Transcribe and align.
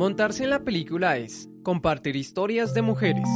Montarse 0.00 0.44
en 0.44 0.48
la 0.48 0.64
película 0.64 1.18
es 1.18 1.50
compartir 1.62 2.16
historias 2.16 2.72
de 2.72 2.80
mujeres. 2.80 3.28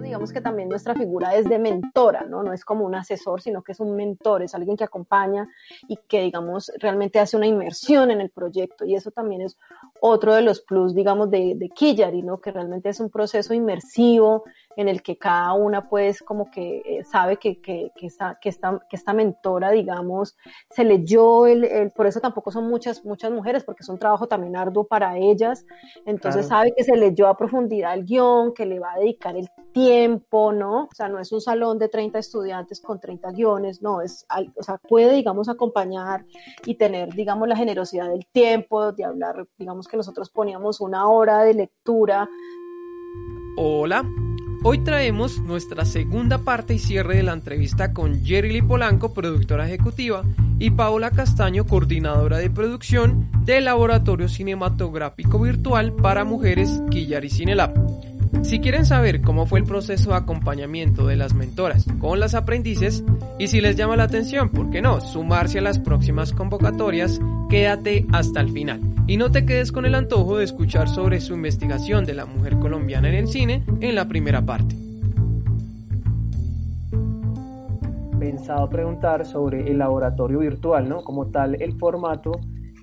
Digamos 0.00 0.32
que 0.32 0.40
también 0.40 0.68
nuestra 0.68 0.94
figura 0.94 1.34
es 1.34 1.48
de 1.48 1.58
mentora, 1.58 2.26
¿no? 2.26 2.44
No 2.44 2.52
es 2.52 2.64
como 2.64 2.84
un 2.84 2.94
asesor, 2.94 3.42
sino 3.42 3.62
que 3.62 3.72
es 3.72 3.80
un 3.80 3.96
mentor, 3.96 4.44
es 4.44 4.54
alguien 4.54 4.76
que 4.76 4.84
acompaña 4.84 5.48
y 5.88 5.96
que, 5.96 6.22
digamos, 6.22 6.70
realmente 6.78 7.18
hace 7.18 7.36
una 7.36 7.48
inmersión 7.48 8.12
en 8.12 8.20
el 8.20 8.30
proyecto. 8.30 8.84
Y 8.84 8.94
eso 8.94 9.10
también 9.10 9.40
es 9.40 9.58
otro 10.00 10.32
de 10.32 10.42
los 10.42 10.60
plus, 10.60 10.94
digamos, 10.94 11.28
de, 11.28 11.56
de. 11.56 11.70
Que 11.76 12.52
realmente 12.52 12.90
es 12.90 13.00
un 13.00 13.10
proceso 13.10 13.52
inmersivo 13.52 14.44
en 14.76 14.88
el 14.88 15.02
que 15.02 15.18
cada 15.18 15.52
una, 15.52 15.88
pues, 15.88 16.20
como 16.22 16.50
que 16.50 16.82
eh, 16.84 17.04
sabe 17.04 17.36
que, 17.36 17.60
que, 17.60 17.92
que, 17.96 18.06
esta, 18.06 18.38
que, 18.40 18.48
esta, 18.48 18.80
que 18.88 18.96
esta 18.96 19.12
mentora, 19.12 19.70
digamos, 19.70 20.36
se 20.70 20.84
leyó 20.84 21.46
el, 21.46 21.64
el, 21.64 21.90
por 21.90 22.06
eso 22.06 22.20
tampoco 22.20 22.50
son 22.50 22.68
muchas, 22.68 23.04
muchas 23.04 23.30
mujeres, 23.30 23.64
porque 23.64 23.82
es 23.82 23.88
un 23.88 23.98
trabajo 23.98 24.28
también 24.28 24.56
arduo 24.56 24.84
para 24.84 25.18
ellas. 25.18 25.66
Entonces 26.06 26.46
claro. 26.46 26.62
sabe 26.62 26.74
que 26.76 26.84
se 26.84 26.96
leyó 26.96 27.26
a 27.26 27.36
profundidad 27.36 27.94
el 27.94 28.04
guion, 28.04 28.54
que 28.54 28.66
le 28.66 28.78
va 28.78 28.92
a 28.92 28.98
dedicar 28.98 29.36
el 29.36 29.48
tiempo, 29.72 30.52
¿no? 30.52 30.84
O 30.84 30.94
sea, 30.94 31.08
no 31.08 31.18
es 31.18 31.32
un 31.32 31.40
salón 31.40 31.78
de 31.78 31.88
30 31.88 32.18
estudiantes 32.18 32.80
con 32.80 33.00
30 33.00 33.30
guiones, 33.32 33.82
no, 33.82 34.00
es, 34.00 34.26
o 34.56 34.62
sea, 34.62 34.78
puede, 34.78 35.14
digamos, 35.14 35.48
acompañar 35.48 36.24
y 36.64 36.74
tener, 36.76 37.12
digamos, 37.14 37.48
la 37.48 37.56
generosidad 37.56 38.08
del 38.08 38.26
tiempo, 38.26 38.92
de 38.92 39.04
hablar, 39.04 39.46
digamos, 39.58 39.88
que 39.88 39.96
nosotros 39.96 40.30
poníamos 40.30 40.80
una 40.80 41.08
hora 41.08 41.42
de 41.42 41.54
lectura. 41.54 42.28
Hola, 43.56 44.04
hoy 44.62 44.78
traemos 44.78 45.40
nuestra 45.40 45.84
segunda 45.84 46.38
parte 46.38 46.74
y 46.74 46.78
cierre 46.78 47.16
de 47.16 47.22
la 47.22 47.32
entrevista 47.32 47.92
con 47.92 48.24
Jerry 48.24 48.62
Polanco, 48.62 49.14
productora 49.14 49.66
ejecutiva, 49.66 50.24
y 50.58 50.70
Paola 50.70 51.10
Castaño, 51.10 51.66
coordinadora 51.66 52.38
de 52.38 52.50
producción 52.50 53.30
del 53.44 53.64
Laboratorio 53.64 54.28
Cinematográfico 54.28 55.38
Virtual 55.38 55.92
para 55.94 56.24
Mujeres 56.24 56.82
Quillar 56.90 57.24
y 57.24 57.30
Cinelab. 57.30 57.74
Si 58.42 58.60
quieren 58.60 58.86
saber 58.86 59.20
cómo 59.20 59.46
fue 59.46 59.58
el 59.58 59.64
proceso 59.64 60.10
de 60.10 60.16
acompañamiento 60.16 61.06
de 61.06 61.16
las 61.16 61.34
mentoras 61.34 61.86
con 61.98 62.20
las 62.20 62.34
aprendices 62.34 63.04
y 63.38 63.48
si 63.48 63.60
les 63.60 63.76
llama 63.76 63.96
la 63.96 64.04
atención, 64.04 64.50
¿por 64.50 64.70
qué 64.70 64.80
no? 64.80 65.00
Sumarse 65.00 65.58
a 65.58 65.62
las 65.62 65.78
próximas 65.78 66.32
convocatorias, 66.32 67.20
quédate 67.50 68.06
hasta 68.12 68.40
el 68.40 68.50
final. 68.50 68.80
Y 69.06 69.18
no 69.18 69.30
te 69.30 69.44
quedes 69.44 69.72
con 69.72 69.84
el 69.84 69.94
antojo 69.94 70.38
de 70.38 70.44
escuchar 70.44 70.88
sobre 70.88 71.20
su 71.20 71.34
investigación 71.34 72.06
de 72.06 72.14
la 72.14 72.24
mujer 72.24 72.58
colombiana 72.58 73.08
en 73.08 73.14
el 73.16 73.26
cine 73.26 73.64
en 73.80 73.94
la 73.94 74.08
primera 74.08 74.40
parte. 74.40 74.74
Pensado 78.18 78.70
preguntar 78.70 79.26
sobre 79.26 79.70
el 79.70 79.78
laboratorio 79.78 80.38
virtual, 80.38 80.88
¿no? 80.88 81.02
Como 81.02 81.26
tal, 81.26 81.60
el 81.60 81.76
formato 81.78 82.32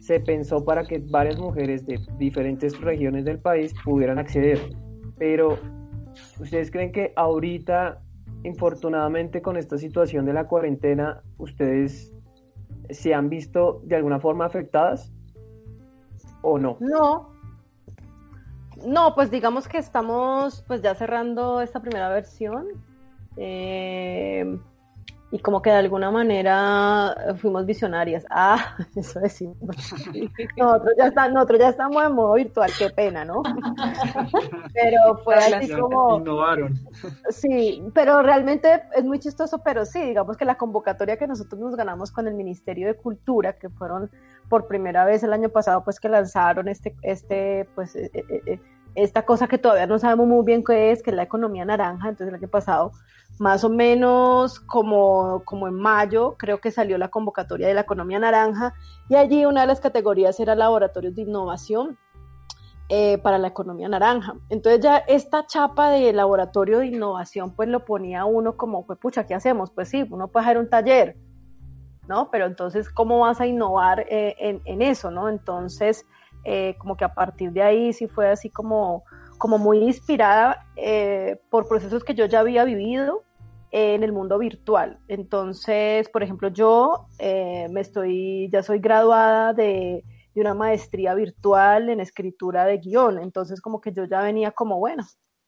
se 0.02 0.20
pensó 0.20 0.64
para 0.64 0.84
que 0.84 1.00
varias 1.00 1.40
mujeres 1.40 1.86
de 1.86 2.00
diferentes 2.20 2.80
regiones 2.80 3.26
del 3.26 3.40
país 3.40 3.74
pudieran 3.84 4.20
acceder 4.20 4.60
pero 5.18 5.58
¿ustedes 6.40 6.72
creen 6.72 6.92
que 6.92 7.14
ahorita, 7.16 8.02
infortunadamente 8.44 9.42
con 9.42 9.58
esta 9.58 9.78
situación 9.78 10.26
de 10.26 10.34
la 10.34 10.48
cuarentena, 10.48 11.22
ustedes 11.38 12.14
se 12.90 13.14
han 13.14 13.30
visto 13.30 13.82
de 13.84 13.96
alguna 13.96 14.20
forma 14.20 14.46
afectadas 14.46 15.12
o 16.42 16.58
no? 16.58 16.78
No. 16.80 17.30
No, 18.86 19.16
pues 19.16 19.32
digamos 19.32 19.68
que 19.68 19.78
estamos 19.78 20.64
pues 20.68 20.82
ya 20.82 20.94
cerrando 20.96 21.62
esta 21.62 21.82
primera 21.82 22.10
versión. 22.10 22.68
Eh, 23.36 24.60
y 25.30 25.40
como 25.40 25.62
que 25.62 25.70
de 25.70 25.76
alguna 25.76 26.10
manera 26.10 27.36
fuimos 27.40 27.66
visionarias. 27.66 28.26
Ah, 28.40 28.78
eso 28.96 29.20
decimos. 29.20 29.58
Nosotros 30.58 30.94
ya, 30.98 31.08
está, 31.08 31.28
nosotros 31.28 31.60
ya 31.60 31.70
estamos 31.70 32.04
en 32.04 32.14
modo 32.14 32.34
virtual, 32.34 32.72
qué 32.78 32.90
pena, 32.92 33.26
¿no? 33.26 33.42
Pero 34.74 35.18
fue 35.24 35.36
así 35.36 35.72
como... 35.72 36.20
Innovaron. 36.20 36.76
Sí, 37.30 37.84
pero 37.96 38.22
realmente 38.22 38.84
es 38.96 39.04
muy 39.04 39.20
chistoso, 39.20 39.62
pero 39.64 39.86
sí, 39.86 40.00
digamos 40.02 40.38
que 40.38 40.46
la 40.46 40.56
convocatoria 40.56 41.18
que 41.18 41.26
nosotros 41.26 41.60
nos 41.60 41.76
ganamos 41.76 42.12
con 42.12 42.28
el 42.28 42.36
Ministerio 42.36 42.88
de 42.88 42.96
Cultura, 42.96 43.54
que 43.54 43.70
fueron 43.70 44.12
por 44.50 44.68
primera 44.68 45.04
vez 45.04 45.24
el 45.24 45.34
año 45.34 45.50
pasado, 45.50 45.84
pues 45.84 46.00
que 46.00 46.10
lanzaron 46.10 46.68
este, 46.68 46.96
este, 47.02 47.68
pues... 47.74 47.96
Eh, 47.96 48.12
eh, 48.14 48.60
esta 48.98 49.24
cosa 49.24 49.48
que 49.48 49.58
todavía 49.58 49.88
no 49.88 50.00
sabemos 50.00 50.28
muy 50.28 50.44
bien 50.44 50.64
qué 50.64 50.92
es, 50.92 51.04
que 51.04 51.12
es 51.12 51.16
la 51.16 51.24
economía 51.24 51.66
naranja, 51.66 52.10
entonces 52.10 52.30
el 52.30 52.36
año 52.36 52.50
pasado 52.50 52.92
más 53.40 53.64
o 53.64 53.70
menos 53.70 54.60
como, 54.60 55.44
como 55.46 55.68
en 55.68 55.76
mayo, 55.76 56.36
creo 56.38 56.60
que 56.60 56.72
salió 56.72 56.98
la 56.98 57.10
convocatoria 57.10 57.68
de 57.68 57.74
la 57.74 57.82
economía 57.82 58.20
naranja 58.20 58.74
y 59.10 59.16
allí 59.16 59.46
una 59.46 59.62
de 59.62 59.68
las 59.68 59.80
categorías 59.80 60.40
era 60.40 60.56
laboratorios 60.56 61.14
de 61.16 61.22
innovación 61.22 61.98
eh, 62.90 63.18
para 63.20 63.38
la 63.38 63.50
economía 63.50 63.90
naranja. 63.90 64.36
Entonces 64.50 64.82
ya 64.82 64.98
esta 64.98 65.46
chapa 65.46 65.92
de 65.92 66.12
laboratorio 66.14 66.80
de 66.80 66.88
innovación 66.88 67.52
pues 67.52 67.70
lo 67.70 67.86
ponía 67.86 68.26
uno 68.26 68.58
como, 68.58 68.86
pues 68.86 68.98
pucha, 68.98 69.28
¿qué 69.28 69.36
hacemos? 69.36 69.70
Pues 69.72 69.90
sí, 69.90 70.06
uno 70.10 70.30
puede 70.30 70.46
hacer 70.46 70.58
un 70.58 70.70
taller, 70.70 71.16
¿no? 72.08 72.32
Pero 72.32 72.46
entonces, 72.46 72.90
¿cómo 72.90 73.20
vas 73.20 73.40
a 73.40 73.46
innovar 73.46 74.06
eh, 74.10 74.36
en, 74.40 74.62
en, 74.66 74.82
eso, 74.82 75.12
¿no? 75.12 75.30
Entonces, 75.30 76.08
eh, 76.44 76.76
como 76.78 76.96
que 76.96 77.06
a 77.06 77.14
partir 77.14 77.52
de 77.52 77.62
ahí 77.62 77.94
sí 77.94 78.08
fue 78.08 78.30
así 78.30 78.50
como, 78.50 79.04
como 79.38 79.58
muy 79.58 79.80
inspirada 79.80 80.66
eh, 80.76 81.40
por 81.50 81.68
procesos 81.68 82.04
que 82.04 82.16
yo 82.16 82.26
ya 82.26 82.40
había 82.40 82.64
vivido 82.64 83.24
en 83.72 84.04
el 84.04 84.14
mundo 84.14 84.38
virtual. 84.38 85.00
Entonces, 85.08 86.10
por 86.10 86.24
ejemplo, 86.24 86.50
yo 86.50 87.08
eh, 87.20 87.68
me 87.70 87.82
estoy, 87.82 88.50
ya 88.52 88.64
soy 88.64 88.80
graduada 88.80 89.54
de, 89.54 90.04
de, 90.34 90.42
una 90.42 90.54
maestría 90.54 91.14
virtual 91.14 91.90
en 91.90 92.00
escritura 92.00 92.66
de 92.66 92.78
guion. 92.78 93.20
Entonces, 93.20 93.62
como 93.62 93.82
que 93.82 93.92
yo 93.92 94.06
ya 94.06 94.22
venía 94.22 94.52
como, 94.52 94.80
bueno, 94.80 95.04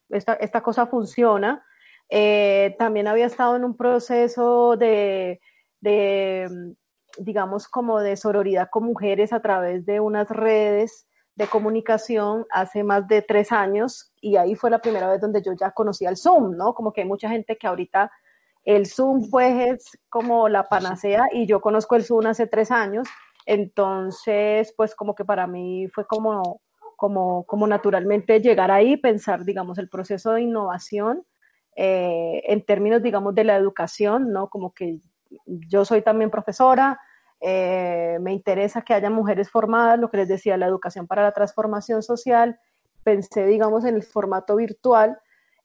esta, 0.10 0.34
esta 0.34 0.62
cosa 0.62 0.88
funciona. 0.88 1.64
Eh, 2.10 2.76
también 2.80 3.08
había 3.08 3.28
estado 3.28 3.56
en 3.56 3.64
un 3.64 3.78
proceso 3.78 4.76
de, 4.78 5.40
de, 5.80 6.50
digamos, 7.20 7.68
como 7.68 8.00
de 8.00 8.16
sororidad 8.18 8.70
con 8.72 8.86
mujeres 8.86 9.34
a 9.34 9.42
través 9.42 9.86
de 9.86 10.00
unas 10.00 10.30
redes 10.30 11.08
de 11.36 11.48
comunicación 11.48 12.46
hace 12.52 12.84
más 12.84 13.08
de 13.08 13.22
tres 13.22 13.52
años 13.52 14.12
y 14.20 14.36
ahí 14.36 14.56
fue 14.56 14.70
la 14.70 14.80
primera 14.80 15.08
vez 15.08 15.22
donde 15.22 15.42
yo 15.42 15.54
ya 15.54 15.72
conocía 15.72 16.10
el 16.10 16.18
Zoom, 16.18 16.58
¿no? 16.58 16.74
Como 16.74 16.92
que 16.92 17.02
hay 17.02 17.08
mucha 17.08 17.30
gente 17.30 17.58
que 17.58 17.68
ahorita 17.68 18.12
el 18.66 18.88
Zoom 18.88 19.30
pues 19.30 19.54
es 19.70 20.00
como 20.10 20.50
la 20.50 20.68
panacea 20.68 21.24
y 21.32 21.46
yo 21.46 21.62
conozco 21.62 21.96
el 21.96 22.04
Zoom 22.04 22.28
hace 22.28 22.48
tres 22.48 22.72
años, 22.72 23.08
entonces 23.46 24.74
pues 24.76 24.96
como 24.96 25.16
que 25.16 25.24
para 25.24 25.48
mí 25.48 25.88
fue 25.94 26.06
como, 26.06 26.62
como, 26.98 27.46
como 27.46 27.68
naturalmente 27.68 28.42
llegar 28.42 28.70
ahí, 28.70 28.98
pensar 28.98 29.46
digamos 29.46 29.78
el 29.78 29.88
proceso 29.88 30.34
de 30.34 30.42
innovación 30.42 31.24
eh, 31.76 32.44
en 32.48 32.66
términos 32.66 33.02
digamos 33.02 33.34
de 33.34 33.46
la 33.46 33.56
educación, 33.56 34.34
¿no? 34.34 34.50
Como 34.50 34.74
que 34.74 35.00
yo 35.46 35.86
soy 35.86 36.02
también 36.02 36.30
profesora, 36.30 37.00
eh, 37.42 38.18
me 38.22 38.34
interesa 38.34 38.82
que 38.82 38.94
haya 38.94 39.10
mujeres 39.10 39.50
formadas, 39.50 40.00
lo 40.00 40.10
que 40.10 40.18
les 40.18 40.28
decía, 40.28 40.58
la 40.58 40.68
educación 40.68 41.08
para 41.08 41.24
la 41.24 41.32
transformación 41.32 42.04
social. 42.04 42.60
Pensé, 43.04 43.46
digamos, 43.46 43.86
en 43.86 43.96
el 43.96 44.04
formato 44.04 44.56
virtual, 44.56 45.18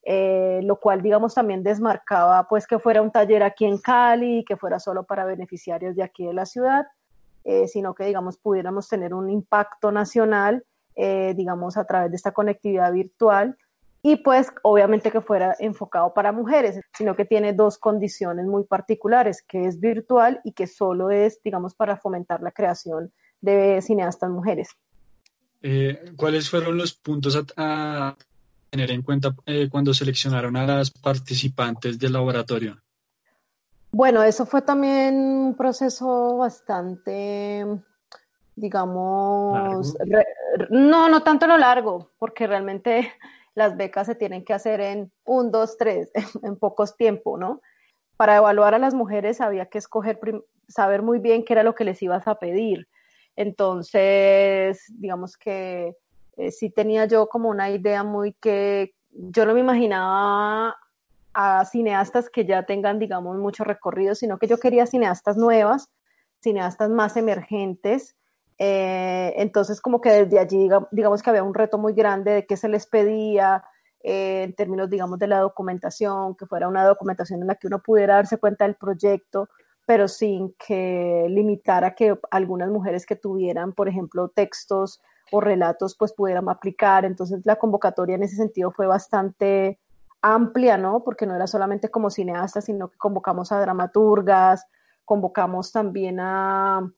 eh, 0.03 0.61
lo 0.63 0.79
cual, 0.79 1.01
digamos, 1.01 1.33
también 1.33 1.63
desmarcaba, 1.63 2.47
pues, 2.47 2.67
que 2.67 2.79
fuera 2.79 3.01
un 3.01 3.11
taller 3.11 3.43
aquí 3.43 3.65
en 3.65 3.77
Cali, 3.79 4.45
que 4.45 4.55
fuera 4.55 4.79
solo 4.79 5.03
para 5.03 5.25
beneficiarios 5.25 5.95
de 5.95 6.03
aquí 6.03 6.25
de 6.25 6.33
la 6.33 6.45
ciudad, 6.45 6.85
eh, 7.43 7.67
sino 7.67 7.93
que, 7.93 8.05
digamos, 8.05 8.37
pudiéramos 8.37 8.87
tener 8.87 9.13
un 9.13 9.29
impacto 9.29 9.91
nacional, 9.91 10.63
eh, 10.95 11.33
digamos, 11.35 11.77
a 11.77 11.85
través 11.85 12.11
de 12.11 12.17
esta 12.17 12.31
conectividad 12.31 12.91
virtual 12.91 13.57
y 14.07 14.17
pues 14.17 14.51
obviamente 14.61 15.09
que 15.09 15.19
fuera 15.19 15.55
enfocado 15.57 16.13
para 16.13 16.31
mujeres, 16.31 16.79
sino 16.95 17.15
que 17.15 17.25
tiene 17.25 17.53
dos 17.53 17.79
condiciones 17.79 18.45
muy 18.45 18.63
particulares, 18.63 19.41
que 19.41 19.65
es 19.65 19.79
virtual 19.79 20.41
y 20.43 20.51
que 20.51 20.67
solo 20.67 21.09
es, 21.09 21.41
digamos, 21.41 21.73
para 21.73 21.97
fomentar 21.97 22.39
la 22.43 22.51
creación 22.51 23.11
de 23.41 23.81
cineastas 23.81 24.29
mujeres. 24.29 24.69
Eh, 25.63 26.11
¿Cuáles 26.15 26.51
fueron 26.51 26.77
los 26.77 26.93
puntos 26.93 27.35
a, 27.35 27.45
a 27.57 28.15
tener 28.69 28.91
en 28.91 29.01
cuenta 29.01 29.33
eh, 29.47 29.69
cuando 29.71 29.91
seleccionaron 29.91 30.55
a 30.55 30.67
las 30.67 30.91
participantes 30.91 31.97
del 31.97 32.13
laboratorio? 32.13 32.77
Bueno, 33.91 34.21
eso 34.21 34.45
fue 34.45 34.61
también 34.61 35.15
un 35.15 35.55
proceso 35.57 36.37
bastante, 36.37 37.65
digamos, 38.55 39.97
no, 40.69 41.09
no 41.09 41.23
tanto 41.23 41.47
lo 41.47 41.57
largo, 41.57 42.11
porque 42.19 42.45
realmente 42.45 43.11
las 43.55 43.77
becas 43.77 44.07
se 44.07 44.15
tienen 44.15 44.43
que 44.43 44.53
hacer 44.53 44.81
en 44.81 45.11
un, 45.25 45.51
dos, 45.51 45.77
tres, 45.77 46.11
en 46.43 46.57
pocos 46.57 46.95
tiempos, 46.95 47.39
¿no? 47.39 47.61
Para 48.17 48.37
evaluar 48.37 48.75
a 48.75 48.79
las 48.79 48.93
mujeres 48.93 49.41
había 49.41 49.65
que 49.65 49.77
escoger, 49.77 50.19
saber 50.67 51.01
muy 51.01 51.19
bien 51.19 51.43
qué 51.43 51.53
era 51.53 51.63
lo 51.63 51.75
que 51.75 51.85
les 51.85 52.01
ibas 52.01 52.27
a 52.27 52.35
pedir. 52.35 52.87
Entonces, 53.35 54.83
digamos 54.89 55.37
que 55.37 55.95
eh, 56.37 56.51
sí 56.51 56.69
tenía 56.69 57.05
yo 57.05 57.27
como 57.27 57.49
una 57.49 57.69
idea 57.69 58.03
muy 58.03 58.33
que 58.33 58.93
yo 59.11 59.45
no 59.45 59.53
me 59.53 59.61
imaginaba 59.61 60.75
a 61.33 61.65
cineastas 61.65 62.29
que 62.29 62.45
ya 62.45 62.63
tengan, 62.63 62.99
digamos, 62.99 63.37
mucho 63.37 63.63
recorrido, 63.63 64.15
sino 64.15 64.37
que 64.37 64.47
yo 64.47 64.57
quería 64.57 64.85
cineastas 64.85 65.35
nuevas, 65.35 65.89
cineastas 66.41 66.89
más 66.89 67.17
emergentes. 67.17 68.15
Eh, 68.57 69.33
entonces, 69.37 69.81
como 69.81 69.99
que 70.01 70.25
desde 70.25 70.39
allí, 70.39 70.69
digamos 70.91 71.21
que 71.21 71.29
había 71.29 71.43
un 71.43 71.53
reto 71.53 71.77
muy 71.77 71.93
grande 71.93 72.31
de 72.31 72.45
qué 72.45 72.55
se 72.55 72.69
les 72.69 72.85
pedía 72.85 73.63
eh, 74.01 74.43
en 74.43 74.53
términos, 74.53 74.89
digamos, 74.89 75.19
de 75.19 75.27
la 75.27 75.39
documentación, 75.39 76.35
que 76.35 76.45
fuera 76.45 76.67
una 76.67 76.85
documentación 76.85 77.41
en 77.41 77.47
la 77.47 77.55
que 77.55 77.67
uno 77.67 77.79
pudiera 77.79 78.15
darse 78.15 78.37
cuenta 78.37 78.65
del 78.65 78.75
proyecto, 78.75 79.49
pero 79.85 80.07
sin 80.07 80.53
que 80.53 81.25
limitara 81.29 81.95
que 81.95 82.17
algunas 82.31 82.69
mujeres 82.69 83.05
que 83.05 83.15
tuvieran, 83.15 83.73
por 83.73 83.87
ejemplo, 83.89 84.29
textos 84.29 85.01
o 85.31 85.41
relatos, 85.41 85.95
pues 85.97 86.13
pudieran 86.13 86.47
aplicar. 86.49 87.03
Entonces, 87.03 87.41
la 87.45 87.57
convocatoria 87.57 88.15
en 88.15 88.23
ese 88.23 88.35
sentido 88.35 88.71
fue 88.71 88.87
bastante 88.87 89.79
amplia, 90.21 90.77
¿no? 90.77 91.03
Porque 91.03 91.25
no 91.25 91.35
era 91.35 91.45
solamente 91.45 91.89
como 91.89 92.09
cineastas, 92.09 92.65
sino 92.65 92.89
que 92.89 92.97
convocamos 92.97 93.51
a 93.51 93.59
dramaturgas, 93.59 94.65
convocamos 95.03 95.71
también 95.71 96.19
a, 96.19 96.91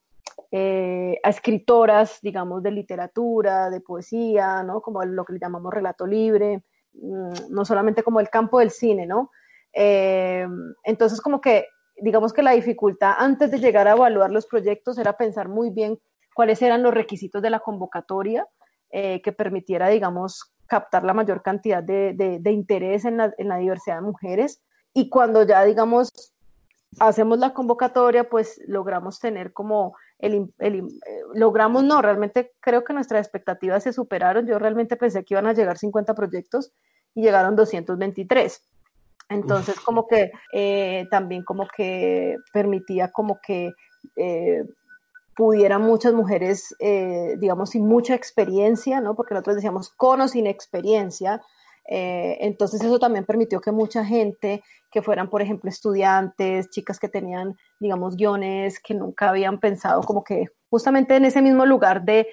eh, 0.52 1.20
a 1.24 1.30
escritoras, 1.30 2.20
digamos, 2.22 2.64
de 2.64 2.72
literatura, 2.72 3.70
de 3.70 3.82
poesía, 3.82 4.64
¿no? 4.64 4.82
Como 4.82 5.04
lo 5.04 5.26
que 5.26 5.38
llamamos 5.40 5.74
relato 5.74 6.06
libre, 6.08 6.64
mm, 6.94 7.50
no 7.50 7.66
solamente 7.66 8.04
como 8.04 8.20
el 8.20 8.30
campo 8.30 8.60
del 8.60 8.72
cine, 8.72 9.06
¿no? 9.06 9.32
Eh, 9.74 10.48
entonces, 10.84 11.22
como 11.22 11.42
que, 11.42 11.68
digamos 11.98 12.34
que 12.34 12.44
la 12.44 12.52
dificultad 12.52 13.14
antes 13.18 13.52
de 13.52 13.60
llegar 13.60 13.88
a 13.88 13.94
evaluar 13.94 14.32
los 14.32 14.46
proyectos 14.46 14.98
era 14.98 15.18
pensar 15.18 15.50
muy 15.50 15.70
bien 15.70 16.00
cuáles 16.34 16.62
eran 16.62 16.84
los 16.84 16.94
requisitos 16.94 17.42
de 17.42 17.50
la 17.50 17.60
convocatoria 17.60 18.48
eh, 18.92 19.22
que 19.22 19.32
permitiera, 19.32 19.90
digamos, 19.90 20.54
captar 20.68 21.04
la 21.04 21.14
mayor 21.14 21.42
cantidad 21.42 21.82
de, 21.82 22.42
interés 22.46 23.06
en 23.06 23.18
la, 23.18 23.58
diversidad 23.58 23.96
de 23.96 24.02
mujeres. 24.02 24.62
Y 24.94 25.10
cuando 25.10 25.44
ya, 25.44 25.64
digamos, 25.64 26.10
hacemos 27.00 27.40
la 27.40 27.54
convocatoria, 27.54 28.30
pues 28.30 28.62
logramos 28.68 29.20
tener 29.20 29.52
como 29.54 29.96
el, 30.20 30.50
eh, 30.60 30.84
logramos, 31.34 31.84
no, 31.84 32.02
realmente 32.02 32.54
creo 32.60 32.84
que 32.84 32.94
nuestras 32.94 33.22
expectativas 33.22 33.84
se 33.84 33.94
superaron. 33.94 34.48
Yo 34.48 34.60
realmente 34.60 34.96
pensé 34.96 35.24
que 35.24 35.34
iban 35.34 35.48
a 35.48 35.54
llegar 35.54 35.78
50 35.78 36.14
proyectos 36.14 36.72
y 37.14 37.22
llegaron 37.22 37.56
223. 37.56 38.64
Entonces, 39.30 39.80
como 39.80 40.08
que 40.08 40.32
eh, 40.54 41.06
también 41.12 41.44
como 41.44 41.68
que 41.68 42.38
permitía 42.54 43.12
como 43.12 43.40
que 43.46 43.74
eh, 44.16 44.64
pudieran 45.36 45.82
muchas 45.82 46.14
mujeres, 46.14 46.76
eh, 46.80 47.36
digamos, 47.38 47.72
sin 47.72 47.86
mucha 47.86 48.16
experiencia, 48.16 49.02
¿no? 49.02 49.16
Porque 49.16 49.34
nosotros 49.34 49.58
decíamos 49.58 49.90
con 49.90 50.22
o 50.22 50.28
sin 50.28 50.48
experiencia. 50.48 51.42
Eh, 51.88 52.38
entonces 52.42 52.82
eso 52.82 53.00
también 53.00 53.26
permitió 53.26 53.62
que 53.62 53.72
mucha 53.72 54.04
gente 54.04 54.64
que 54.92 55.02
fueran, 55.02 55.30
por 55.30 55.42
ejemplo, 55.42 55.70
estudiantes, 55.70 56.70
chicas 56.70 57.00
que 57.00 57.10
tenían, 57.10 57.56
digamos, 57.80 58.16
guiones 58.16 58.80
que 58.80 58.94
nunca 58.94 59.30
habían 59.30 59.60
pensado 59.60 60.02
como 60.04 60.24
que 60.24 60.46
justamente 60.70 61.16
en 61.16 61.26
ese 61.26 61.42
mismo 61.42 61.66
lugar 61.66 62.04
de 62.04 62.28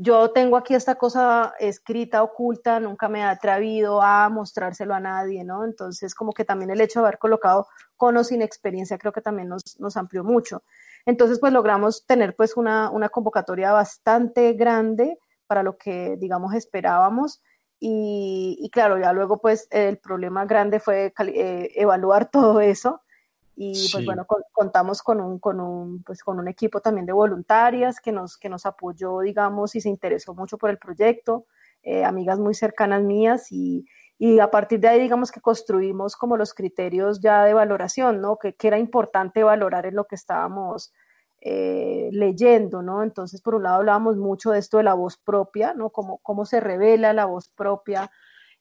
yo 0.00 0.30
tengo 0.30 0.56
aquí 0.56 0.74
esta 0.74 0.94
cosa 0.94 1.54
escrita, 1.58 2.22
oculta, 2.22 2.78
nunca 2.78 3.08
me 3.08 3.18
he 3.18 3.24
atrevido 3.24 4.00
a 4.00 4.28
mostrárselo 4.28 4.94
a 4.94 5.00
nadie, 5.00 5.42
¿no? 5.42 5.64
Entonces, 5.64 6.14
como 6.14 6.32
que 6.32 6.44
también 6.44 6.70
el 6.70 6.80
hecho 6.80 7.00
de 7.00 7.06
haber 7.06 7.18
colocado 7.18 7.66
con 7.96 8.16
o 8.16 8.22
sin 8.22 8.40
experiencia 8.40 8.96
creo 8.96 9.12
que 9.12 9.20
también 9.20 9.48
nos, 9.48 9.78
nos 9.80 9.96
amplió 9.96 10.22
mucho. 10.22 10.62
Entonces, 11.08 11.40
pues 11.40 11.54
logramos 11.54 12.04
tener 12.06 12.36
pues 12.36 12.56
una, 12.56 12.90
convocatoria 13.10 13.72
bastante 13.72 14.52
grande 14.52 15.18
para 15.46 15.62
lo 15.62 15.78
que, 15.78 16.16
digamos, 16.18 16.54
esperábamos. 16.54 17.42
Y, 17.80 18.68
claro, 18.72 18.98
ya 18.98 19.12
luego 19.12 19.40
pues 19.40 19.68
el 19.70 19.98
problema 19.98 20.44
grande 20.46 20.80
fue 20.80 21.12
eh, 21.18 21.70
evaluar 21.76 22.30
todo 22.30 22.60
eso. 22.60 23.02
Y 23.60 23.90
pues 23.90 24.04
bueno, 24.04 24.24
contamos 24.52 25.02
con 25.02 25.20
un, 25.20 25.40
con, 25.40 25.58
un, 25.58 26.02
pues, 26.04 26.22
con 26.22 26.38
un 26.38 26.46
equipo 26.46 26.80
también 26.80 27.06
de 27.06 27.12
voluntarias 27.12 27.98
que 27.98 28.12
nos, 28.12 28.36
que 28.36 28.48
nos 28.48 28.66
apoyó, 28.66 29.18
digamos, 29.20 29.74
y 29.74 29.80
se 29.80 29.88
interesó 29.88 30.32
mucho 30.32 30.58
por 30.58 30.70
el 30.70 30.78
proyecto, 30.78 31.46
eh, 31.82 32.04
amigas 32.04 32.38
muy 32.38 32.54
cercanas 32.54 33.02
mías 33.02 33.50
y, 33.50 33.84
y 34.18 34.40
a 34.40 34.50
partir 34.50 34.80
de 34.80 34.88
ahí 34.88 35.00
digamos 35.00 35.30
que 35.30 35.40
construimos 35.40 36.16
como 36.16 36.36
los 36.36 36.52
criterios 36.52 37.20
ya 37.20 37.44
de 37.44 37.54
valoración, 37.54 38.20
¿no? 38.20 38.36
Que, 38.36 38.54
era 38.60 38.78
importante 38.78 39.44
valorar 39.44 39.86
en 39.86 39.94
lo 39.94 40.04
que 40.06 40.16
estábamos 40.16 40.92
eh, 41.40 42.08
leyendo, 42.12 42.82
¿no? 42.82 43.02
Entonces, 43.02 43.40
por 43.40 43.54
un 43.54 43.62
lado 43.62 43.76
hablábamos 43.76 44.16
mucho 44.16 44.50
de 44.50 44.58
esto 44.58 44.78
de 44.78 44.82
la 44.84 44.94
voz 44.94 45.16
propia, 45.16 45.72
¿no? 45.74 45.90
Cómo, 45.90 46.18
cómo 46.18 46.44
se 46.44 46.60
revela 46.60 47.12
la 47.12 47.26
voz 47.26 47.48
propia 47.48 48.10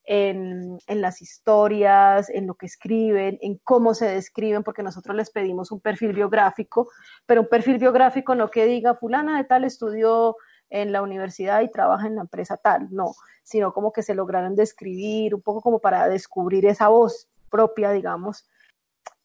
en, 0.03 0.77
en, 0.87 1.01
las 1.01 1.21
historias, 1.21 2.29
en 2.29 2.47
lo 2.47 2.55
que 2.55 2.67
escriben, 2.67 3.39
en 3.41 3.57
cómo 3.63 3.93
se 3.93 4.05
describen, 4.05 4.63
porque 4.63 4.83
nosotros 4.83 5.15
les 5.15 5.31
pedimos 5.31 5.71
un 5.71 5.79
perfil 5.79 6.13
biográfico, 6.13 6.89
pero 7.25 7.41
un 7.41 7.47
perfil 7.47 7.77
biográfico 7.77 8.35
no 8.35 8.49
que 8.49 8.65
diga 8.65 8.95
fulana 8.95 9.37
de 9.37 9.43
tal 9.43 9.63
estudió 9.63 10.35
en 10.69 10.91
la 10.91 11.01
universidad 11.01 11.61
y 11.61 11.71
trabaja 11.71 12.07
en 12.07 12.15
la 12.15 12.21
empresa 12.21 12.57
tal, 12.57 12.87
no, 12.91 13.13
sino 13.43 13.73
como 13.73 13.91
que 13.91 14.03
se 14.03 14.15
lograron 14.15 14.55
describir, 14.55 15.33
un 15.33 15.41
poco 15.41 15.61
como 15.61 15.79
para 15.79 16.07
descubrir 16.09 16.65
esa 16.65 16.89
voz 16.89 17.27
propia, 17.49 17.91
digamos. 17.91 18.47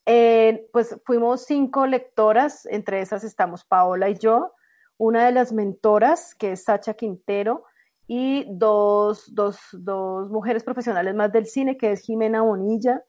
Eh, 0.06 0.68
pues 0.72 0.98
fuimos 1.04 1.44
cinco 1.44 1.86
lectoras, 1.86 2.66
entre 2.66 3.00
esas 3.00 3.22
estamos 3.24 3.64
Paola 3.64 4.08
y 4.08 4.18
yo, 4.18 4.52
una 4.98 5.26
de 5.26 5.32
las 5.32 5.52
mentoras, 5.52 6.34
que 6.34 6.52
es 6.52 6.64
Sacha 6.64 6.94
Quintero, 6.94 7.64
y 8.06 8.44
dos, 8.48 9.32
dos, 9.34 9.58
dos 9.72 10.28
mujeres 10.28 10.64
profesionales 10.64 11.14
más 11.14 11.32
del 11.32 11.46
cine, 11.46 11.76
que 11.76 11.92
es 11.92 12.02
Jimena 12.02 12.42
Bonilla, 12.42 13.02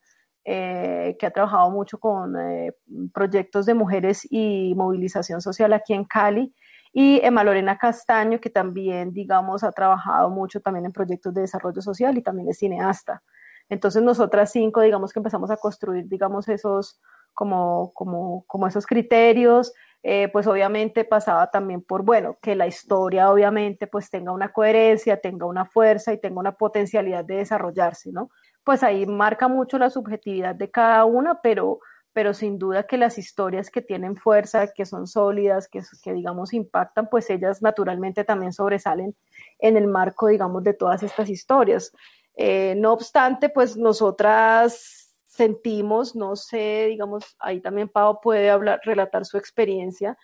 eh, 0.45 1.15
que 1.19 1.25
ha 1.25 1.31
trabajado 1.31 1.71
mucho 1.71 1.99
con 1.99 2.39
eh, 2.39 2.73
proyectos 3.13 3.65
de 3.65 3.73
mujeres 3.73 4.27
y 4.29 4.73
movilización 4.75 5.41
social 5.41 5.73
aquí 5.73 5.93
en 5.93 6.05
Cali, 6.05 6.53
y 6.91 7.19
Emma 7.23 7.43
Lorena 7.43 7.77
Castaño, 7.77 8.39
que 8.39 8.51
también, 8.51 9.13
digamos, 9.13 9.63
ha 9.63 9.71
trabajado 9.71 10.29
mucho 10.29 10.61
también 10.61 10.85
en 10.85 10.91
proyectos 10.91 11.33
de 11.33 11.41
desarrollo 11.41 11.81
social 11.81 12.15
y 12.17 12.21
también 12.21 12.49
es 12.49 12.59
cineasta. 12.59 13.23
Entonces 13.69 14.03
nosotras 14.03 14.51
cinco, 14.51 14.81
digamos 14.81 15.13
que 15.13 15.19
empezamos 15.19 15.51
a 15.51 15.57
construir, 15.57 16.07
digamos, 16.07 16.47
esos, 16.49 16.99
como, 17.33 17.91
como, 17.93 18.43
como 18.47 18.67
esos 18.67 18.85
criterios, 18.85 19.73
eh, 20.03 20.27
pues 20.33 20.47
obviamente 20.47 21.05
pasaba 21.05 21.49
también 21.49 21.81
por, 21.81 22.03
bueno, 22.03 22.37
que 22.41 22.55
la 22.55 22.67
historia 22.67 23.31
obviamente 23.31 23.87
pues 23.87 24.09
tenga 24.09 24.33
una 24.33 24.51
coherencia, 24.51 25.21
tenga 25.21 25.45
una 25.45 25.65
fuerza 25.65 26.11
y 26.11 26.19
tenga 26.19 26.39
una 26.39 26.51
potencialidad 26.57 27.23
de 27.23 27.37
desarrollarse, 27.37 28.11
¿no? 28.11 28.29
Pues 28.65 28.83
ahí 28.83 29.05
marca 29.05 29.47
mucho 29.47 29.77
la 29.77 29.89
subjetividad 29.89 30.55
de 30.55 30.69
cada 30.69 31.05
una, 31.05 31.41
pero 31.41 31.79
pero 32.13 32.33
sin 32.33 32.59
duda 32.59 32.83
que 32.83 32.97
las 32.97 33.17
historias 33.17 33.71
que 33.71 33.81
tienen 33.81 34.15
fuerza, 34.15 34.67
que 34.67 34.85
son 34.85 35.07
sólidas, 35.07 35.67
que, 35.67 35.81
que 36.03 36.13
digamos 36.13 36.53
impactan, 36.53 37.09
pues 37.09 37.29
ellas 37.29 37.61
naturalmente 37.61 38.23
también 38.23 38.53
sobresalen 38.53 39.15
en 39.59 39.77
el 39.77 39.87
marco, 39.87 40.27
digamos, 40.27 40.63
de 40.63 40.75
todas 40.75 41.01
estas 41.01 41.29
historias. 41.29 41.91
Eh, 42.35 42.75
no 42.77 42.93
obstante, 42.93 43.49
pues 43.49 43.77
nosotras 43.77 45.03
sentimos, 45.27 46.15
no 46.15 46.35
sé, 46.35 46.87
digamos, 46.89 47.35
ahí 47.39 47.59
también 47.61 47.89
Pau 47.89 48.19
puede 48.21 48.49
hablar, 48.49 48.79
relatar 48.83 49.25
su 49.25 49.37
experiencia, 49.37 50.17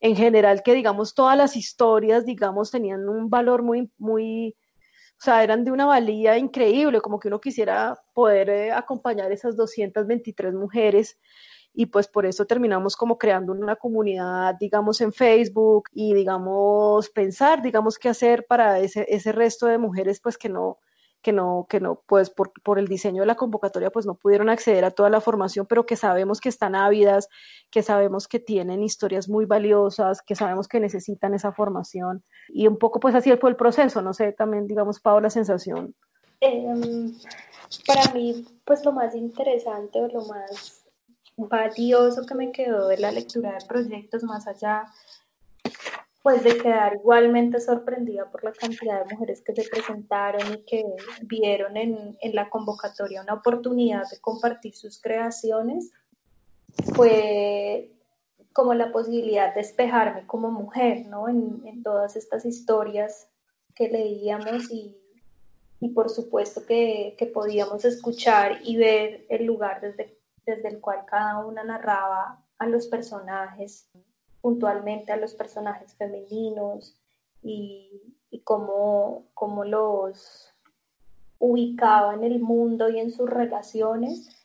en 0.00 0.16
general 0.16 0.62
que, 0.62 0.74
digamos, 0.74 1.14
todas 1.14 1.36
las 1.36 1.56
historias, 1.56 2.24
digamos, 2.26 2.70
tenían 2.70 3.08
un 3.08 3.30
valor 3.30 3.62
muy, 3.62 3.90
muy, 3.98 4.56
o 5.18 5.22
sea, 5.22 5.42
eran 5.44 5.64
de 5.64 5.72
una 5.72 5.86
valía 5.86 6.38
increíble, 6.38 7.00
como 7.00 7.18
que 7.20 7.28
uno 7.28 7.40
quisiera 7.40 7.98
poder 8.14 8.50
eh, 8.50 8.72
acompañar 8.72 9.32
esas 9.32 9.56
223 9.56 10.54
mujeres. 10.54 11.18
Y 11.72 11.86
pues 11.86 12.08
por 12.08 12.26
eso 12.26 12.46
terminamos 12.46 12.96
como 12.96 13.16
creando 13.16 13.52
una 13.52 13.76
comunidad, 13.76 14.56
digamos, 14.58 15.00
en 15.00 15.12
Facebook 15.12 15.88
y 15.92 16.14
digamos, 16.14 17.10
pensar, 17.10 17.62
digamos, 17.62 17.98
qué 17.98 18.08
hacer 18.08 18.46
para 18.46 18.80
ese, 18.80 19.06
ese 19.08 19.32
resto 19.32 19.66
de 19.66 19.78
mujeres 19.78 20.20
pues 20.20 20.36
que 20.36 20.48
no, 20.48 20.78
que 21.22 21.32
no, 21.32 21.66
que 21.68 21.80
no, 21.80 22.02
pues 22.06 22.30
por, 22.30 22.52
por, 22.62 22.78
el 22.78 22.88
diseño 22.88 23.22
de 23.22 23.26
la 23.26 23.34
convocatoria, 23.34 23.90
pues 23.90 24.06
no 24.06 24.14
pudieron 24.14 24.48
acceder 24.48 24.84
a 24.84 24.90
toda 24.90 25.10
la 25.10 25.20
formación, 25.20 25.66
pero 25.66 25.84
que 25.84 25.96
sabemos 25.96 26.40
que 26.40 26.48
están 26.48 26.74
ávidas, 26.74 27.28
que 27.70 27.82
sabemos 27.82 28.26
que 28.26 28.40
tienen 28.40 28.82
historias 28.82 29.28
muy 29.28 29.44
valiosas, 29.44 30.22
que 30.22 30.34
sabemos 30.34 30.68
que 30.68 30.80
necesitan 30.80 31.34
esa 31.34 31.52
formación. 31.52 32.24
Y 32.48 32.66
un 32.66 32.78
poco, 32.78 33.00
pues 33.00 33.14
así 33.14 33.30
fue 33.36 33.50
el 33.50 33.56
proceso, 33.56 34.02
no 34.02 34.14
sé, 34.14 34.32
también, 34.32 34.66
digamos, 34.66 35.00
Pau, 35.00 35.20
la 35.20 35.30
sensación. 35.30 35.94
Em, 36.40 37.12
para 37.86 38.12
mí, 38.14 38.46
pues 38.64 38.84
lo 38.84 38.92
más 38.92 39.14
interesante 39.14 40.00
o 40.00 40.08
lo 40.08 40.24
más 40.24 40.84
valioso 41.36 42.24
que 42.26 42.34
me 42.34 42.52
quedó 42.52 42.88
de 42.88 42.98
la 42.98 43.12
lectura 43.12 43.52
de 43.52 43.66
proyectos, 43.66 44.22
más 44.24 44.46
allá 44.46 44.84
pues 46.22 46.44
de 46.44 46.58
quedar 46.58 46.94
igualmente 46.94 47.60
sorprendida 47.60 48.30
por 48.30 48.44
la 48.44 48.52
cantidad 48.52 49.04
de 49.04 49.14
mujeres 49.14 49.40
que 49.40 49.54
se 49.54 49.68
presentaron 49.68 50.52
y 50.52 50.64
que 50.64 50.84
vieron 51.22 51.76
en, 51.76 52.18
en 52.20 52.34
la 52.34 52.50
convocatoria 52.50 53.22
una 53.22 53.34
oportunidad 53.34 54.08
de 54.10 54.20
compartir 54.20 54.74
sus 54.74 55.00
creaciones, 55.00 55.92
fue 56.94 57.92
como 58.52 58.74
la 58.74 58.92
posibilidad 58.92 59.54
de 59.54 59.60
despejarme 59.60 60.26
como 60.26 60.50
mujer, 60.50 61.06
¿no? 61.06 61.28
En, 61.28 61.62
en 61.64 61.82
todas 61.82 62.16
estas 62.16 62.44
historias 62.44 63.28
que 63.74 63.88
leíamos 63.88 64.70
y, 64.70 64.96
y 65.80 65.88
por 65.90 66.10
supuesto 66.10 66.66
que, 66.66 67.14
que, 67.18 67.26
podíamos 67.26 67.84
escuchar 67.84 68.58
y 68.62 68.76
ver 68.76 69.24
el 69.30 69.46
lugar 69.46 69.80
desde, 69.80 70.18
desde 70.44 70.68
el 70.68 70.80
cual 70.80 71.04
cada 71.06 71.38
una 71.38 71.64
narraba 71.64 72.44
a 72.58 72.66
los 72.66 72.88
personajes, 72.88 73.88
puntualmente 74.40 75.12
a 75.12 75.16
los 75.16 75.34
personajes 75.34 75.94
femeninos 75.94 76.98
y, 77.42 78.14
y 78.30 78.40
cómo, 78.40 79.26
cómo 79.34 79.64
los 79.64 80.54
ubicaba 81.38 82.14
en 82.14 82.24
el 82.24 82.40
mundo 82.40 82.88
y 82.88 83.00
en 83.00 83.10
sus 83.10 83.28
relaciones. 83.28 84.36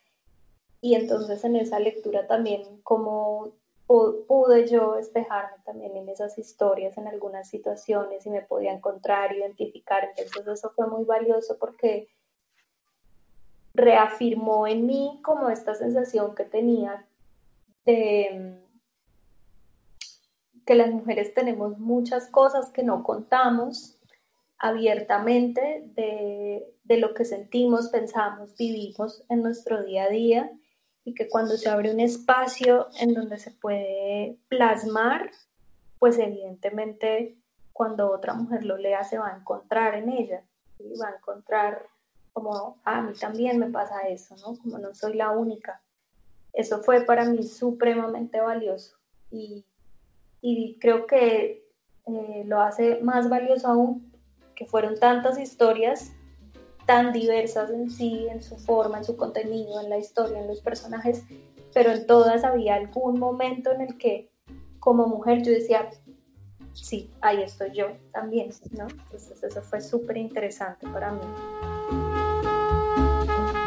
Y 0.81 0.95
entonces 0.95 1.43
en 1.43 1.55
esa 1.55 1.79
lectura 1.79 2.27
también 2.27 2.81
cómo 2.83 3.53
pude 3.87 4.67
yo 4.67 4.95
despejarme 4.95 5.57
también 5.63 5.95
en 5.95 6.09
esas 6.09 6.37
historias, 6.39 6.97
en 6.97 7.07
algunas 7.07 7.49
situaciones 7.49 8.25
y 8.25 8.29
me 8.31 8.41
podía 8.41 8.73
encontrar, 8.73 9.35
identificar. 9.35 10.09
Entonces 10.17 10.59
eso 10.59 10.71
fue 10.75 10.87
muy 10.87 11.03
valioso 11.05 11.57
porque 11.59 12.07
reafirmó 13.73 14.67
en 14.67 14.87
mí 14.87 15.19
como 15.23 15.49
esta 15.49 15.75
sensación 15.75 16.33
que 16.33 16.45
tenía 16.45 17.05
de 17.85 18.64
que 20.65 20.75
las 20.75 20.91
mujeres 20.91 21.33
tenemos 21.33 21.77
muchas 21.77 22.27
cosas 22.27 22.71
que 22.71 22.83
no 22.83 23.03
contamos 23.03 23.97
abiertamente 24.57 25.83
de, 25.95 26.65
de 26.83 26.97
lo 26.97 27.13
que 27.13 27.25
sentimos, 27.25 27.89
pensamos, 27.89 28.55
vivimos 28.57 29.23
en 29.29 29.43
nuestro 29.43 29.83
día 29.83 30.05
a 30.05 30.09
día 30.09 30.51
y 31.03 31.13
que 31.13 31.29
cuando 31.29 31.55
se 31.57 31.69
abre 31.69 31.93
un 31.93 31.99
espacio 31.99 32.87
en 32.99 33.13
donde 33.13 33.37
se 33.37 33.51
puede 33.51 34.39
plasmar, 34.47 35.29
pues 35.99 36.17
evidentemente 36.17 37.37
cuando 37.71 38.11
otra 38.11 38.33
mujer 38.33 38.63
lo 38.63 38.77
lea 38.77 39.03
se 39.03 39.17
va 39.17 39.33
a 39.33 39.37
encontrar 39.37 39.95
en 39.95 40.09
ella 40.09 40.43
y 40.79 40.97
va 40.97 41.09
a 41.09 41.15
encontrar 41.17 41.87
como 42.33 42.79
ah, 42.83 42.97
a 42.97 43.01
mí 43.01 43.13
también 43.13 43.59
me 43.59 43.69
pasa 43.69 44.07
eso, 44.09 44.35
¿no? 44.37 44.57
Como 44.57 44.77
no 44.77 44.93
soy 44.93 45.13
la 45.13 45.31
única. 45.31 45.81
Eso 46.53 46.81
fue 46.81 47.05
para 47.05 47.25
mí 47.25 47.43
supremamente 47.43 48.41
valioso 48.41 48.97
y, 49.29 49.65
y 50.41 50.77
creo 50.79 51.07
que 51.07 51.65
eh, 52.07 52.43
lo 52.45 52.61
hace 52.61 52.99
más 53.01 53.29
valioso 53.29 53.67
aún 53.67 54.11
que 54.55 54.65
fueron 54.65 54.97
tantas 54.99 55.39
historias 55.39 56.13
tan 56.85 57.11
diversas 57.11 57.71
en 57.71 57.89
sí, 57.89 58.27
en 58.29 58.43
su 58.43 58.57
forma, 58.57 58.99
en 58.99 59.03
su 59.03 59.17
contenido, 59.17 59.81
en 59.81 59.89
la 59.89 59.97
historia, 59.97 60.39
en 60.39 60.47
los 60.47 60.61
personajes, 60.61 61.23
pero 61.73 61.91
en 61.91 62.05
todas 62.05 62.43
había 62.43 62.75
algún 62.75 63.19
momento 63.19 63.71
en 63.71 63.81
el 63.81 63.97
que 63.97 64.29
como 64.79 65.07
mujer 65.07 65.41
yo 65.41 65.51
decía, 65.51 65.89
sí, 66.73 67.09
ahí 67.21 67.41
estoy 67.41 67.71
yo 67.73 67.87
también, 68.13 68.49
¿no? 68.71 68.87
Entonces 68.87 69.43
eso 69.43 69.61
fue 69.63 69.81
súper 69.81 70.17
interesante 70.17 70.87
para 70.87 71.11
mí. 71.11 71.21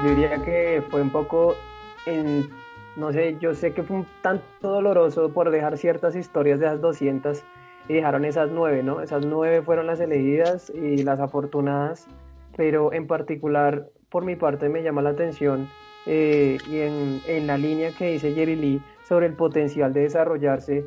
Yo 0.04 0.10
diría 0.10 0.40
que 0.44 0.82
fue 0.90 1.02
un 1.02 1.10
poco 1.10 1.56
en, 2.06 2.48
no 2.98 3.12
sé, 3.12 3.36
yo 3.40 3.54
sé 3.54 3.72
que 3.72 3.82
fue 3.82 3.98
un 3.98 4.06
tanto 4.22 4.44
doloroso 4.60 5.32
por 5.32 5.50
dejar 5.50 5.78
ciertas 5.78 6.16
historias 6.16 6.60
de 6.60 6.66
las 6.66 6.80
200 6.80 7.42
y 7.88 7.94
dejaron 7.94 8.24
esas 8.26 8.50
nueve, 8.50 8.82
¿no? 8.82 9.00
Esas 9.00 9.24
nueve 9.24 9.62
fueron 9.62 9.86
las 9.86 10.00
elegidas 10.00 10.70
y 10.70 11.02
las 11.02 11.20
afortunadas 11.20 12.06
pero 12.58 12.92
en 12.92 13.06
particular 13.06 13.88
por 14.10 14.24
mi 14.24 14.34
parte 14.34 14.68
me 14.68 14.82
llama 14.82 15.00
la 15.00 15.10
atención 15.10 15.68
eh, 16.06 16.58
y 16.68 16.78
en, 16.80 17.20
en, 17.28 17.46
la 17.46 17.56
línea 17.56 17.92
que 17.96 18.10
dice 18.10 18.34
Jerry 18.34 18.56
Lee 18.56 18.82
sobre 19.04 19.26
el 19.26 19.34
potencial 19.34 19.92
de 19.92 20.00
desarrollarse, 20.00 20.84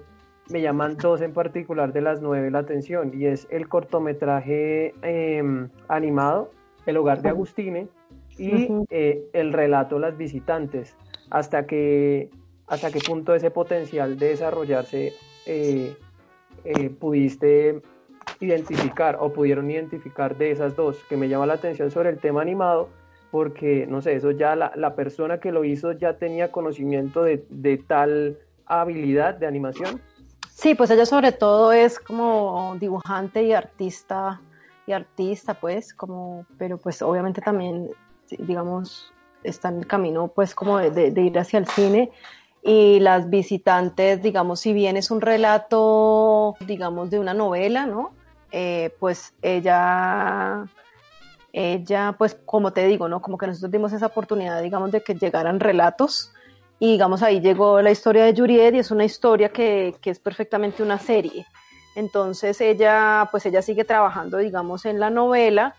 me 0.49 0.61
llaman 0.61 0.97
dos 0.97 1.21
en 1.21 1.31
particular 1.31 1.93
de 1.93 2.01
las 2.01 2.21
nueve 2.21 2.51
la 2.51 2.59
atención 2.59 3.11
y 3.13 3.25
es 3.25 3.47
el 3.51 3.69
cortometraje 3.69 4.93
eh, 5.01 5.43
animado 5.87 6.51
El 6.85 6.97
hogar 6.97 7.21
de 7.21 7.29
Agustine 7.29 7.87
y 8.37 8.67
eh, 8.89 9.23
el 9.31 9.53
relato 9.53 9.97
Las 9.97 10.17
visitantes. 10.17 10.97
Hasta 11.31 11.65
que 11.65 12.29
hasta 12.67 12.91
qué 12.91 12.99
punto 12.99 13.33
ese 13.35 13.51
potencial 13.51 14.17
de 14.17 14.29
desarrollarse 14.29 15.13
eh, 15.45 15.95
pudiste 16.99 17.81
identificar 18.39 19.17
o 19.19 19.33
pudieron 19.33 19.69
identificar 19.69 20.37
de 20.37 20.51
esas 20.51 20.75
dos 20.75 20.97
que 21.09 21.17
me 21.17 21.27
llama 21.27 21.45
la 21.45 21.55
atención 21.55 21.91
sobre 21.91 22.09
el 22.09 22.19
tema 22.19 22.41
animado 22.41 22.89
porque 23.31 23.87
no 23.87 24.01
sé, 24.01 24.15
eso 24.15 24.31
ya 24.31 24.55
la, 24.55 24.73
la 24.75 24.93
persona 24.95 25.39
que 25.39 25.51
lo 25.51 25.63
hizo 25.63 25.93
ya 25.93 26.17
tenía 26.17 26.51
conocimiento 26.51 27.23
de, 27.23 27.45
de, 27.49 27.77
tal 27.77 28.37
habilidad 28.65 29.35
de 29.35 29.47
animación. 29.47 30.01
Sí, 30.49 30.75
pues 30.75 30.91
ella 30.91 31.05
sobre 31.05 31.31
todo 31.31 31.71
es 31.71 31.97
como 31.97 32.75
dibujante 32.79 33.43
y 33.43 33.53
artista 33.53 34.41
y 34.85 34.91
artista 34.91 35.53
pues 35.53 35.93
como, 35.93 36.45
pero 36.57 36.77
pues 36.77 37.01
obviamente 37.01 37.41
también 37.41 37.89
digamos 38.37 39.13
está 39.43 39.69
en 39.69 39.79
el 39.79 39.87
camino 39.87 40.29
pues 40.29 40.55
como 40.55 40.77
de, 40.77 41.13
ir 41.15 41.37
hacia 41.37 41.59
el 41.59 41.67
cine 41.67 42.11
y 42.63 42.99
las 42.99 43.29
visitantes, 43.29 44.21
digamos, 44.21 44.59
si 44.59 44.71
bien 44.71 44.95
es 44.95 45.09
un 45.09 45.21
relato, 45.21 46.55
digamos, 46.67 47.09
de 47.09 47.17
una 47.17 47.33
novela, 47.33 47.87
¿no? 47.87 48.13
Eh, 48.51 48.95
pues 48.99 49.33
ella, 49.41 50.65
ella, 51.53 52.15
pues 52.17 52.37
como 52.45 52.71
te 52.71 52.85
digo, 52.85 53.07
¿no? 53.07 53.21
Como 53.21 53.37
que 53.37 53.47
nosotros 53.47 53.71
dimos 53.71 53.93
esa 53.93 54.07
oportunidad, 54.07 54.61
digamos, 54.61 54.91
de 54.91 55.01
que 55.01 55.15
llegaran 55.15 55.59
relatos 55.59 56.31
y 56.77 56.93
digamos 56.93 57.21
ahí 57.23 57.41
llegó 57.41 57.81
la 57.81 57.91
historia 57.91 58.25
de 58.25 58.35
Juliet 58.35 58.73
y 58.73 58.79
es 58.79 58.91
una 58.91 59.05
historia 59.05 59.49
que, 59.49 59.95
que 60.01 60.09
es 60.09 60.19
perfectamente 60.19 60.83
una 60.83 60.99
serie. 60.99 61.45
Entonces 61.95 62.61
ella, 62.61 63.27
pues 63.31 63.45
ella 63.45 63.61
sigue 63.61 63.85
trabajando, 63.85 64.37
digamos, 64.37 64.85
en 64.85 64.99
la 64.99 65.09
novela 65.09 65.75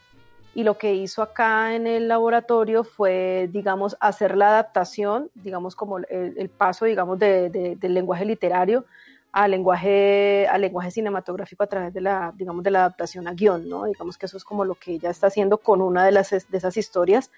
y 0.54 0.64
lo 0.64 0.76
que 0.76 0.94
hizo 0.94 1.23
acá 1.23 1.75
en 1.75 1.87
el 1.87 2.09
laboratorio 2.09 2.85
fue, 2.85 3.49
digamos, 3.52 3.97
hacer 4.00 4.37
la 4.37 4.49
adaptación, 4.49 5.30
digamos, 5.35 5.75
como 5.75 5.99
el, 5.99 6.50
paso, 6.50 6.85
digamos, 6.85 7.18
de, 7.18 7.76
del 7.78 7.94
lenguaje 7.94 8.25
literario 8.25 8.85
al 9.32 9.50
lenguaje, 9.50 10.47
al 10.47 10.61
lenguaje 10.61 10.90
cinematográfico 10.90 11.62
a 11.64 11.66
través 11.66 11.94
de 11.94 12.02
la, 12.02 12.32
digamos, 12.37 12.62
de 12.62 12.71
la 12.71 12.80
adaptación 12.80 13.26
a 13.26 13.32
guion, 13.32 13.66
¿no? 13.66 13.85
Digamos 13.87 14.18
que 14.18 14.26
eso 14.26 14.37
es 14.37 14.44
como 14.44 14.64
lo 14.64 14.75
que 14.75 14.92
ella 14.92 15.09
está 15.09 15.28
haciendo 15.28 15.56
con 15.59 15.80
una 15.80 16.04
de, 16.04 16.12
las, 16.12 16.30
de 16.30 16.59
esas 16.59 16.76
historias, 16.76 17.30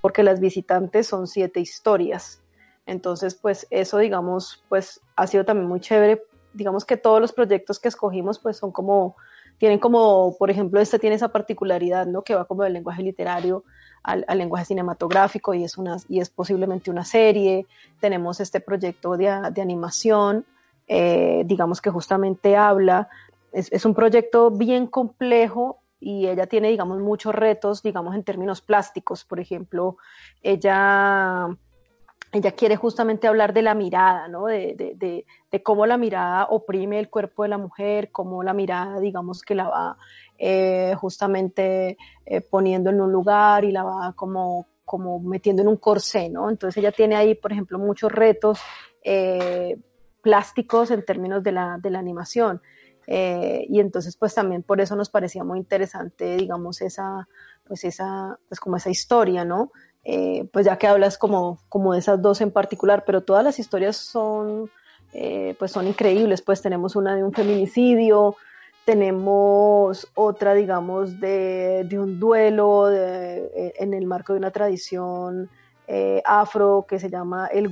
porque 0.00 0.22
las 0.22 0.40
visitantes 0.40 1.06
son 1.06 1.26
siete 1.26 1.60
historias. 1.60 2.40
Entonces, 2.86 3.34
pues 3.34 3.66
eso, 3.70 3.98
digamos, 3.98 4.64
pues 4.70 5.02
ha 5.14 5.26
sido 5.26 5.44
también 5.44 5.68
muy 5.68 5.80
chévere. 5.80 6.22
Digamos 6.54 6.86
que 6.86 6.96
todos 6.96 7.20
los 7.20 7.34
proyectos 7.34 7.78
que 7.78 7.88
escogimos, 7.88 8.38
pues 8.38 8.56
son 8.56 8.72
como, 8.72 9.16
tienen 9.58 9.78
como, 9.78 10.36
por 10.38 10.50
ejemplo, 10.50 10.80
este 10.80 10.98
tiene 10.98 11.16
esa 11.16 11.28
particularidad, 11.28 12.06
¿no? 12.06 12.22
Que 12.22 12.34
va 12.34 12.44
como 12.44 12.62
del 12.62 12.72
lenguaje 12.72 13.02
literario 13.02 13.64
al, 14.02 14.24
al, 14.28 14.38
lenguaje 14.38 14.66
cinematográfico 14.66 15.54
y 15.54 15.64
es, 15.64 15.78
una, 15.78 15.96
y 16.08 16.20
es 16.20 16.30
posiblemente 16.30 16.90
una 16.90 17.04
serie. 17.04 17.66
Tenemos 18.00 18.40
este 18.40 18.60
proyecto 18.60 19.16
de, 19.16 19.50
de 19.52 19.62
animación 19.62 20.44
eh, 20.88 21.42
digamos 21.46 21.80
que 21.80 21.90
justamente 21.90 22.56
habla, 22.56 23.08
es, 23.52 23.72
es, 23.72 23.84
un 23.84 23.94
proyecto 23.94 24.52
bien 24.52 24.86
complejo 24.86 25.80
y 25.98 26.28
ella 26.28 26.46
tiene, 26.46 26.68
digamos, 26.68 27.00
muchos 27.00 27.34
retos, 27.34 27.82
digamos, 27.82 28.14
en 28.14 28.22
términos 28.22 28.60
plásticos. 28.60 29.24
Por 29.24 29.40
ejemplo, 29.40 29.96
ella, 30.42 31.48
ella 32.32 32.52
quiere 32.52 32.76
justamente 32.76 33.26
hablar 33.26 33.52
de 33.52 33.62
la 33.62 33.74
mirada, 33.74 34.28
¿no? 34.28 34.46
De, 34.46 34.74
de, 34.76 35.24
de, 35.50 35.62
cómo 35.62 35.86
la 35.86 35.96
mirada 35.96 36.46
oprime 36.50 36.98
el 36.98 37.08
cuerpo 37.08 37.44
de 37.44 37.48
la 37.48 37.58
mujer, 37.58 38.10
cómo 38.10 38.42
la 38.42 38.52
mirada, 38.52 39.00
digamos, 39.00 39.42
que 39.42 39.54
la 39.54 39.68
va 39.68 39.96
eh, 40.38 40.94
justamente 40.98 41.96
eh, 42.26 42.40
poniendo 42.42 42.90
en 42.90 43.00
un 43.00 43.10
lugar 43.10 43.64
y 43.64 43.72
la 43.72 43.84
va 43.84 44.12
como 44.14 44.66
como 44.84 45.18
metiendo 45.18 45.62
en 45.62 45.68
un 45.68 45.78
corsé, 45.78 46.28
¿no? 46.28 46.48
Entonces 46.48 46.76
ella 46.76 46.92
tiene 46.92 47.16
ahí, 47.16 47.34
por 47.34 47.50
ejemplo, 47.50 47.76
muchos 47.76 48.12
retos 48.12 48.60
eh, 49.02 49.76
plásticos 50.22 50.92
en 50.92 51.04
términos 51.04 51.42
de 51.42 51.50
la, 51.50 51.78
de 51.82 51.90
la 51.90 51.98
animación. 51.98 52.62
Y 53.08 53.80
entonces 53.80 54.16
pues 54.16 54.34
también 54.34 54.64
por 54.64 54.80
eso 54.80 54.94
nos 54.96 55.10
parecía 55.10 55.44
muy 55.44 55.58
interesante, 55.58 56.36
digamos, 56.36 56.82
esa, 56.82 57.28
pues 57.64 57.84
esa, 57.84 58.38
pues 58.48 58.60
como 58.60 58.76
esa 58.76 58.90
historia, 58.90 59.44
¿no? 59.44 59.72
Eh, 60.08 60.48
pues 60.52 60.64
ya 60.66 60.78
que 60.78 60.86
hablas 60.86 61.18
como, 61.18 61.58
como 61.68 61.92
de 61.92 61.98
esas 61.98 62.22
dos 62.22 62.40
en 62.40 62.52
particular, 62.52 63.02
pero 63.04 63.22
todas 63.22 63.42
las 63.42 63.58
historias 63.58 63.96
son, 63.96 64.70
eh, 65.12 65.56
pues 65.58 65.72
son 65.72 65.88
increíbles, 65.88 66.42
pues 66.42 66.62
tenemos 66.62 66.94
una 66.94 67.16
de 67.16 67.24
un 67.24 67.32
feminicidio, 67.32 68.36
tenemos 68.84 70.06
otra, 70.14 70.54
digamos, 70.54 71.18
de, 71.18 71.84
de 71.88 71.98
un 71.98 72.20
duelo 72.20 72.86
de, 72.86 73.74
en 73.80 73.94
el 73.94 74.06
marco 74.06 74.32
de 74.32 74.38
una 74.38 74.52
tradición 74.52 75.50
afro 76.24 76.86
que 76.88 77.00
se 77.00 77.10
llama 77.10 77.48
el 77.48 77.68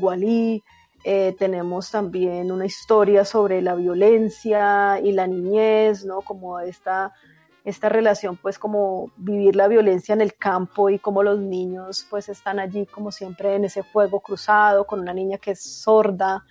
Eh, 1.07 1.37
tenemos 1.38 1.91
también 1.91 2.50
una 2.50 2.64
historia 2.64 3.26
sobre 3.26 3.61
la 3.61 3.75
violencia 3.75 4.99
y 5.00 5.12
la 5.12 5.26
niñez, 5.26 6.07
¿no? 6.07 6.23
Como 6.23 6.59
esta, 6.61 7.12
esta 7.64 7.88
relación, 7.88 8.37
pues 8.37 8.59
como 8.59 9.11
vivir 9.16 9.56
la 9.56 9.68
violencia 9.68 10.12
en 10.12 10.21
el 10.21 10.35
campo 10.35 10.90
y 10.90 10.99
como 10.99 11.23
los 11.23 11.38
niños 11.38 12.06
pues 12.11 12.28
están 12.28 12.59
allí 12.59 12.85
como 12.85 13.11
siempre 13.11 13.54
en 13.54 13.64
ese 13.64 13.83
fuego 13.83 14.21
cruzado 14.21 14.87
con 14.87 15.00
una 15.00 15.14
niña 15.14 15.38
que 15.38 15.52
es 15.52 15.62
sorda. 15.62 16.44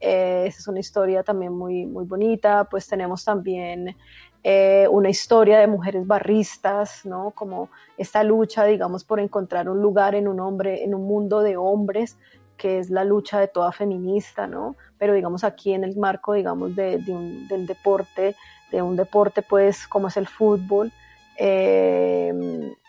Eh, 0.00 0.44
esa 0.46 0.58
es 0.58 0.68
una 0.68 0.80
historia 0.80 1.22
también 1.22 1.52
muy, 1.52 1.86
muy 1.86 2.04
bonita. 2.04 2.64
Pues 2.64 2.88
tenemos 2.88 3.24
también 3.24 3.96
eh, 4.42 4.86
una 4.90 5.08
historia 5.08 5.58
de 5.60 5.68
mujeres 5.68 6.06
barristas, 6.06 7.06
¿no? 7.06 7.30
Como 7.30 7.70
esta 7.96 8.24
lucha, 8.24 8.64
digamos, 8.64 9.04
por 9.04 9.20
encontrar 9.20 9.68
un 9.68 9.80
lugar 9.80 10.14
en 10.16 10.26
un 10.26 10.40
hombre, 10.40 10.82
en 10.82 10.94
un 10.94 11.02
mundo 11.02 11.40
de 11.42 11.56
hombres, 11.56 12.18
que 12.56 12.78
es 12.78 12.90
la 12.90 13.04
lucha 13.04 13.38
de 13.38 13.48
toda 13.48 13.72
feminista, 13.72 14.46
¿no? 14.46 14.76
Pero 14.98 15.14
digamos 15.14 15.44
aquí 15.44 15.72
en 15.72 15.84
el 15.84 15.96
marco, 15.96 16.32
digamos, 16.32 16.74
de, 16.74 16.98
del 16.98 17.66
deporte, 17.66 18.34
de 18.70 18.82
un 18.82 18.96
deporte 18.96 19.42
pues 19.42 19.86
como 19.86 20.08
es 20.08 20.16
el 20.16 20.26
fútbol, 20.26 20.92
eh, 21.38 22.32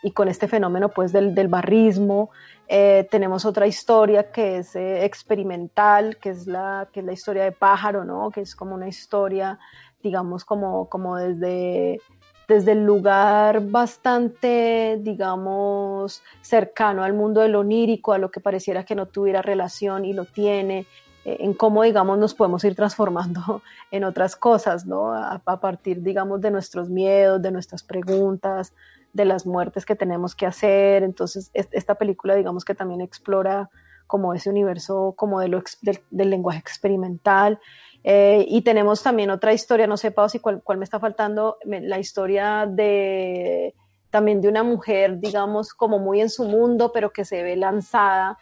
y 0.03 0.11
con 0.11 0.29
este 0.29 0.47
fenómeno 0.47 0.89
pues 0.89 1.11
del, 1.11 1.35
del 1.35 1.49
barrismo, 1.49 2.29
eh, 2.67 3.07
tenemos 3.11 3.45
otra 3.45 3.67
historia 3.67 4.31
que 4.31 4.57
es 4.57 4.75
eh, 4.75 5.03
experimental, 5.03 6.17
que 6.17 6.29
es, 6.29 6.47
la, 6.47 6.87
que 6.91 7.01
es 7.01 7.05
la 7.05 7.13
historia 7.13 7.43
de 7.43 7.51
Pájaro, 7.51 8.05
¿no? 8.05 8.29
Que 8.31 8.41
es 8.41 8.55
como 8.55 8.75
una 8.75 8.87
historia, 8.87 9.59
digamos, 10.01 10.45
como, 10.45 10.87
como 10.89 11.17
desde 11.17 11.99
desde 12.47 12.71
el 12.71 12.85
lugar 12.85 13.59
bastante, 13.65 14.97
digamos, 15.01 16.23
cercano 16.41 17.03
al 17.03 17.11
mundo 17.11 17.41
del 17.41 17.55
onírico, 17.55 18.13
a 18.13 18.17
lo 18.17 18.31
que 18.31 18.39
pareciera 18.39 18.85
que 18.85 18.95
no 18.95 19.07
tuviera 19.07 19.41
relación 19.41 20.05
y 20.05 20.13
lo 20.13 20.23
tiene, 20.23 20.85
en 21.39 21.53
cómo, 21.53 21.83
digamos, 21.83 22.17
nos 22.17 22.33
podemos 22.33 22.63
ir 22.63 22.75
transformando 22.75 23.61
en 23.91 24.03
otras 24.03 24.35
cosas, 24.35 24.85
¿no? 24.85 25.13
A, 25.13 25.39
partir, 25.59 26.01
digamos, 26.01 26.41
de 26.41 26.51
nuestros 26.51 26.89
miedos, 26.89 27.41
de 27.41 27.51
nuestras 27.51 27.83
preguntas, 27.83 28.73
de 29.13 29.25
las 29.25 29.45
muertes 29.45 29.85
que 29.85 29.95
tenemos 29.95 30.35
que 30.35 30.45
hacer. 30.45 31.03
Entonces, 31.03 31.49
esta 31.53 31.95
película, 31.95 32.35
digamos, 32.35 32.63
que 32.65 32.75
también 32.75 33.01
explora 33.01 33.69
como 34.05 34.33
ese 34.33 34.49
universo 34.49 35.13
como 35.17 35.41
de 35.41 35.49
lo, 35.49 35.61
del 36.11 36.29
lenguaje 36.29 36.59
experimental 36.59 37.59
eh, 38.09 38.45
y 38.47 38.61
tenemos 38.61 39.03
también 39.03 39.29
otra 39.31 39.51
historia, 39.51 39.85
no 39.85 39.97
sé, 39.97 40.11
Pau, 40.11 40.29
si 40.29 40.39
cuál, 40.39 40.61
me 40.77 40.85
está 40.85 40.97
faltando, 40.97 41.57
la 41.65 41.99
historia 41.99 42.65
de 42.65 43.75
también 44.09 44.39
de 44.39 44.47
una 44.47 44.63
mujer, 44.63 45.19
digamos, 45.19 45.73
como 45.73 45.99
muy 45.99 46.21
en 46.21 46.29
su 46.29 46.45
mundo, 46.45 46.91
pero 46.93 47.11
que 47.11 47.25
se 47.25 47.43
ve 47.43 47.57
lanzada 47.57 48.37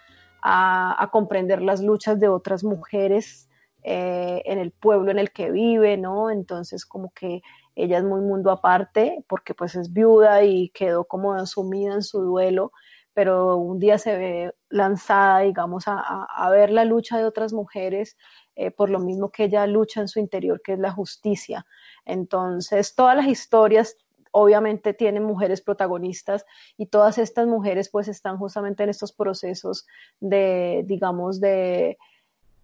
a, 0.48 1.10
comprender 1.12 1.62
las 1.62 1.82
luchas 1.82 2.20
de 2.20 2.30
otras 2.30 2.64
mujeres 2.64 3.50
eh, 3.84 4.44
en 4.46 4.60
el 4.60 4.72
pueblo 4.72 5.10
en 5.12 5.18
el 5.20 5.32
que 5.32 5.50
vive, 5.50 5.98
¿no? 5.98 6.30
Entonces, 6.30 6.86
como 6.86 7.12
que 7.14 7.42
ella 7.76 7.98
es 7.98 8.04
muy 8.04 8.22
mundo 8.22 8.52
aparte, 8.52 9.24
porque 9.28 9.54
pues 9.56 9.76
es 9.76 9.92
viuda 9.92 10.44
y 10.44 10.70
quedó 10.70 11.06
como 11.06 11.46
sumida 11.48 11.96
en 11.96 12.04
su 12.04 12.22
duelo, 12.22 12.72
pero 13.14 13.58
un 13.58 13.80
día 13.80 13.98
se 13.98 14.18
ve 14.18 14.54
lanzada, 14.70 15.40
digamos, 15.40 15.88
a, 15.88 16.00
a 16.00 16.50
ver 16.52 16.70
la 16.70 16.86
lucha 16.86 17.18
de 17.18 17.26
otras 17.26 17.54
mujeres 17.54 18.16
eh, 18.56 18.72
por 18.72 18.90
lo 18.90 19.00
mismo 19.00 19.32
que 19.32 19.46
ella 19.46 19.68
lucha 19.68 20.00
en 20.02 20.08
su 20.08 20.20
interior, 20.20 20.62
que 20.64 20.74
es 20.74 20.80
la 20.80 20.92
justicia. 20.92 21.66
Entonces, 22.06 22.96
todas 22.96 23.18
las 23.18 23.28
historias 23.28 23.98
obviamente 24.38 24.94
tienen 24.94 25.24
mujeres 25.24 25.62
protagonistas 25.62 26.46
y 26.78 26.88
todas 26.88 27.18
estas 27.18 27.48
mujeres 27.48 27.90
pues 27.90 28.10
están 28.10 28.38
justamente 28.38 28.84
en 28.84 28.90
estos 28.90 29.14
procesos 29.14 29.88
de, 30.20 30.84
digamos, 30.86 31.40
de, 31.40 31.98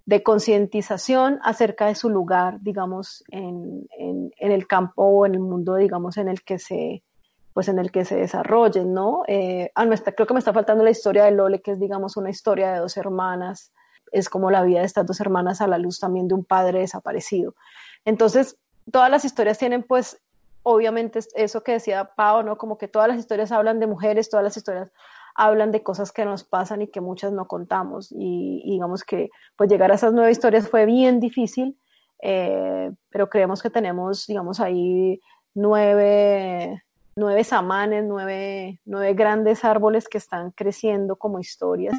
de 0.05 0.21
concientización 0.21 1.39
acerca 1.43 1.85
de 1.85 1.95
su 1.95 2.09
lugar, 2.09 2.59
digamos, 2.59 3.23
en, 3.29 3.87
en, 3.97 4.31
el 4.37 4.67
campo 4.67 5.03
o 5.03 5.25
en 5.25 5.35
el 5.35 5.39
mundo, 5.39 5.75
digamos, 5.75 6.17
en 6.17 6.27
el 6.27 6.43
que 6.43 6.59
se, 6.59 7.03
pues 7.53 7.69
en 7.69 7.79
el 7.79 7.89
que 7.89 8.03
se 8.03 8.17
desarrollen, 8.17 8.93
¿no? 8.93 9.23
Eh, 9.29 9.71
ah, 9.73 9.87
creo 10.13 10.27
que 10.27 10.33
me 10.33 10.39
está 10.39 10.51
faltando 10.51 10.83
la 10.83 10.89
historia 10.89 11.23
de 11.23 11.31
Lole, 11.31 11.61
que 11.61 11.71
es, 11.71 11.79
digamos, 11.79 12.17
una 12.17 12.29
historia 12.29 12.73
de 12.73 12.79
dos 12.79 12.97
hermanas 12.97 13.71
es 14.11 14.27
como 14.27 14.51
la 14.51 14.63
vida 14.63 14.79
de 14.79 14.85
estas 14.85 15.05
dos 15.05 15.21
hermanas 15.21 15.61
a 15.61 15.67
la 15.67 15.77
luz 15.77 16.01
también 16.01 16.27
de 16.27 16.35
un 16.35 16.43
padre 16.43 16.79
desaparecido. 16.79 17.55
Entonces, 18.03 18.57
todas 18.91 19.09
las 19.09 19.23
historias 19.23 19.57
tienen 19.57 19.83
pues 19.83 20.21
obviamente 20.63 21.19
eso 21.35 21.63
que 21.63 21.73
decía 21.73 22.11
Pau, 22.15 22.43
¿no? 22.43 22.57
Como 22.57 22.77
que 22.77 22.87
todas 22.87 23.07
las 23.07 23.17
historias 23.17 23.51
hablan 23.51 23.79
de 23.79 23.87
mujeres, 23.87 24.29
todas 24.29 24.43
las 24.43 24.57
historias 24.57 24.91
hablan 25.35 25.71
de 25.71 25.83
cosas 25.83 26.11
que 26.11 26.25
nos 26.25 26.43
pasan 26.43 26.81
y 26.81 26.87
que 26.87 27.01
muchas 27.01 27.31
no 27.31 27.47
contamos. 27.47 28.11
Y, 28.11 28.63
digamos 28.65 29.03
que 29.03 29.29
pues 29.55 29.69
llegar 29.69 29.91
a 29.91 29.95
esas 29.95 30.13
nueve 30.13 30.31
historias 30.31 30.69
fue 30.69 30.85
bien 30.85 31.19
difícil, 31.19 31.77
eh, 32.21 32.91
pero 33.09 33.29
creemos 33.29 33.61
que 33.61 33.69
tenemos, 33.69 34.27
digamos, 34.27 34.59
ahí 34.59 35.19
nueve, 35.53 36.83
nueve 37.15 37.43
samanes, 37.43 38.05
nueve, 38.05 38.79
nueve 38.85 39.13
grandes 39.13 39.63
árboles 39.65 40.07
que 40.07 40.17
están 40.17 40.51
creciendo 40.51 41.15
como 41.15 41.39
historias. 41.39 41.97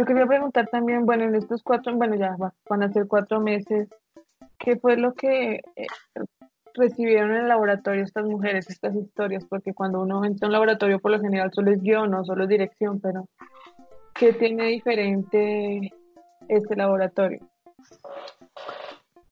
Yo 0.00 0.06
quería 0.06 0.26
preguntar 0.26 0.66
también, 0.68 1.04
bueno, 1.04 1.24
en 1.24 1.34
estos 1.34 1.62
cuatro, 1.62 1.94
bueno, 1.94 2.14
ya 2.14 2.34
van 2.70 2.82
a 2.82 2.90
ser 2.90 3.06
cuatro 3.06 3.38
meses, 3.38 3.86
¿qué 4.58 4.76
fue 4.76 4.96
lo 4.96 5.12
que 5.12 5.60
eh, 5.76 5.86
recibieron 6.72 7.32
en 7.32 7.42
el 7.42 7.48
laboratorio 7.48 8.02
estas 8.02 8.24
mujeres, 8.24 8.70
estas 8.70 8.94
historias? 8.96 9.44
Porque 9.44 9.74
cuando 9.74 10.00
uno 10.00 10.24
entra 10.24 10.46
a 10.46 10.48
un 10.48 10.54
laboratorio, 10.54 11.00
por 11.00 11.10
lo 11.10 11.20
general 11.20 11.52
solo 11.52 11.70
es 11.70 11.82
guion, 11.82 12.12
no 12.12 12.24
solo 12.24 12.44
es 12.44 12.48
dirección, 12.48 12.98
pero 12.98 13.28
¿qué 14.14 14.32
tiene 14.32 14.68
diferente 14.68 15.92
este 16.48 16.76
laboratorio? 16.76 17.46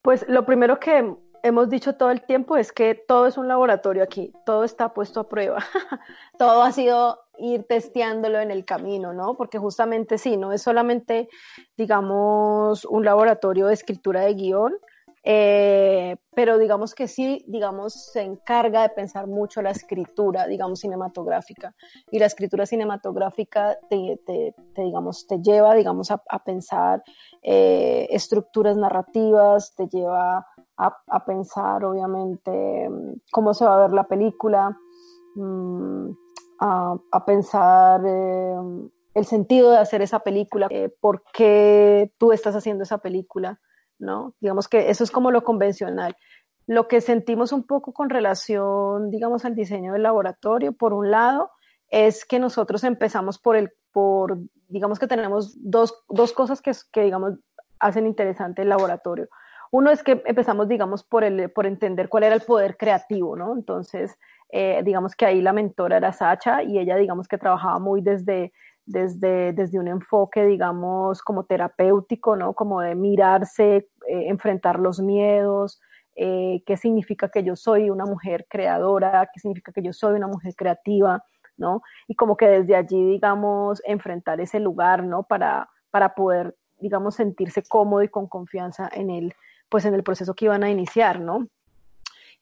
Pues 0.03 0.29
lo 0.29 0.45
primero 0.45 0.79
que 0.79 1.17
hemos 1.43 1.71
dicho 1.71 1.95
todo 1.95 2.11
el 2.11 2.21
tiempo 2.21 2.59
es 2.59 2.73
que 2.73 2.95
todo 2.95 3.27
es 3.27 3.39
un 3.39 3.49
laboratorio 3.49 4.03
aquí, 4.03 4.35
todo 4.45 4.65
está 4.65 4.93
puesto 4.93 5.21
a 5.21 5.29
prueba, 5.31 5.65
todo 6.39 6.63
ha 6.63 6.73
sido 6.73 7.21
ir 7.39 7.65
testeándolo 7.65 8.41
en 8.41 8.51
el 8.51 8.65
camino, 8.65 9.13
¿no? 9.13 9.37
Porque 9.37 9.59
justamente 9.59 10.19
sí, 10.19 10.37
no 10.37 10.53
es 10.53 10.63
solamente, 10.63 11.29
digamos, 11.77 12.85
un 12.85 13.05
laboratorio 13.05 13.67
de 13.67 13.75
escritura 13.75 14.23
de 14.23 14.35
guion, 14.35 14.75
eh, 15.31 16.17
pero 16.35 16.59
digamos 16.59 16.95
que 16.95 17.09
sí, 17.09 17.45
digamos, 17.49 17.93
se 18.13 18.23
encarga 18.23 18.83
de 18.83 18.91
pensar 18.91 19.27
mucho 19.27 19.61
la 19.61 19.71
escritura, 19.71 20.47
digamos, 20.47 20.81
cinematográfica. 20.81 21.75
Y 22.11 22.19
la 22.19 22.27
escritura 22.27 22.65
cinematográfica 22.67 23.79
te, 23.91 24.21
digamos, 24.77 25.27
te 25.27 25.41
lleva, 25.43 25.75
digamos, 25.75 26.11
a, 26.11 26.39
pensar 26.45 27.03
eh, 27.43 28.07
estructuras 28.11 28.77
narrativas, 28.77 29.75
te 29.75 29.87
lleva 29.89 30.47
a, 30.79 31.25
pensar, 31.27 31.85
obviamente, 31.85 32.89
cómo 33.33 33.53
se 33.53 33.65
va 33.65 33.77
a 33.77 33.83
ver 33.83 33.93
la 33.93 34.05
película, 34.05 34.79
mm, 35.35 36.11
a, 36.59 37.25
pensar 37.27 38.03
eh, 38.05 38.57
el 39.15 39.25
sentido 39.25 39.71
de 39.71 39.79
hacer 39.79 40.03
esa 40.03 40.21
película, 40.21 40.67
eh, 40.71 40.93
por 41.01 41.23
qué 41.33 42.13
tú 42.19 42.33
estás 42.33 42.55
haciendo 42.55 42.85
esa 42.85 42.99
película, 42.99 43.61
¿no? 43.99 44.35
Digamos 44.41 44.69
que 44.69 44.91
eso 44.91 45.05
es 45.05 45.11
como 45.11 45.31
lo 45.31 45.45
convencional. 45.45 46.17
Lo 46.67 46.87
que 46.89 47.01
sentimos 47.01 47.53
un 47.53 47.65
poco 47.65 47.93
con 47.93 48.11
relación, 48.11 49.11
digamos, 49.11 49.45
al 49.45 49.55
diseño 49.55 49.93
del 49.93 50.03
laboratorio, 50.03 50.73
por 50.73 50.93
un 50.93 51.11
lado, 51.11 51.51
es 51.89 52.25
que 52.25 52.39
nosotros 52.39 52.85
empezamos 52.85 53.39
por 53.39 53.57
el, 53.57 53.73
por, 53.93 54.39
digamos 54.69 54.99
que 54.99 55.07
tenemos 55.07 55.57
dos, 55.59 56.05
dos 56.09 56.33
cosas 56.33 56.61
que, 56.61 56.73
que, 56.93 57.03
digamos, 57.03 57.35
hacen 57.81 58.07
interesante 58.07 58.63
el 58.63 58.69
laboratorio. 58.69 59.29
Uno 59.71 59.91
es 59.91 60.03
que 60.03 60.23
empezamos, 60.25 60.69
digamos, 60.69 61.05
por, 61.05 61.25
el, 61.25 61.51
por 61.51 61.67
entender 61.67 62.09
cuál 62.09 62.25
era 62.25 62.35
el 62.35 62.41
poder 62.41 62.77
creativo, 62.77 63.37
¿no? 63.37 63.55
Entonces, 63.55 64.19
eh, 64.51 64.83
digamos 64.85 65.15
que 65.15 65.27
ahí 65.27 65.43
la 65.43 65.53
mentora 65.53 65.99
era 65.99 66.13
Sacha 66.13 66.63
y 66.63 66.79
ella, 66.79 66.97
digamos 66.97 67.29
que 67.29 67.39
trabajaba 67.39 67.79
muy 67.79 68.01
desde, 68.01 68.53
desde, 68.87 69.53
desde 69.53 69.79
un 69.79 69.89
enfoque, 69.89 70.47
digamos, 70.47 71.23
como 71.23 71.45
terapéutico, 71.45 72.37
¿no? 72.37 72.55
Como 72.55 72.81
de 72.81 72.95
mirarse, 72.95 73.77
eh, 73.77 74.29
enfrentar 74.29 74.79
los 74.79 75.01
miedos, 75.01 75.81
eh, 76.17 76.63
qué 76.67 76.77
significa 76.77 77.29
que 77.31 77.45
yo 77.45 77.57
soy 77.57 77.91
una 77.91 78.07
mujer 78.07 78.47
creadora, 78.49 79.29
qué 79.33 79.41
significa 79.41 79.73
que 79.73 79.83
yo 79.83 79.93
soy 79.93 80.15
una 80.15 80.27
mujer 80.27 80.55
creativa, 80.57 81.23
¿no? 81.57 81.83
Y 82.07 82.15
como 82.17 82.37
que 82.37 82.49
desde 82.49 82.75
allí, 82.75 83.05
digamos, 83.05 83.83
enfrentar 83.85 84.41
ese 84.41 84.61
lugar, 84.61 85.05
¿no? 85.05 85.25
Para, 85.25 85.69
para 85.91 86.15
poder, 86.15 86.57
digamos, 86.79 87.17
sentirse 87.17 87.63
cómodo 87.63 88.03
y 88.03 88.09
con 88.09 88.29
confianza 88.29 88.89
en 88.93 89.11
el, 89.11 89.35
pues 89.69 89.85
en 89.85 89.95
el 89.95 90.03
proceso 90.03 90.35
que 90.35 90.47
iban 90.47 90.65
a 90.65 90.71
iniciar, 90.71 91.21
¿no? 91.21 91.47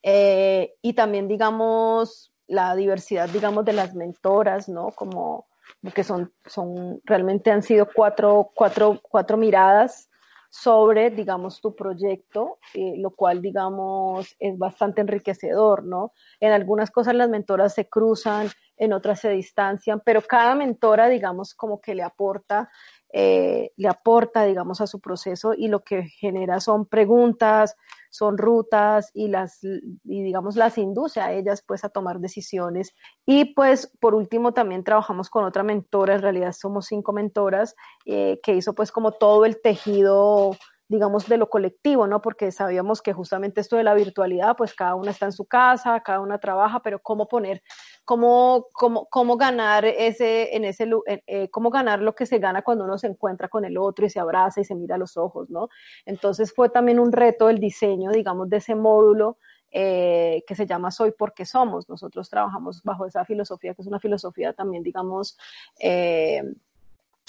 Eh, 0.02 0.74
y 0.82 0.92
también, 0.92 1.28
digamos, 1.28 2.32
la 2.46 2.74
diversidad, 2.76 3.28
digamos, 3.28 3.64
de 3.64 3.72
las 3.72 3.94
mentoras, 3.94 4.68
¿no? 4.68 4.90
Como 4.92 5.46
que 5.94 6.04
son, 6.04 6.32
son, 6.46 7.00
realmente 7.04 7.50
han 7.50 7.62
sido 7.62 7.88
cuatro, 7.92 8.50
cuatro, 8.54 9.00
cuatro 9.02 9.37
miradas 9.37 10.09
sobre, 10.48 11.11
digamos, 11.11 11.61
tu 11.61 11.74
proyecto, 11.74 12.59
eh, 12.74 12.94
lo 12.96 13.11
cual, 13.11 13.42
digamos, 13.42 14.35
es 14.38 14.56
bastante 14.56 15.00
enriquecedor, 15.00 15.85
¿no? 15.85 16.12
En 16.40 16.52
algunas 16.52 16.90
cosas 16.90 17.14
las 17.14 17.28
mentoras 17.28 17.74
se 17.74 17.88
cruzan, 17.88 18.48
en 18.76 18.92
otras 18.92 19.20
se 19.20 19.30
distancian, 19.30 20.00
pero 20.04 20.22
cada 20.22 20.54
mentora, 20.54 21.09
digamos, 21.09 21.54
como 21.54 21.80
que 21.80 21.94
le 21.94 22.02
aporta 22.02 22.70
eh, 23.18 23.72
le 23.79 23.88
aporta, 23.88 24.44
digamos, 24.44 24.83
a 24.83 24.87
su 24.87 25.00
proceso 25.00 25.55
y 25.55 25.68
lo 25.68 25.83
que 25.83 26.02
genera 26.02 26.61
son 26.61 26.85
preguntas, 26.85 27.74
son 28.11 28.37
rutas 28.37 29.11
y 29.14 29.29
las, 29.29 29.64
y 29.64 30.22
digamos, 30.22 30.55
las 30.55 30.76
induce 30.76 31.22
a 31.22 31.33
ellas 31.33 31.64
pues 31.66 31.83
a 31.83 31.88
tomar 31.88 32.18
decisiones. 32.18 32.94
Y 33.24 33.55
pues 33.55 33.90
por 34.00 34.14
último 34.14 34.52
también 34.52 34.85
trabajamos 34.85 35.31
con 35.31 35.44
otra 35.44 35.62
mentora, 35.62 36.16
en 36.16 36.20
realidad 36.20 36.52
somos 36.52 36.88
cinco 36.88 37.14
mentoras, 37.14 37.74
eh, 38.05 38.38
que 38.42 38.55
hizo 38.55 38.74
pues 38.74 38.92
como 38.92 39.12
todo 39.12 39.46
el 39.46 39.62
tejido 39.62 40.55
digamos, 40.88 41.29
de 41.29 41.37
lo 41.37 41.49
colectivo, 41.49 42.07
¿no? 42.07 42.22
Porque 42.22 42.53
sabíamos 42.53 43.03
que 43.03 43.12
justamente 43.12 43.61
esto 43.61 43.77
de 43.77 43.85
la 43.85 43.94
virtualidad, 43.94 44.57
pues 44.57 44.75
cada 44.75 44.94
una 44.94 45.11
está 45.11 45.27
en 45.27 45.33
su 45.33 45.46
casa, 45.46 46.01
cada 46.01 46.20
una 46.20 46.38
trabaja, 46.38 46.81
pero 46.81 47.01
cómo 47.01 47.29
poner 47.29 47.62
cómo, 48.07 48.68
cómo, 48.72 49.07
cómo 49.11 49.37
ganar 49.37 49.85
ese, 49.85 50.57
en 50.57 50.64
ese, 50.64 50.88
eh, 51.27 51.51
cómo 51.51 51.70
ganar 51.70 52.01
lo 52.01 52.14
que 52.14 52.25
se 52.25 52.38
gana 52.38 52.62
cuando 52.62 52.85
uno 52.85 52.96
se 52.99 53.09
encuentra 53.09 53.49
con 53.49 53.64
el 53.64 53.77
otro 53.77 54.07
y 54.07 54.11
se 54.11 54.20
abraza 54.20 54.61
y 54.61 54.64
se 54.64 54.77
mira 54.77 54.94
a 54.94 54.99
los 54.99 55.16
ojos, 55.16 55.51
¿no? 55.51 55.68
Entonces 56.07 56.55
fue 56.55 56.70
también 56.70 57.01
un 57.01 57.12
reto 57.12 57.51
el 57.51 57.59
diseño, 57.59 58.12
digamos, 58.12 58.49
de 58.49 58.59
ese 58.59 58.77
módulo 58.77 59.38
eh, 59.72 60.44
que 60.46 60.55
se 60.55 60.66
llama 60.66 60.92
Soy 60.92 61.12
porque 61.18 61.44
somos. 61.44 61.88
Nosotros 61.88 62.31
trabajamos 62.31 62.83
bajo 62.85 63.07
esa 63.07 63.25
filosofía, 63.25 63.75
que 63.75 63.83
es 63.83 63.88
una 63.88 63.99
filosofía 63.99 64.53
también, 64.53 64.85
digamos, 64.85 65.37
eh, 65.81 66.42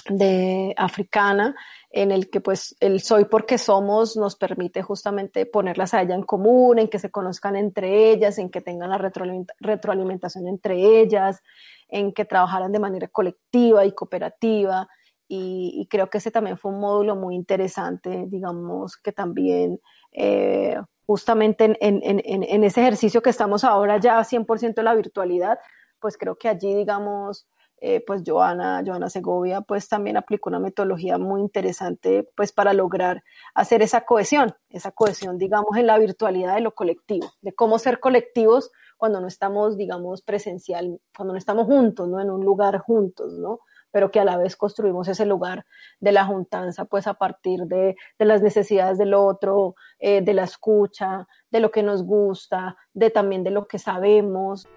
de 0.10 0.74
africana 0.78 1.56
en 1.90 2.12
el 2.12 2.30
que 2.30 2.42
pues 2.42 2.76
el 2.80 3.02
soy 3.02 3.26
porque 3.26 3.58
somos 3.58 4.18
nos 4.18 4.36
permite 4.36 4.82
justamente 4.82 5.46
ponerlas 5.46 5.94
a 5.94 6.02
ella 6.02 6.16
en 6.16 6.24
común, 6.24 6.80
en 6.80 6.90
que 6.90 7.00
se 7.00 7.10
conozcan 7.10 7.56
entre 7.56 8.12
ellas, 8.12 8.38
en 8.38 8.50
que 8.50 8.62
tengan 8.62 8.90
la 8.90 9.12
retroalimentación 9.60 10.48
entre 10.48 11.02
ellas, 11.02 11.42
en 11.88 12.14
que 12.14 12.26
trabajaran 12.26 12.72
de 12.72 12.80
manera 12.80 13.08
colectiva 13.08 13.86
y 13.86 13.94
cooperativa. 13.94 14.88
Y, 15.30 15.88
creo 15.90 16.10
que 16.10 16.20
ese 16.20 16.32
también 16.32 16.58
fue 16.58 16.72
un 16.72 16.80
módulo 16.80 17.16
muy 17.18 17.36
interesante, 17.36 18.26
digamos, 18.28 18.96
que 18.96 19.12
también 19.12 19.82
eh, 20.14 20.78
justamente 21.06 21.66
en, 21.66 21.78
en, 21.82 22.02
en, 22.04 22.44
en, 22.44 22.64
ese 22.64 22.82
ejercicio 22.82 23.22
que 23.22 23.30
estamos 23.30 23.66
ahora 23.66 23.98
ya 23.98 24.20
100% 24.20 24.76
de 24.76 24.84
la 24.84 24.96
virtualidad, 24.96 25.60
pues 26.00 26.18
creo 26.18 26.38
que 26.38 26.48
allí, 26.48 26.74
digamos, 26.74 27.46
eh, 27.80 28.04
pues 28.06 28.24
Joana, 28.26 28.82
Joana 28.86 29.10
Segovia, 29.10 29.62
pues 29.62 29.88
también 29.88 30.18
aplicó 30.18 30.50
una 30.50 30.60
metodología 30.60 31.18
muy 31.18 31.42
interesante, 31.42 32.28
pues 32.36 32.52
para 32.52 32.74
lograr 32.74 33.24
hacer 33.54 33.82
esa 33.82 34.02
cohesión, 34.02 34.56
esa 34.70 34.92
cohesión, 34.92 35.38
digamos, 35.38 35.78
en 35.78 35.88
la 35.88 35.98
virtualidad 36.00 36.56
de 36.56 36.62
lo 36.62 36.74
colectivo, 36.74 37.32
de 37.42 37.54
cómo 37.54 37.78
ser 37.80 38.00
colectivos 38.00 38.72
cuando 38.98 39.22
no 39.22 39.28
estamos, 39.28 39.78
digamos, 39.78 40.24
presencial, 40.24 41.00
cuando 41.16 41.34
no 41.34 41.38
estamos 41.38 41.68
juntos, 41.68 42.08
¿no? 42.08 42.20
En 42.20 42.32
un 42.32 42.44
lugar 42.44 42.80
juntos, 42.80 43.34
¿no? 43.34 43.60
pero 43.92 44.12
que 44.12 44.20
a 44.20 44.26
la 44.26 44.38
vez 44.38 44.56
construimos 44.56 45.08
ese 45.08 45.26
lugar 45.26 45.66
de 46.00 46.12
la 46.12 46.26
juntanza, 46.26 46.86
pues 46.86 47.08
a 47.08 47.16
partir 47.16 47.62
de, 47.62 47.96
las 48.20 48.42
necesidades 48.42 48.98
del 48.98 49.14
otro, 49.14 49.76
eh, 49.98 50.22
de 50.22 50.34
la 50.34 50.44
escucha, 50.44 51.28
de 51.50 51.60
lo 51.60 51.72
que 51.72 51.84
nos 51.84 52.04
gusta, 52.04 52.78
de 52.94 53.10
también 53.10 53.44
de 53.44 53.52
lo 53.52 53.68
que 53.68 53.80
sabemos. 53.80 54.68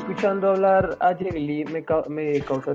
Escuchando 0.00 0.48
hablar 0.48 0.96
a 1.00 1.14
Jerry 1.14 1.64
me, 1.66 1.84
me 2.08 2.40
causa 2.40 2.74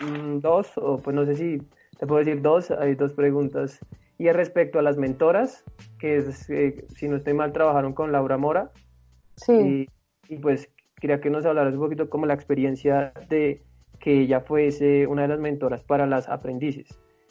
mm, 0.00 0.38
dos, 0.38 0.72
o 0.76 0.96
pues 0.96 1.14
no 1.14 1.26
sé 1.26 1.34
si 1.34 1.58
te 1.98 2.06
puedo 2.06 2.24
decir 2.24 2.40
dos, 2.40 2.70
hay 2.70 2.94
dos 2.94 3.12
preguntas. 3.12 3.78
Y 4.18 4.28
es 4.28 4.34
respecto 4.34 4.78
a 4.78 4.82
las 4.82 4.96
mentoras, 4.96 5.64
que 5.98 6.16
es, 6.16 6.48
eh, 6.48 6.86
si 6.96 7.08
no 7.08 7.16
estoy 7.16 7.34
mal, 7.34 7.52
trabajaron 7.52 7.92
con 7.92 8.10
Laura 8.10 8.38
Mora. 8.38 8.70
Sí. 9.36 9.86
Y, 10.28 10.36
pues 10.36 10.70
quería 10.98 11.20
que 11.20 11.28
nos 11.28 11.44
hablaras 11.44 11.74
un 11.74 11.80
poquito 11.80 12.08
como 12.08 12.24
la 12.24 12.34
experiencia 12.34 13.12
de 13.28 13.62
que 14.00 14.20
ella 14.20 14.40
fuese 14.40 15.06
una 15.06 15.22
de 15.22 15.28
las 15.28 15.40
mentoras 15.40 15.84
para 15.84 16.06
las 16.06 16.28
aprendices. 16.30 16.88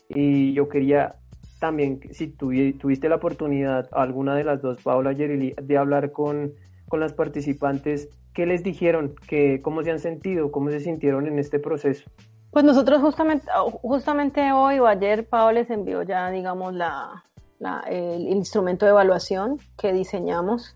Y 0.08 0.54
yo 0.54 0.70
quería 0.70 1.16
también, 1.60 2.00
si 2.12 2.28
tuviste 2.28 3.10
la 3.10 3.16
oportunidad, 3.16 3.90
alguna 3.92 4.36
de 4.36 4.44
las 4.44 4.62
dos, 4.62 4.84
Paula 4.84 5.16
Jerry, 5.16 5.56
de 5.60 5.78
hablar 5.78 6.12
con, 6.12 6.54
con 6.88 7.00
las 7.00 7.14
participantes 7.14 8.10
¿Qué 8.34 8.46
les 8.46 8.64
dijeron? 8.64 9.16
¿Qué, 9.28 9.62
¿Cómo 9.62 9.84
se 9.84 9.92
han 9.92 10.00
sentido? 10.00 10.52
¿Cómo 10.52 10.70
se 10.70 10.80
sintieron 10.80 11.28
en 11.28 11.40
este 11.40 11.60
proceso? 11.60 12.10
Pues 12.52 12.66
nosotros 12.66 13.02
justamente, 13.02 13.48
justamente 13.82 14.52
hoy 14.52 14.80
o 14.80 14.88
ayer 14.88 15.28
Pablo 15.28 15.54
les 15.54 15.70
envió 15.70 16.04
ya, 16.04 16.30
digamos, 16.32 16.74
la, 16.74 17.24
el, 17.88 18.28
instrumento 18.28 18.86
de 18.86 18.92
evaluación 18.92 19.60
que 19.78 19.94
diseñamos. 19.94 20.76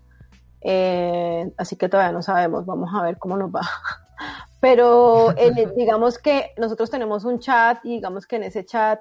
Eh, 0.62 1.52
así 1.58 1.76
que 1.76 1.88
todavía 1.88 2.12
no 2.12 2.22
sabemos, 2.22 2.64
vamos 2.66 2.90
a 2.94 3.02
ver 3.02 3.18
cómo 3.18 3.36
nos 3.36 3.50
va. 3.50 3.60
Pero 4.60 5.34
digamos 5.76 6.18
que 6.18 6.52
nosotros 6.56 6.90
tenemos 6.90 7.24
un 7.24 7.40
chat 7.40 7.84
y 7.84 7.96
digamos 7.96 8.26
que 8.26 8.36
en 8.36 8.44
ese 8.44 8.64
chat 8.64 9.00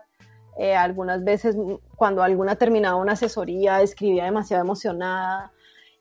eh, 0.57 0.75
algunas 0.75 1.23
veces 1.23 1.55
cuando 1.95 2.23
alguna 2.23 2.55
terminaba 2.55 2.95
una 2.95 3.13
asesoría 3.13 3.81
escribía 3.81 4.25
demasiado 4.25 4.63
emocionada 4.63 5.51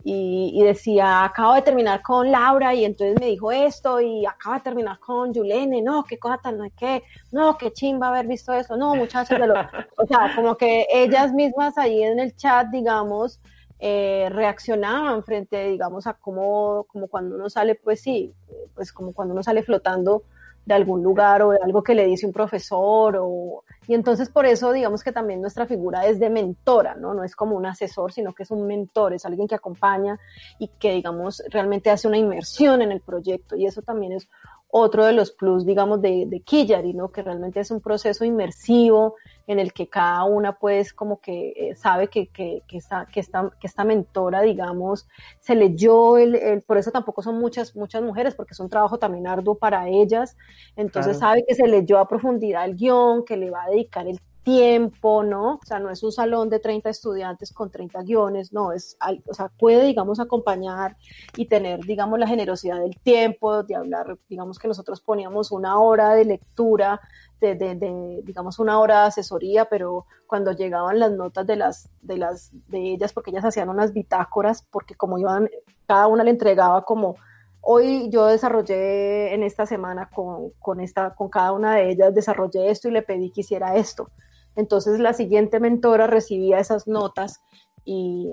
y, 0.03 0.63
decía, 0.63 1.25
acabo 1.25 1.55
de 1.55 1.63
terminar 1.63 2.03
con 2.03 2.31
Laura 2.31 2.75
y 2.75 2.85
entonces 2.85 3.19
me 3.19 3.27
dijo 3.27 3.51
esto 3.51 4.01
y 4.01 4.27
acabo 4.27 4.57
de 4.57 4.61
terminar 4.61 4.99
con 4.99 5.33
Yulene, 5.33 5.81
no, 5.81 6.05
qué 6.05 6.19
cosa 6.19 6.39
tan, 6.39 6.59
no 6.59 6.67
qué, 6.77 7.03
no, 7.33 7.57
qué 7.57 7.73
chimba 7.73 8.09
haber 8.09 8.27
visto 8.27 8.53
eso, 8.53 8.77
no, 8.77 8.95
muchachos 8.95 9.39
de 9.39 9.47
lo, 9.47 9.55
o 9.97 10.07
sea, 10.07 10.35
como 10.35 10.57
que 10.57 10.87
ellas 10.91 11.33
mismas 11.33 11.79
ahí 11.79 12.03
en 12.03 12.21
el 12.21 12.37
chat, 12.37 12.69
digamos, 12.69 13.41
eh, 13.79 14.29
reaccionaban 14.31 15.25
frente, 15.25 15.69
digamos, 15.69 16.07
a 16.07 16.15
cómo, 16.15 16.85
como 16.85 17.09
cuando 17.09 17.37
uno 17.37 17.49
sale, 17.49 17.75
pues 17.75 18.01
sí, 18.01 18.35
pues 18.75 18.93
como 18.93 19.13
cuando 19.13 19.33
uno 19.33 19.43
sale 19.43 19.63
flotando 19.63 20.25
de 20.65 20.75
algún 20.75 21.03
lugar 21.03 21.43
o 21.43 21.51
de 21.51 21.59
algo 21.63 21.83
que 21.83 21.95
le 21.95 22.07
dice 22.07 22.27
un 22.27 22.33
profesor 22.33 23.17
o 23.21 23.65
y 23.87 23.95
entonces 23.95 24.29
por 24.29 24.47
eso 24.47 24.73
digamos 24.73 25.03
que 25.03 25.13
también 25.13 25.41
nuestra 25.41 25.67
figura 25.67 26.07
es 26.07 26.19
de 26.19 26.31
mentora, 26.31 26.95
¿no? 26.95 27.15
No 27.15 27.25
es 27.25 27.37
como 27.37 27.57
un 27.57 27.67
asesor, 27.67 28.13
sino 28.13 28.33
que 28.33 28.45
es 28.45 28.51
un 28.51 28.67
mentor, 28.67 29.15
es 29.15 29.25
alguien 29.25 29.49
que 29.49 29.55
acompaña 29.55 30.19
y 30.59 30.69
que 30.69 30.93
digamos 30.93 31.43
realmente 31.51 31.91
hace 31.91 32.09
una 32.09 32.19
inmersión 32.19 32.83
en 32.83 32.93
el 32.93 33.01
proyecto 33.01 33.57
y 33.57 33.67
eso 33.67 33.83
también 33.83 34.13
es 34.13 34.29
otro 34.77 35.07
de 35.07 35.13
los 35.13 35.31
plus, 35.31 35.65
digamos, 35.65 36.03
de, 36.03 36.25
de 36.27 36.41
Killary, 36.41 36.95
¿no? 36.95 37.13
Que 37.13 37.23
realmente 37.23 37.61
es 37.61 37.71
un 37.71 37.81
proceso 37.81 38.25
inmersivo 38.25 39.15
en 39.47 39.61
el 39.61 39.73
que 39.73 39.87
cada 39.87 40.25
una, 40.25 40.59
pues, 40.59 40.93
como 40.93 41.21
que 41.21 41.53
eh, 41.57 41.77
sabe 41.77 42.09
que, 42.09 42.27
que, 42.27 42.65
que, 42.67 42.79
esta, 42.79 43.07
que, 43.07 43.21
esta, 43.21 43.53
que 43.61 43.69
esta 43.69 43.85
mentora, 43.85 44.43
digamos, 44.43 45.07
se 45.39 45.55
leyó, 45.55 46.19
el, 46.19 46.35
el, 46.35 46.63
por 46.63 46.77
eso 46.77 46.91
tampoco 46.91 47.23
son 47.23 47.39
muchas, 47.39 47.77
muchas 47.77 48.03
mujeres, 48.03 48.35
porque 48.35 48.55
es 48.55 48.59
un 48.59 48.69
trabajo 48.69 48.99
también 48.99 49.29
arduo 49.29 49.55
para 49.55 49.89
ellas, 49.89 50.37
entonces 50.75 51.19
sabe 51.19 51.45
que 51.47 51.55
se 51.55 51.69
leyó 51.69 52.01
a 52.01 52.09
profundidad 52.09 52.65
el 52.65 52.75
guion, 52.75 53.25
que 53.25 53.37
le 53.37 53.51
va 53.51 53.63
a 53.63 53.71
dedicar 53.71 54.09
el 54.09 54.19
tiempo, 54.45 55.25
¿no? 55.25 55.55
O 55.55 55.61
sea, 55.65 55.81
no 55.81 55.91
es 55.91 56.03
un 56.03 56.13
salón 56.13 56.51
de 56.51 56.61
30 56.61 56.91
estudiantes 56.91 57.53
con 57.53 57.71
30 57.71 58.03
guiones, 58.03 58.53
no, 58.53 58.73
es, 58.73 58.97
o 59.27 59.35
sea, 59.35 59.49
puede, 59.49 59.87
digamos, 59.87 60.21
acompañar 60.21 60.97
y 61.37 61.47
tener, 61.47 61.81
digamos, 61.81 62.19
la 62.19 62.29
generosidad 62.29 62.79
del 62.79 62.97
tiempo, 63.01 63.63
de 63.63 63.75
hablar, 63.75 64.19
digamos 64.29 64.59
que 64.59 64.69
nosotros 64.69 65.01
poníamos 65.01 65.51
una 65.51 65.81
hora 65.81 66.15
de 66.15 66.27
lectura, 66.27 67.01
de, 67.41 67.55
de, 67.55 67.75
de, 67.75 68.21
digamos, 68.23 68.59
una 68.59 68.79
hora 68.79 69.01
de 69.01 69.07
asesoría, 69.09 69.65
pero 69.65 70.07
cuando 70.27 70.53
llegaban 70.53 70.99
las 70.99 71.13
notas 71.13 71.47
de 71.47 71.57
las, 71.57 71.89
de 72.03 72.19
las, 72.19 72.51
de 72.69 72.93
ellas, 72.93 73.13
porque 73.13 73.31
ellas 73.31 73.45
hacían 73.45 73.71
unas 73.71 73.93
bitácoras, 73.93 74.67
porque 74.71 74.95
como 74.95 75.19
iban, 75.19 75.49
cada 75.87 76.07
una 76.07 76.23
le 76.23 76.31
entregaba 76.31 76.85
como 76.85 77.17
hoy 77.63 78.11
yo 78.11 78.27
desarrollé 78.27 79.33
en 79.35 79.43
esta 79.43 79.65
semana 79.65 80.11
con, 80.15 80.51
con, 80.59 80.81
esta, 80.81 81.15
con 81.15 81.31
cada 81.31 81.53
una 81.53 81.77
de 81.77 81.91
ellas, 81.91 82.15
desarrollé 82.15 82.71
esto 82.71 82.89
y 82.89 82.93
le 82.93 83.03
pedí 83.03 83.31
que 83.31 83.41
hiciera 83.41 83.77
esto. 83.77 84.11
Entonces 84.57 85.01
la 85.01 85.13
siguiente 85.13 85.61
mentora 85.61 86.07
recibía 86.07 86.59
esas 86.59 86.87
notas 86.87 87.41
y 87.85 88.29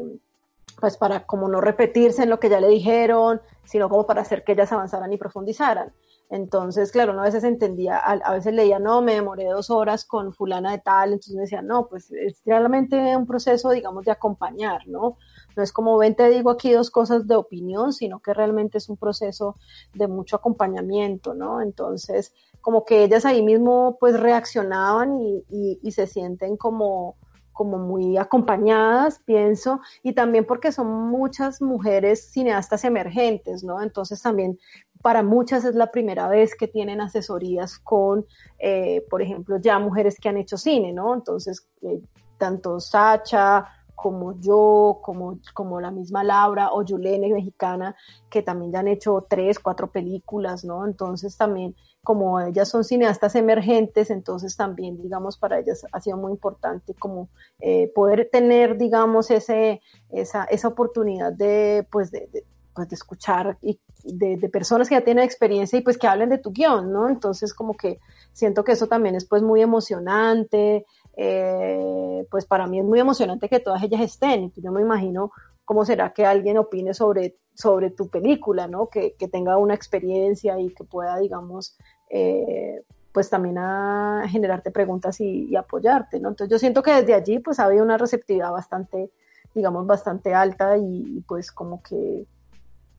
pues 0.80 0.98
para 0.98 1.26
como 1.26 1.48
no 1.48 1.62
repetirse 1.62 2.24
en 2.24 2.30
lo 2.30 2.40
que 2.40 2.50
ya 2.50 2.60
le 2.60 2.68
dijeron, 2.68 3.42
sino 3.64 3.90
como 3.90 4.06
para 4.06 4.22
hacer 4.22 4.44
que 4.44 4.54
ellas 4.54 4.72
avanzaran 4.72 5.12
y 5.14 5.18
profundizaran. 5.18 5.94
Entonces, 6.32 6.94
claro, 6.94 7.12
una 7.12 7.24
veces 7.24 7.44
entendía, 7.44 7.98
a, 7.98 8.34
veces 8.34 8.54
leía, 8.54 8.80
no, 8.80 9.02
me 9.02 9.16
demoré 9.16 9.48
dos 9.48 9.70
horas 9.70 10.06
con 10.06 10.34
fulana 10.34 10.72
de 10.72 10.78
tal, 10.78 11.10
entonces 11.10 11.36
me 11.36 11.42
decía, 11.42 11.62
no, 11.62 11.88
pues 11.88 12.10
es 12.10 12.42
realmente 12.46 13.18
un 13.18 13.28
proceso, 13.28 13.70
digamos, 13.72 14.06
de 14.06 14.12
acompañar, 14.12 14.88
¿no? 14.88 15.18
No 15.58 15.64
es 15.64 15.74
como, 15.74 15.98
ven, 15.98 16.16
te 16.16 16.30
digo 16.30 16.50
aquí 16.50 16.72
dos 16.72 16.90
cosas 16.90 17.28
de 17.28 17.36
opinión, 17.36 17.92
sino 17.92 18.22
que 18.22 18.34
realmente 18.34 18.78
es 18.78 18.88
un 18.88 18.96
proceso 18.96 19.58
de 19.94 20.08
mucho 20.08 20.38
acompañamiento, 20.38 21.34
¿no? 21.34 21.62
Entonces, 21.62 22.34
como 22.62 22.86
que 22.86 23.04
ellas 23.04 23.26
ahí 23.26 23.42
mismo 23.42 23.98
pues 24.00 24.20
reaccionaban 24.20 25.20
y, 25.20 25.44
y, 25.82 25.92
se 25.92 26.08
sienten 26.08 26.58
como, 26.58 27.16
como 27.52 27.78
muy 27.78 28.18
acompañadas, 28.18 29.20
pienso, 29.26 29.82
y 30.04 30.14
también 30.14 30.46
porque 30.46 30.72
son 30.72 30.88
muchas 31.10 31.62
mujeres 31.62 32.32
cineastas 32.32 32.84
emergentes, 32.86 33.64
¿no? 33.64 33.82
Entonces 33.82 34.22
también 34.22 34.58
para 35.02 35.24
muchas 35.24 35.66
es 35.66 35.76
la 35.76 35.92
primera 35.92 36.28
vez 36.28 36.56
que 36.56 36.68
tienen 36.68 37.02
asesorías 37.02 37.80
con, 37.80 38.26
eh, 38.60 39.06
por 39.10 39.22
ejemplo, 39.22 39.58
ya 39.58 39.80
mujeres 39.80 40.20
que 40.20 40.30
han 40.30 40.38
hecho 40.38 40.58
cine, 40.58 40.94
¿no? 40.94 41.14
Entonces, 41.14 41.68
eh, 41.82 42.02
tanto 42.38 42.80
Sacha 42.80 43.66
como 44.02 44.40
yo, 44.40 45.00
como, 45.04 45.40
como 45.54 45.80
la 45.80 45.92
misma 45.92 46.24
Laura 46.24 46.72
o 46.72 46.84
Yulene 46.84 47.30
mexicana, 47.30 47.96
que 48.32 48.42
también 48.42 48.72
ya 48.72 48.80
han 48.80 48.88
hecho 48.88 49.28
tres, 49.30 49.60
cuatro 49.60 49.92
películas, 49.92 50.66
¿no? 50.66 50.88
Entonces 50.88 51.38
también, 51.38 51.76
como 52.04 52.40
ellas 52.40 52.68
son 52.70 52.84
cineastas 52.84 53.36
emergentes, 53.36 54.10
entonces 54.10 54.56
también, 54.58 55.02
digamos, 55.02 55.38
para 55.38 55.60
ellas 55.60 55.86
ha 55.92 56.00
sido 56.02 56.18
muy 56.18 56.32
importante 56.32 56.94
como 56.96 57.30
eh, 57.60 57.92
poder 57.94 58.30
tener, 58.32 58.78
digamos, 58.78 59.30
ese, 59.30 59.82
esa, 60.10 60.46
esa 60.46 60.68
oportunidad 60.68 61.32
de, 61.32 61.88
pues, 61.92 62.12
de, 62.12 62.28
pues, 62.74 62.90
de 62.90 62.96
escuchar 62.96 63.58
y 63.62 63.80
de, 64.04 64.38
de, 64.38 64.50
personas 64.50 64.90
que 64.90 64.96
ya 64.96 65.04
tienen 65.04 65.24
experiencia 65.24 65.78
y 65.78 65.82
pues 65.82 65.98
que 65.98 66.08
hablen 66.08 66.30
de 66.30 66.40
tu 66.40 66.52
guion, 66.52 66.92
¿no? 66.92 67.08
Entonces 67.08 67.54
como 67.54 67.76
que 67.76 68.00
siento 68.34 68.64
que 68.64 68.72
eso 68.72 68.88
también 68.88 69.16
es 69.16 69.26
pues 69.26 69.44
muy 69.44 69.62
emocionante, 69.62 70.86
eh, 71.18 72.26
pues 72.30 72.46
para 72.46 72.68
mí 72.68 72.80
es 72.80 72.86
muy 72.86 73.00
emocionante 73.00 73.50
que 73.50 73.60
todas 73.60 73.84
ellas 73.84 74.02
estén. 74.02 74.52
Yo 74.56 74.72
me 74.72 74.82
imagino 74.82 75.32
cómo 75.66 75.86
será 75.86 76.14
que 76.14 76.26
alguien 76.26 76.58
opine 76.58 76.94
sobre, 76.94 77.38
sobre 77.54 77.92
tu 77.92 78.10
película, 78.10 78.68
¿no? 78.68 78.88
Que, 78.88 79.16
que 79.16 79.28
tenga 79.28 79.58
una 79.58 79.74
experiencia 79.74 80.60
y 80.60 80.74
que 80.74 80.84
pueda, 80.84 81.18
digamos, 81.18 81.78
eh, 82.10 82.84
pues 83.14 83.30
también 83.30 83.58
a 83.58 84.24
generarte 84.28 84.72
preguntas 84.72 85.20
y, 85.20 85.56
apoyarte, 85.56 86.20
¿no? 86.20 86.30
Entonces 86.30 86.52
yo 86.52 86.60
siento 86.60 86.82
que 86.82 86.94
desde 86.94 87.14
allí 87.14 87.40
pues 87.40 87.60
ha 87.60 87.66
habido 87.66 87.84
una 87.84 87.98
receptividad 87.98 88.52
bastante, 88.52 89.12
digamos, 89.54 89.86
bastante 89.86 90.34
alta 90.34 90.78
y, 90.78 91.18
y 91.18 91.22
pues 91.22 91.52
como 91.52 91.82
que 91.84 92.26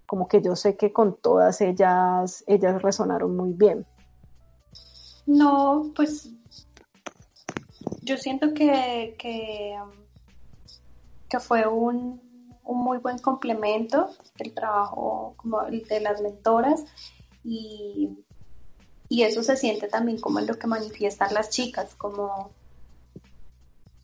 como 0.07 0.29
que 0.29 0.43
yo 0.43 0.55
sé 0.57 0.77
que 0.77 0.93
con 0.93 1.17
todas 1.17 1.63
ellas, 1.63 2.45
ellas 2.47 2.83
resonaron 2.83 3.35
muy 3.35 3.55
bien. 3.55 3.87
No, 5.25 5.91
pues 5.97 6.35
yo 8.03 8.17
siento 8.17 8.53
que, 8.53 9.17
que, 9.19 9.79
que 11.29 11.41
fue 11.41 11.67
un, 11.67 12.21
un, 12.65 12.79
muy 12.79 12.99
buen 12.99 13.19
complemento 13.19 14.11
el 14.39 14.53
trabajo 14.53 15.35
como 15.37 15.63
el 15.63 15.85
de 15.85 16.01
las 16.01 16.21
mentoras 16.21 16.85
y, 17.45 18.11
y 19.09 19.23
eso 19.23 19.43
se 19.43 19.57
siente 19.57 19.89
también 19.89 20.21
como 20.21 20.41
en 20.41 20.47
lo 20.47 20.59
que 20.59 20.67
manifiestan 20.67 21.33
las 21.33 21.51
chicas, 21.51 21.95
como 21.95 22.53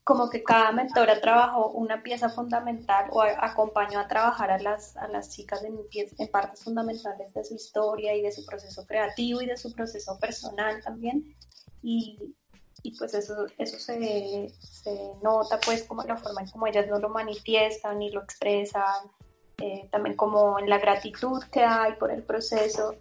como 0.04 0.30
que 0.30 0.42
cada 0.42 0.72
mentora 0.72 1.20
trabajó 1.20 1.68
una 1.72 2.02
pieza 2.02 2.30
fundamental 2.30 3.10
o 3.10 3.20
acompañó 3.20 4.00
a 4.00 4.08
trabajar 4.08 4.50
a 4.50 4.58
las, 4.58 4.96
a 4.96 5.06
las 5.06 5.28
chicas 5.28 5.62
en, 5.64 5.78
en, 5.92 6.28
partes 6.30 6.64
fundamentales 6.64 7.34
de 7.34 7.44
su 7.44 7.54
historia 7.54 8.16
y 8.16 8.22
de 8.22 8.32
su 8.32 8.46
proceso 8.46 8.86
creativo 8.86 9.42
y 9.42 9.46
de 9.46 9.58
su 9.58 9.70
proceso 9.74 10.18
personal 10.18 10.82
también. 10.82 11.36
Y, 11.82 12.34
y 12.82 12.96
pues 12.96 13.14
eso, 13.14 13.46
eso 13.58 13.78
se, 13.78 14.52
se, 14.60 15.12
nota 15.22 15.58
pues 15.64 15.84
como 15.84 16.02
la 16.04 16.16
forma 16.16 16.42
en 16.42 16.50
como 16.50 16.66
ellas 16.66 16.86
no 16.88 16.98
lo 16.98 17.08
manifiestan 17.08 18.00
y 18.02 18.10
lo 18.10 18.22
expresan, 18.22 19.10
eh, 19.58 19.88
también 19.90 20.16
como 20.16 20.58
en 20.58 20.68
la 20.68 20.78
gratitud 20.78 21.42
que 21.44 21.64
hay 21.64 21.94
por 21.94 22.12
el 22.12 22.22
proceso 22.22 22.94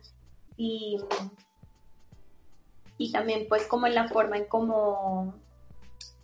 y, 0.55 0.99
y 2.97 3.11
también 3.11 3.47
pues 3.47 3.67
como 3.67 3.87
en 3.87 3.95
la 3.95 4.07
forma 4.07 4.37
en 4.37 4.45
como 4.45 5.35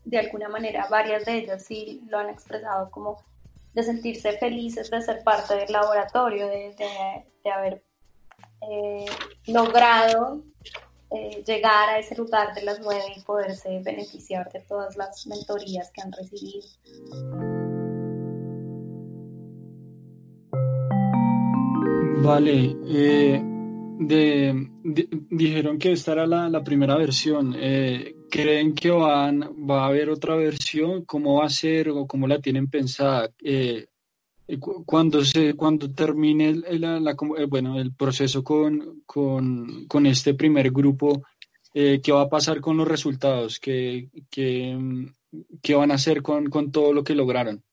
de 0.06 0.20
alguna 0.20 0.50
manera 0.50 0.88
varias 0.90 1.26
de 1.26 1.38
ellas 1.38 1.64
sí 1.64 2.02
lo 2.10 2.18
han 2.18 2.30
expresado 2.30 2.90
como 2.90 3.22
de 3.74 3.84
sentirse 3.84 4.38
felices 4.38 4.90
de 4.90 5.02
ser 5.02 5.24
parte 5.24 5.56
del 5.56 5.72
laboratorio, 5.72 6.48
de, 6.48 6.76
de, 6.76 7.26
de 7.44 7.52
haber 7.52 7.84
eh, 8.70 9.06
logrado 9.48 10.44
eh, 11.14 11.44
llegar 11.46 11.90
a 11.90 12.00
ese 12.00 12.16
lugar 12.16 12.54
de 12.56 12.64
las 12.64 12.80
nueve 12.80 13.04
y 13.16 13.22
poderse 13.22 13.80
beneficiar 13.84 14.52
de 14.52 14.62
todas 14.62 14.98
las 14.98 15.28
mentorías 15.28 15.92
que 15.92 16.02
han 16.02 16.12
recibido. 16.12 16.66
Vale, 22.24 22.76
eh, 22.88 23.42
de, 24.00 24.70
dijeron 25.30 25.78
que 25.78 25.92
esta 25.92 26.14
era 26.14 26.26
la, 26.26 26.50
la 26.50 26.64
primera 26.64 26.98
versión. 26.98 27.54
Eh, 27.58 28.16
¿Creen 28.32 28.74
que 28.74 28.90
van, 28.90 29.42
va 29.70 29.84
a 29.84 29.88
haber 29.88 30.10
otra 30.10 30.36
versión? 30.36 31.06
¿Cómo 31.06 31.36
va 31.36 31.46
a 31.46 31.50
ser 31.50 31.90
o 31.90 32.08
cómo 32.08 32.28
la 32.28 32.40
tienen 32.40 32.68
pensada? 32.68 33.30
Cuando 34.86 35.24
se 35.24 35.54
cuando 35.56 35.92
termine 35.92 36.50
el, 36.50 36.84
eh, 36.84 37.46
bueno 37.48 37.80
el 37.80 37.94
proceso 37.94 38.44
con, 38.44 39.02
con, 39.06 39.86
con 39.88 40.06
este 40.06 40.34
primer 40.34 40.72
grupo 40.72 41.24
eh, 41.74 42.02
qué 42.04 42.12
va 42.12 42.24
a 42.24 42.30
pasar 42.30 42.60
con 42.60 42.78
los 42.78 42.88
resultados 42.88 43.60
qué, 43.60 44.10
qué, 44.30 44.78
qué 45.62 45.76
van 45.76 45.92
a 45.92 45.96
hacer 45.96 46.22
con, 46.22 46.50
con, 46.50 46.72
todo 46.72 46.94
lo 46.94 47.04
que 47.04 47.16
lograron 47.16 47.64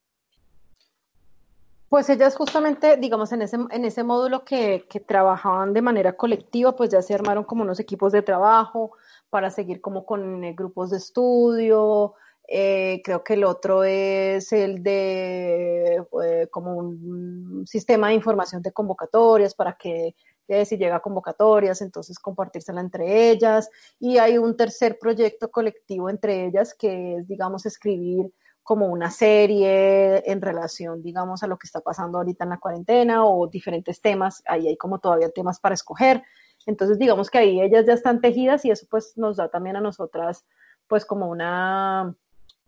pues 1.89 2.09
ellas 2.09 2.37
justamente, 2.37 2.97
digamos, 2.99 3.33
en 3.33 3.43
ese, 3.43 3.59
en 3.69 3.85
ese 3.85 4.05
módulo 4.05 4.45
que, 4.45 4.87
que, 4.89 5.01
trabajaban 5.01 5.73
de 5.73 5.83
manera 5.83 6.13
colectiva, 6.13 6.77
pues 6.77 6.91
ya 6.91 7.03
se 7.03 7.15
armaron 7.15 7.43
como 7.43 7.65
unos 7.65 7.81
equipos 7.81 8.13
de 8.13 8.23
trabajo 8.23 8.93
para 9.29 9.51
seguir 9.51 9.81
como 9.81 10.07
con 10.07 10.45
eh, 10.45 10.55
grupos 10.57 10.91
de 10.91 10.99
estudio. 10.99 12.15
Eh, 12.53 13.01
creo 13.05 13.23
que 13.23 13.35
el 13.35 13.45
otro 13.45 13.85
es 13.85 14.53
el 14.53 14.83
de 14.83 16.05
eh, 16.25 16.49
como 16.51 16.75
un 16.75 17.65
sistema 17.65 18.09
de 18.09 18.15
información 18.15 18.61
de 18.61 18.73
convocatorias 18.73 19.55
para 19.55 19.75
que 19.75 20.17
eh, 20.49 20.65
si 20.65 20.77
llega 20.77 20.97
a 20.97 21.01
convocatorias, 21.01 21.81
entonces 21.81 22.19
compartírsela 22.19 22.81
entre 22.81 23.31
ellas. 23.31 23.71
Y 24.01 24.19
hay 24.19 24.37
un 24.37 24.57
tercer 24.57 24.99
proyecto 24.99 25.49
colectivo 25.49 26.11
entre 26.11 26.47
ellas 26.47 26.75
que 26.75 27.19
es, 27.19 27.29
digamos, 27.29 27.67
escribir 27.67 28.33
como 28.65 28.89
una 28.89 29.13
serie 29.13 30.29
en 30.31 30.43
relación, 30.43 31.03
digamos, 31.03 31.45
a 31.45 31.47
lo 31.47 31.57
que 31.57 31.67
está 31.67 31.81
pasando 31.81 32.19
ahorita 32.19 32.45
en 32.45 32.51
la 32.51 32.59
cuarentena 32.59 33.25
o 33.27 33.47
diferentes 33.47 34.01
temas. 34.01 34.43
Ahí 34.47 34.67
hay 34.67 34.77
como 34.77 34.99
todavía 34.99 35.31
temas 35.31 35.61
para 35.61 35.77
escoger. 35.77 36.25
Entonces, 36.67 36.99
digamos 36.99 37.31
que 37.31 37.39
ahí 37.39 37.61
ellas 37.61 37.87
ya 37.87 37.93
están 37.93 38.21
tejidas 38.21 38.65
y 38.65 38.73
eso 38.73 38.87
pues 38.91 39.17
nos 39.17 39.37
da 39.37 39.49
también 39.49 39.77
a 39.77 39.81
nosotras 39.81 40.45
pues 40.89 41.05
como 41.07 41.29
una, 41.29 42.17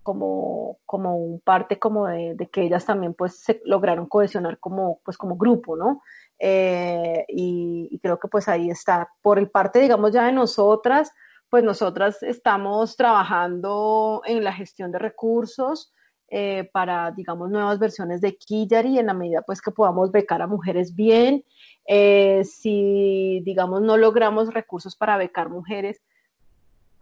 como, 0.02 0.78
como 0.86 1.16
un 1.16 1.40
parte 1.40 1.78
como 1.78 2.06
de, 2.06 2.34
de, 2.34 2.48
que 2.48 2.62
ellas 2.62 2.84
también 2.84 3.14
pues 3.14 3.38
se 3.40 3.60
lograron 3.64 4.06
cohesionar 4.06 4.58
como, 4.58 5.00
pues 5.04 5.16
como 5.16 5.36
grupo, 5.36 5.76
¿no? 5.76 6.02
Eh, 6.38 7.24
y, 7.28 7.88
y, 7.90 7.98
creo 8.00 8.18
que 8.18 8.28
pues 8.28 8.48
ahí 8.48 8.70
está. 8.70 9.08
Por 9.22 9.38
el 9.38 9.50
parte, 9.50 9.80
digamos, 9.80 10.12
ya 10.12 10.26
de 10.26 10.32
nosotras, 10.32 11.12
pues 11.48 11.64
nosotras 11.64 12.22
estamos 12.22 12.96
trabajando 12.96 14.22
en 14.24 14.42
la 14.42 14.52
gestión 14.52 14.90
de 14.90 14.98
recursos 14.98 15.92
eh, 16.34 16.70
para, 16.72 17.10
digamos, 17.10 17.50
nuevas 17.50 17.78
versiones 17.78 18.22
de 18.22 18.38
Killary 18.38 18.98
en 18.98 19.04
la 19.04 19.12
medida 19.12 19.42
pues 19.42 19.60
que 19.60 19.70
podamos 19.70 20.10
becar 20.10 20.40
a 20.40 20.46
mujeres 20.46 20.94
bien. 20.94 21.44
Eh, 21.86 22.42
si, 22.44 23.42
digamos, 23.44 23.82
no 23.82 23.98
logramos 23.98 24.54
recursos 24.54 24.96
para 24.96 25.18
becar 25.18 25.50
mujeres, 25.50 26.00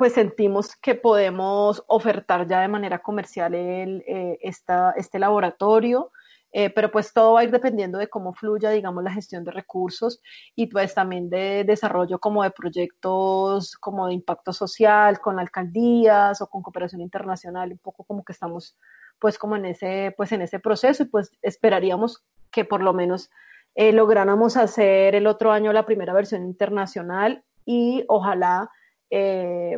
pues 0.01 0.15
sentimos 0.15 0.77
que 0.77 0.95
podemos 0.95 1.85
ofertar 1.87 2.49
ya 2.49 2.63
de 2.63 2.69
manera 2.69 3.01
comercial 3.01 3.55
el, 3.55 4.03
eh, 4.07 4.39
esta, 4.41 4.93
este 4.97 5.19
laboratorio. 5.19 6.11
Eh, 6.53 6.71
pero 6.71 6.91
pues 6.91 7.13
todo 7.13 7.35
va 7.35 7.41
a 7.41 7.45
ir 7.45 7.51
dependiendo 7.51 7.99
de 7.99 8.09
cómo 8.09 8.33
fluya, 8.33 8.71
digamos, 8.71 9.05
la 9.05 9.13
gestión 9.13 9.45
de 9.45 9.51
recursos 9.51 10.23
y 10.57 10.69
pues 10.69 10.95
también 10.95 11.29
de 11.29 11.65
desarrollo 11.65 12.19
como 12.19 12.43
de 12.43 12.51
proyectos 12.51 13.77
como 13.77 14.07
de 14.07 14.15
impacto 14.15 14.55
social 14.55 15.21
con 15.21 15.39
alcaldías 15.39 16.41
o 16.41 16.47
con 16.47 16.63
cooperación 16.63 17.03
internacional, 17.03 17.71
un 17.71 17.79
poco 17.79 18.05
como 18.05 18.25
que 18.25 18.33
estamos 18.33 18.79
pues 19.19 19.37
como 19.37 19.57
en 19.57 19.67
ese, 19.67 20.15
pues 20.17 20.33
en 20.33 20.41
ese 20.41 20.61
proceso 20.61 21.03
y 21.03 21.07
pues 21.07 21.31
esperaríamos 21.43 22.25
que 22.51 22.65
por 22.65 22.83
lo 22.83 22.95
menos 22.95 23.29
eh, 23.75 23.93
lográramos 23.93 24.57
hacer 24.57 25.15
el 25.15 25.27
otro 25.27 25.53
año 25.53 25.75
la 25.75 25.85
primera 25.85 26.15
versión 26.15 26.43
internacional 26.47 27.45
y 27.67 28.03
ojalá 28.09 28.71
eh, 29.11 29.77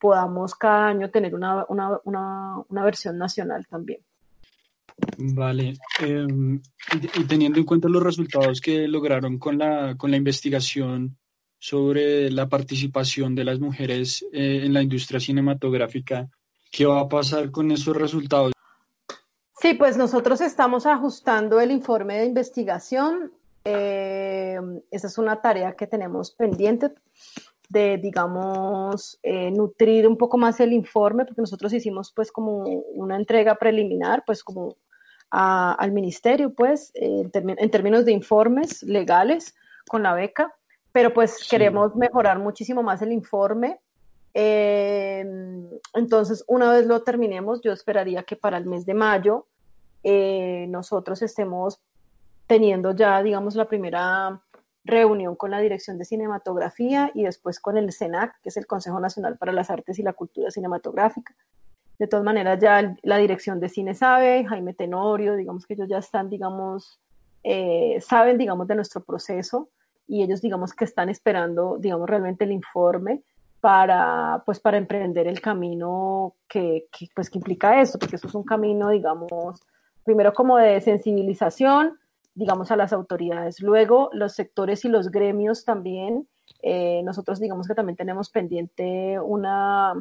podamos 0.00 0.54
cada 0.54 0.88
año 0.88 1.10
tener 1.10 1.34
una, 1.34 1.66
una, 1.68 1.98
una, 2.04 2.62
una 2.68 2.84
versión 2.84 3.18
nacional 3.18 3.66
también. 3.66 4.00
Vale, 5.16 5.74
eh, 6.00 6.26
y, 7.16 7.24
teniendo 7.24 7.58
en 7.58 7.64
cuenta 7.64 7.88
los 7.88 8.02
resultados 8.02 8.60
que 8.60 8.88
lograron 8.88 9.38
con 9.38 9.58
la, 9.58 9.94
con 9.96 10.10
la 10.10 10.16
investigación 10.16 11.16
sobre 11.58 12.30
la 12.30 12.48
participación 12.48 13.34
de 13.34 13.44
las 13.44 13.60
mujeres 13.60 14.24
eh, 14.32 14.62
en 14.64 14.72
la 14.72 14.82
industria 14.82 15.20
cinematográfica, 15.20 16.28
¿qué 16.70 16.86
va 16.86 17.00
a 17.00 17.08
pasar 17.08 17.50
con 17.50 17.70
esos 17.70 17.96
resultados? 17.96 18.52
Sí, 19.60 19.74
pues 19.74 19.96
nosotros 19.96 20.40
estamos 20.40 20.86
ajustando 20.86 21.60
el 21.60 21.72
informe 21.72 22.18
de 22.18 22.26
investigación. 22.26 23.32
Eh, 23.64 24.58
esa 24.90 25.06
es 25.08 25.18
una 25.18 25.40
tarea 25.40 25.74
que 25.74 25.86
tenemos 25.86 26.30
pendiente 26.30 26.92
de, 27.68 27.98
digamos, 27.98 29.18
eh, 29.22 29.50
nutrir 29.50 30.06
un 30.06 30.16
poco 30.16 30.38
más 30.38 30.60
el 30.60 30.72
informe, 30.72 31.24
porque 31.24 31.40
nosotros 31.40 31.72
hicimos 31.72 32.12
pues 32.12 32.32
como 32.32 32.64
una 32.94 33.16
entrega 33.16 33.56
preliminar, 33.56 34.24
pues 34.26 34.42
como 34.42 34.76
a, 35.30 35.72
al 35.72 35.92
ministerio, 35.92 36.52
pues, 36.54 36.90
eh, 36.94 37.28
en, 37.32 37.50
en, 37.58 37.70
términos 37.70 38.04
de 38.04 38.12
informes 38.12 38.82
legales 38.82 39.54
con 39.88 40.02
la 40.02 40.14
beca. 40.14 40.54
pero 40.92 41.12
pues 41.12 41.46
queremos 41.48 41.94
mejorar 41.94 42.38
muchísimo 42.38 42.82
más 42.82 43.02
el 43.02 43.12
informe. 43.12 43.78
Eh, 44.34 45.24
entonces, 45.94 46.44
una 46.46 46.72
vez 46.72 46.86
lo 46.86 47.02
terminemos, 47.02 47.60
yo 47.60 47.72
esperaría 47.72 48.22
que 48.22 48.36
para 48.36 48.56
el 48.56 48.66
mes 48.66 48.86
de 48.86 48.94
mayo 48.94 49.46
eh, 50.02 50.66
nosotros 50.68 51.22
estemos 51.22 51.80
teniendo 52.46 52.94
ya, 52.94 53.22
digamos, 53.22 53.54
la 53.54 53.66
primera 53.66 54.40
reunión 54.88 55.36
con 55.36 55.52
la 55.52 55.60
Dirección 55.60 55.98
de 55.98 56.04
Cinematografía 56.04 57.12
y 57.14 57.22
después 57.22 57.60
con 57.60 57.76
el 57.76 57.92
CENAC, 57.92 58.40
que 58.42 58.48
es 58.48 58.56
el 58.56 58.66
Consejo 58.66 58.98
Nacional 58.98 59.38
para 59.38 59.52
las 59.52 59.70
Artes 59.70 59.98
y 59.98 60.02
la 60.02 60.14
Cultura 60.14 60.50
Cinematográfica. 60.50 61.34
De 61.98 62.06
todas 62.06 62.24
maneras, 62.24 62.58
ya 62.60 62.96
la 63.02 63.18
Dirección 63.18 63.60
de 63.60 63.68
Cine 63.68 63.94
sabe, 63.94 64.44
Jaime 64.44 64.74
Tenorio, 64.74 65.36
digamos 65.36 65.66
que 65.66 65.74
ellos 65.74 65.88
ya 65.88 65.98
están, 65.98 66.30
digamos, 66.30 67.00
eh, 67.44 68.00
saben, 68.00 68.38
digamos, 68.38 68.66
de 68.66 68.74
nuestro 68.74 69.02
proceso 69.02 69.68
y 70.06 70.22
ellos, 70.22 70.40
digamos, 70.40 70.72
que 70.72 70.84
están 70.84 71.08
esperando, 71.08 71.76
digamos, 71.78 72.08
realmente 72.08 72.44
el 72.44 72.52
informe 72.52 73.22
para, 73.60 74.42
pues, 74.46 74.60
para 74.60 74.78
emprender 74.78 75.26
el 75.26 75.40
camino 75.40 76.34
que, 76.48 76.86
que, 76.90 77.08
pues, 77.14 77.28
que 77.30 77.38
implica 77.38 77.80
esto, 77.80 77.98
porque 77.98 78.16
eso 78.16 78.28
es 78.28 78.34
un 78.34 78.44
camino, 78.44 78.90
digamos, 78.90 79.60
primero 80.04 80.32
como 80.32 80.56
de 80.56 80.80
sensibilización, 80.80 81.98
digamos, 82.38 82.70
a 82.70 82.76
las 82.76 82.92
autoridades. 82.92 83.60
Luego, 83.60 84.10
los 84.12 84.32
sectores 84.32 84.84
y 84.84 84.88
los 84.88 85.10
gremios 85.10 85.64
también. 85.64 86.28
Eh, 86.62 87.02
nosotros, 87.02 87.40
digamos 87.40 87.66
que 87.66 87.74
también 87.74 87.96
tenemos 87.96 88.30
pendiente 88.30 89.18
una 89.20 89.94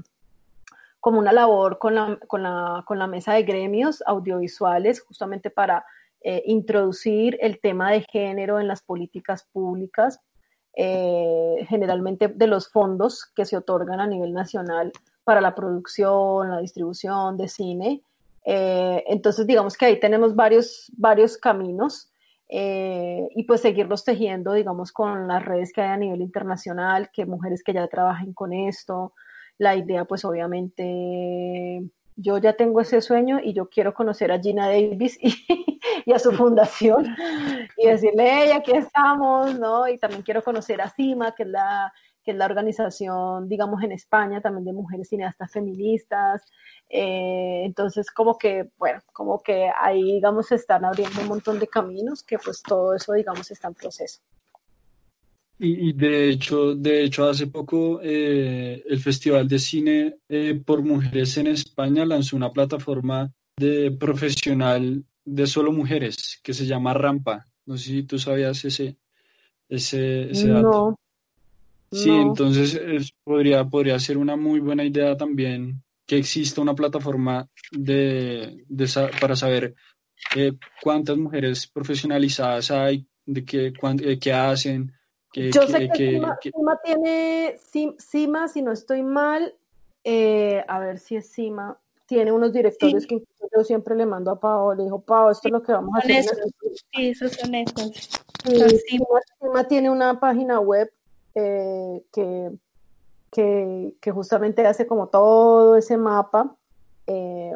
como 0.99 1.19
una 1.19 1.31
labor 1.31 1.79
con 1.79 1.95
la, 1.95 2.19
con 2.27 2.43
la, 2.43 2.83
con 2.85 2.99
la 2.99 3.07
mesa 3.07 3.33
de 3.33 3.43
gremios 3.43 4.03
audiovisuales, 4.05 5.01
justamente 5.01 5.49
para 5.49 5.85
eh, 6.21 6.43
introducir 6.45 7.37
el 7.41 7.59
tema 7.59 7.91
de 7.91 8.01
género 8.01 8.59
en 8.59 8.67
las 8.67 8.81
políticas 8.81 9.43
públicas, 9.51 10.19
eh, 10.75 11.65
generalmente 11.69 12.27
de 12.27 12.47
los 12.47 12.69
fondos 12.69 13.25
que 13.35 13.45
se 13.45 13.57
otorgan 13.57 13.99
a 13.99 14.07
nivel 14.07 14.33
nacional 14.33 14.91
para 15.23 15.39
la 15.41 15.55
producción, 15.55 16.51
la 16.51 16.59
distribución 16.59 17.37
de 17.37 17.47
cine. 17.47 18.01
entonces, 18.43 19.45
digamos 19.47 19.75
que 19.75 19.85
ahí 19.85 19.99
tenemos 19.99 20.35
varios, 20.35 20.91
varios 20.97 21.37
caminos 21.37 22.11
eh, 22.49 23.27
y 23.35 23.43
pues 23.43 23.61
seguirlos 23.61 24.05
tejiendo, 24.05 24.53
digamos, 24.53 24.91
con 24.91 25.27
las 25.27 25.43
redes 25.43 25.73
que 25.73 25.81
hay 25.81 25.89
a 25.89 25.97
nivel 25.97 26.21
internacional, 26.21 27.09
que 27.11 27.25
mujeres 27.25 27.63
que 27.63 27.73
ya 27.73 27.87
trabajen 27.87 28.33
con 28.33 28.53
esto. 28.53 29.13
La 29.57 29.75
idea, 29.75 30.05
pues 30.05 30.23
obviamente, 30.23 31.83
yo 32.15 32.37
ya 32.37 32.53
tengo 32.53 32.81
ese 32.81 33.01
sueño 33.01 33.39
y 33.43 33.53
yo 33.53 33.69
quiero 33.69 33.93
conocer 33.93 34.31
a 34.31 34.39
Gina 34.39 34.67
Davis 34.67 35.17
y, 35.21 35.33
y 36.05 36.13
a 36.13 36.19
su 36.19 36.31
fundación 36.31 37.05
y 37.77 37.87
decirle, 37.87 38.29
hey, 38.29 38.51
aquí 38.51 38.71
estamos, 38.71 39.57
¿no? 39.59 39.87
Y 39.87 39.97
también 39.97 40.21
quiero 40.21 40.43
conocer 40.43 40.81
a 40.81 40.89
CIMA, 40.89 41.33
que 41.35 41.43
es 41.43 41.49
la 41.49 41.93
que 42.27 42.31
es 42.31 42.37
la 42.37 42.45
organización, 42.45 43.47
digamos, 43.47 43.81
en 43.83 43.93
España 43.93 44.41
también 44.41 44.65
de 44.65 44.73
mujeres 44.73 45.07
cineastas 45.07 45.49
feministas. 45.49 46.41
Eh, 46.89 47.61
entonces, 47.63 48.11
como 48.11 48.37
que, 48.37 48.69
bueno, 48.77 48.99
como 49.13 49.41
que 49.41 49.69
ahí, 49.81 50.03
digamos, 50.03 50.47
se 50.47 50.55
están 50.55 50.83
abriendo 50.83 51.21
un 51.21 51.29
montón 51.29 51.57
de 51.57 51.67
caminos 51.67 52.23
que 52.23 52.37
pues 52.37 52.61
todo 52.61 52.93
eso, 52.93 53.13
digamos, 53.13 53.49
está 53.49 53.69
en 53.69 53.75
proceso. 53.75 54.19
Y, 55.57 55.93
de 55.93 56.29
hecho, 56.29 56.75
de 56.75 57.05
hecho, 57.05 57.29
hace 57.29 57.47
poco 57.47 58.01
eh, 58.03 58.83
el 58.85 58.99
Festival 58.99 59.47
de 59.47 59.59
Cine 59.59 60.17
eh, 60.27 60.61
por 60.65 60.83
Mujeres 60.83 61.37
en 61.37 61.47
España 61.47 62.05
lanzó 62.05 62.35
una 62.35 62.51
plataforma 62.51 63.31
de 63.57 63.91
profesional 63.91 65.05
de 65.23 65.47
solo 65.47 65.71
mujeres 65.71 66.41
que 66.43 66.53
se 66.53 66.65
llama 66.65 66.93
Rampa. 66.93 67.45
No 67.65 67.77
sé 67.77 67.85
si 67.85 68.03
tú 68.03 68.19
sabías 68.19 68.65
ese, 68.65 68.97
ese, 69.69 70.29
ese 70.29 70.49
dato. 70.49 70.97
Sí, 71.91 72.09
entonces 72.09 72.79
podría, 73.23 73.63
podría 73.65 73.97
ser 73.99 74.17
una 74.17 74.35
muy 74.35 74.59
buena 74.59 74.83
idea 74.83 75.15
también 75.15 75.81
que 76.05 76.17
exista 76.17 76.61
una 76.61 76.73
plataforma 76.73 77.47
de, 77.71 78.65
para 79.19 79.35
saber 79.35 79.75
eh, 80.35 80.53
cuántas 80.81 81.17
mujeres 81.17 81.67
profesionalizadas 81.67 82.71
hay, 82.71 83.05
de 83.25 83.45
qué, 83.45 83.73
eh, 84.01 84.19
qué 84.19 84.33
hacen. 84.33 84.91
Yo 85.33 85.67
sé 85.67 85.89
que, 85.89 86.21
Cima, 86.41 86.79
tiene, 86.83 87.57
Cima, 87.99 88.47
si 88.47 88.61
no 88.61 88.71
estoy 88.71 89.03
mal, 89.03 89.53
eh, 90.03 90.63
a 90.67 90.79
ver 90.79 90.99
si 90.99 91.17
es 91.17 91.29
Cima, 91.29 91.77
tiene 92.05 92.31
unos 92.31 92.53
directores 92.53 93.05
que 93.05 93.21
yo 93.55 93.63
siempre 93.63 93.95
le 93.95 94.05
mando 94.05 94.31
a 94.31 94.39
Pau, 94.39 94.73
le 94.73 94.85
dijo, 94.85 95.01
Pau, 95.01 95.29
esto 95.29 95.49
es 95.49 95.51
lo 95.51 95.61
que 95.61 95.73
vamos 95.73 95.93
a 95.95 95.99
hacer. 95.99 96.23
Sí, 96.93 97.09
esos 97.09 97.33
son 97.33 97.53
esos. 97.53 98.09
Cima 98.87 99.67
tiene 99.67 99.89
una 99.89 100.19
página 100.19 100.59
web 100.61 100.89
eh, 101.39 102.03
que, 102.11 103.93
que, 104.01 104.11
justamente 104.11 104.65
hace 104.65 104.87
como 104.87 105.09
todo 105.09 105.77
ese 105.77 105.95
mapa, 105.95 106.55
eh, 107.05 107.53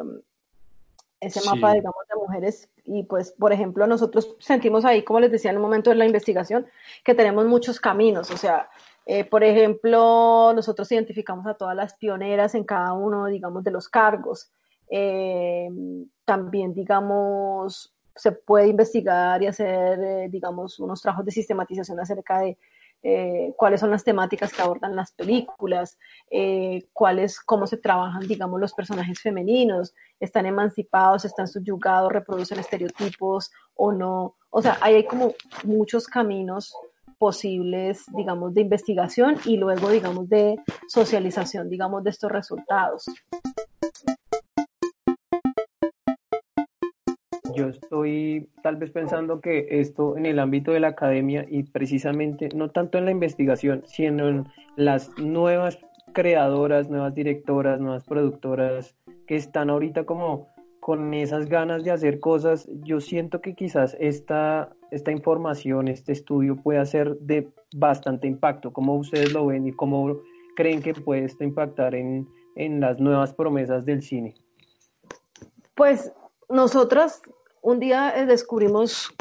ese 1.18 1.40
mapa, 1.44 1.72
digamos, 1.74 2.06
de 2.08 2.16
mujeres. 2.16 2.68
Y 2.84 3.02
pues, 3.04 3.32
por 3.32 3.52
ejemplo, 3.52 3.88
nosotros 3.88 4.36
sentimos 4.38 4.84
ahí, 4.84 5.02
como 5.02 5.18
les 5.18 5.32
decía 5.32 5.50
en 5.50 5.56
un 5.56 5.62
momento 5.62 5.90
de 5.90 5.96
la 5.96 6.06
investigación, 6.06 6.66
que 7.04 7.14
tenemos 7.14 7.44
muchos 7.46 7.80
caminos. 7.80 8.30
O 8.30 8.36
sea, 8.36 8.68
eh, 9.04 9.24
por 9.24 9.42
ejemplo, 9.42 10.52
nosotros 10.54 10.90
identificamos 10.92 11.44
a 11.48 11.54
todas 11.54 11.74
las 11.74 11.94
pioneras 11.94 12.54
en 12.54 12.62
cada 12.62 12.92
uno, 12.92 13.26
digamos, 13.26 13.64
de 13.64 13.72
los 13.72 13.88
cargos. 13.88 14.52
también, 16.24 16.72
digamos, 16.72 17.92
se 18.14 18.30
puede 18.30 18.68
investigar 18.68 19.42
y 19.42 19.46
hacer, 19.48 20.30
digamos, 20.30 20.78
unos 20.78 21.02
trabajos 21.02 21.24
de 21.24 21.32
sistematización 21.32 21.98
acerca 21.98 22.40
de 22.40 22.58
eh, 23.02 23.52
cuáles 23.56 23.80
son 23.80 23.90
las 23.90 24.04
temáticas 24.04 24.52
que 24.52 24.62
abordan 24.62 24.94
las 24.94 25.12
películas, 25.12 25.98
eh, 26.30 26.84
cuáles, 26.92 27.40
cómo 27.40 27.66
se 27.66 27.76
trabajan, 27.76 28.26
digamos, 28.26 28.60
los 28.60 28.74
personajes 28.74 29.20
femeninos, 29.20 29.94
están 30.20 30.46
emancipados, 30.46 31.24
están 31.24 31.48
subyugados, 31.48 32.12
reproducen 32.12 32.60
estereotipos 32.60 33.50
o 33.74 33.92
no. 33.92 34.36
O 34.50 34.62
sea, 34.62 34.78
hay 34.80 35.04
como 35.04 35.34
muchos 35.64 36.06
caminos 36.06 36.72
posibles, 37.18 38.04
digamos, 38.16 38.54
de 38.54 38.62
investigación 38.62 39.36
y 39.44 39.56
luego, 39.56 39.90
digamos, 39.90 40.28
de 40.28 40.56
socialización, 40.88 41.68
digamos, 41.68 42.02
de 42.04 42.10
estos 42.10 42.30
resultados. 42.30 43.04
Yo 47.54 47.68
estoy 47.68 48.48
tal 48.62 48.76
vez 48.76 48.90
pensando 48.90 49.40
que 49.40 49.66
esto 49.70 50.16
en 50.16 50.26
el 50.26 50.38
ámbito 50.38 50.72
de 50.72 50.80
la 50.80 50.88
academia 50.88 51.46
y 51.48 51.62
precisamente 51.64 52.48
no 52.54 52.70
tanto 52.70 52.98
en 52.98 53.04
la 53.04 53.10
investigación, 53.10 53.82
sino 53.86 54.28
en 54.28 54.46
las 54.76 55.10
nuevas 55.18 55.78
creadoras, 56.12 56.90
nuevas 56.90 57.14
directoras, 57.14 57.80
nuevas 57.80 58.04
productoras 58.04 58.94
que 59.26 59.36
están 59.36 59.70
ahorita 59.70 60.04
como 60.04 60.48
con 60.80 61.14
esas 61.14 61.46
ganas 61.46 61.84
de 61.84 61.92
hacer 61.92 62.18
cosas, 62.18 62.68
yo 62.82 63.00
siento 63.00 63.40
que 63.40 63.54
quizás 63.54 63.96
esta, 64.00 64.74
esta 64.90 65.12
información, 65.12 65.86
este 65.86 66.10
estudio 66.10 66.56
pueda 66.56 66.84
ser 66.84 67.16
de 67.18 67.48
bastante 67.76 68.26
impacto. 68.26 68.72
¿Cómo 68.72 68.96
ustedes 68.96 69.32
lo 69.32 69.46
ven 69.46 69.64
y 69.68 69.72
cómo 69.72 70.16
creen 70.56 70.82
que 70.82 70.92
puede 70.92 71.24
esto 71.24 71.44
impactar 71.44 71.94
en, 71.94 72.28
en 72.56 72.80
las 72.80 72.98
nuevas 72.98 73.32
promesas 73.32 73.86
del 73.86 74.02
cine? 74.02 74.34
Pues 75.76 76.12
nosotras 76.48 77.22
un 77.62 77.78
día 77.80 78.12
eh, 78.16 78.26
descubrimos 78.26 79.14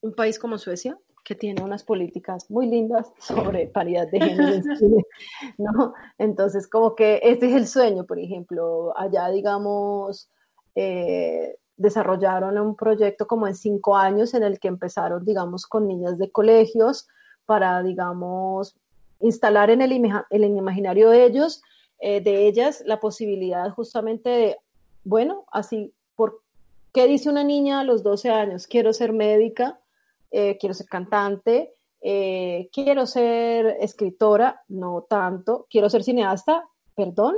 un 0.00 0.14
país 0.14 0.38
como 0.38 0.56
Suecia 0.56 0.96
que 1.24 1.34
tiene 1.34 1.62
unas 1.62 1.84
políticas 1.84 2.50
muy 2.50 2.66
lindas 2.66 3.12
sobre 3.18 3.66
paridad 3.66 4.08
de 4.08 4.20
género 4.20 4.64
¿no? 5.58 5.94
Entonces, 6.18 6.66
como 6.66 6.94
que 6.94 7.20
este 7.22 7.46
es 7.46 7.54
el 7.54 7.66
sueño, 7.66 8.06
por 8.06 8.18
ejemplo, 8.18 8.96
allá, 8.96 9.28
digamos, 9.28 10.30
eh, 10.74 11.56
desarrollaron 11.76 12.58
un 12.58 12.76
proyecto 12.76 13.26
como 13.26 13.46
en 13.46 13.54
cinco 13.54 13.96
años 13.96 14.34
en 14.34 14.42
el 14.42 14.58
que 14.58 14.68
empezaron, 14.68 15.24
digamos, 15.24 15.66
con 15.66 15.86
niñas 15.86 16.18
de 16.18 16.30
colegios 16.30 17.08
para, 17.46 17.82
digamos, 17.82 18.76
instalar 19.20 19.70
en 19.70 19.82
el, 19.82 19.92
el 20.30 20.44
imaginario 20.44 21.10
de 21.10 21.24
ellos, 21.24 21.62
eh, 22.00 22.20
de 22.20 22.48
ellas, 22.48 22.82
la 22.84 22.98
posibilidad 22.98 23.70
justamente 23.70 24.28
de, 24.28 24.56
bueno, 25.04 25.44
así 25.52 25.92
¿Qué 26.92 27.06
dice 27.06 27.30
una 27.30 27.42
niña 27.42 27.80
a 27.80 27.84
los 27.84 28.02
12 28.02 28.28
años? 28.30 28.66
Quiero 28.66 28.92
ser 28.92 29.12
médica, 29.14 29.80
eh, 30.30 30.58
quiero 30.58 30.74
ser 30.74 30.86
cantante, 30.86 31.72
eh, 32.02 32.68
quiero 32.72 33.06
ser 33.06 33.78
escritora, 33.80 34.62
no 34.68 35.06
tanto, 35.08 35.66
quiero 35.70 35.88
ser 35.88 36.04
cineasta, 36.04 36.68
perdón, 36.94 37.34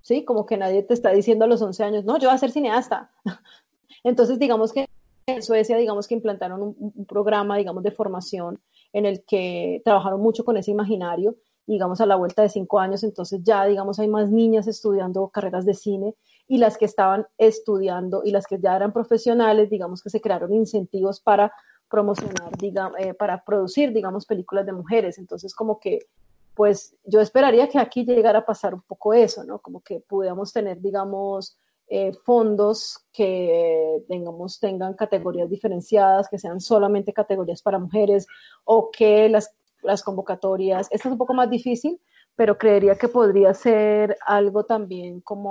¿sí? 0.00 0.24
Como 0.24 0.44
que 0.44 0.56
nadie 0.56 0.82
te 0.82 0.94
está 0.94 1.10
diciendo 1.10 1.44
a 1.44 1.48
los 1.48 1.62
11 1.62 1.84
años, 1.84 2.04
no, 2.04 2.18
yo 2.18 2.28
voy 2.28 2.34
a 2.34 2.38
ser 2.38 2.50
cineasta. 2.50 3.10
Entonces, 4.04 4.38
digamos 4.40 4.72
que 4.72 4.88
en 5.26 5.42
Suecia, 5.42 5.76
digamos 5.76 6.08
que 6.08 6.14
implantaron 6.14 6.60
un, 6.62 7.06
programa, 7.06 7.56
digamos, 7.56 7.82
de 7.82 7.92
formación 7.92 8.60
en 8.92 9.06
el 9.06 9.24
que 9.24 9.82
trabajaron 9.84 10.20
mucho 10.20 10.44
con 10.44 10.56
ese 10.56 10.72
imaginario, 10.72 11.36
digamos, 11.66 12.00
a 12.00 12.06
la 12.06 12.16
vuelta 12.16 12.42
de 12.42 12.48
cinco 12.48 12.80
años, 12.80 13.04
entonces 13.04 13.40
ya, 13.42 13.64
digamos, 13.64 13.98
hay 13.98 14.08
más 14.08 14.30
niñas 14.30 14.66
estudiando 14.66 15.28
carreras 15.28 15.64
de 15.64 15.74
cine 15.74 16.14
y 16.46 16.58
las 16.58 16.76
que 16.76 16.84
estaban 16.84 17.26
estudiando 17.38 18.22
y 18.24 18.30
las 18.30 18.46
que 18.46 18.58
ya 18.60 18.76
eran 18.76 18.92
profesionales, 18.92 19.70
digamos 19.70 20.02
que 20.02 20.10
se 20.10 20.20
crearon 20.20 20.52
incentivos 20.52 21.20
para 21.20 21.52
promocionar, 21.88 22.56
digamos, 22.58 22.98
eh, 22.98 23.14
para 23.14 23.44
producir, 23.44 23.92
digamos, 23.92 24.26
películas 24.26 24.66
de 24.66 24.72
mujeres. 24.72 25.18
Entonces, 25.18 25.54
como 25.54 25.78
que, 25.78 26.00
pues 26.54 26.96
yo 27.04 27.20
esperaría 27.20 27.68
que 27.68 27.78
aquí 27.78 28.04
llegara 28.04 28.40
a 28.40 28.46
pasar 28.46 28.74
un 28.74 28.82
poco 28.82 29.14
eso, 29.14 29.44
¿no? 29.44 29.58
Como 29.58 29.80
que 29.80 30.00
pudiéramos 30.00 30.52
tener, 30.52 30.80
digamos, 30.80 31.56
eh, 31.86 32.12
fondos 32.24 33.04
que 33.12 34.02
tengamos, 34.08 34.58
tengan 34.58 34.94
categorías 34.94 35.50
diferenciadas, 35.50 36.28
que 36.28 36.38
sean 36.38 36.60
solamente 36.60 37.12
categorías 37.12 37.62
para 37.62 37.78
mujeres 37.78 38.26
o 38.64 38.90
que 38.90 39.28
las, 39.28 39.54
las 39.82 40.02
convocatorias, 40.02 40.88
esto 40.90 41.08
es 41.08 41.12
un 41.12 41.18
poco 41.18 41.34
más 41.34 41.50
difícil, 41.50 42.00
pero 42.36 42.56
creería 42.56 42.96
que 42.96 43.08
podría 43.08 43.52
ser 43.54 44.16
algo 44.26 44.64
también 44.64 45.20
como, 45.20 45.50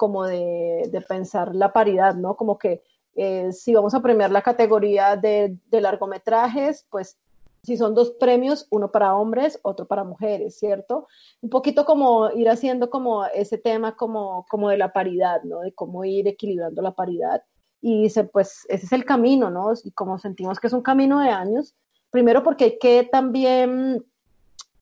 como 0.00 0.24
de, 0.24 0.88
de 0.90 1.00
pensar 1.02 1.54
la 1.54 1.74
paridad, 1.74 2.14
¿no? 2.14 2.34
Como 2.34 2.56
que 2.56 2.82
eh, 3.16 3.52
si 3.52 3.74
vamos 3.74 3.92
a 3.92 4.00
premiar 4.00 4.30
la 4.30 4.40
categoría 4.40 5.14
de, 5.14 5.58
de 5.66 5.80
largometrajes, 5.82 6.86
pues 6.88 7.18
si 7.62 7.76
son 7.76 7.94
dos 7.94 8.12
premios, 8.12 8.66
uno 8.70 8.90
para 8.90 9.14
hombres, 9.14 9.60
otro 9.60 9.86
para 9.86 10.02
mujeres, 10.02 10.58
¿cierto? 10.58 11.06
Un 11.42 11.50
poquito 11.50 11.84
como 11.84 12.30
ir 12.30 12.48
haciendo 12.48 12.88
como 12.88 13.26
ese 13.26 13.58
tema 13.58 13.94
como, 13.94 14.46
como 14.48 14.70
de 14.70 14.78
la 14.78 14.90
paridad, 14.90 15.42
¿no? 15.42 15.60
De 15.60 15.74
cómo 15.74 16.02
ir 16.06 16.26
equilibrando 16.28 16.80
la 16.80 16.92
paridad. 16.92 17.42
Y 17.82 18.04
dice, 18.04 18.24
pues 18.24 18.64
ese 18.70 18.86
es 18.86 18.92
el 18.92 19.04
camino, 19.04 19.50
¿no? 19.50 19.74
Y 19.84 19.90
como 19.90 20.18
sentimos 20.18 20.58
que 20.58 20.68
es 20.68 20.72
un 20.72 20.80
camino 20.80 21.20
de 21.20 21.28
años, 21.28 21.74
primero 22.08 22.42
porque 22.42 22.64
hay 22.64 22.78
que 22.78 23.02
también 23.04 24.02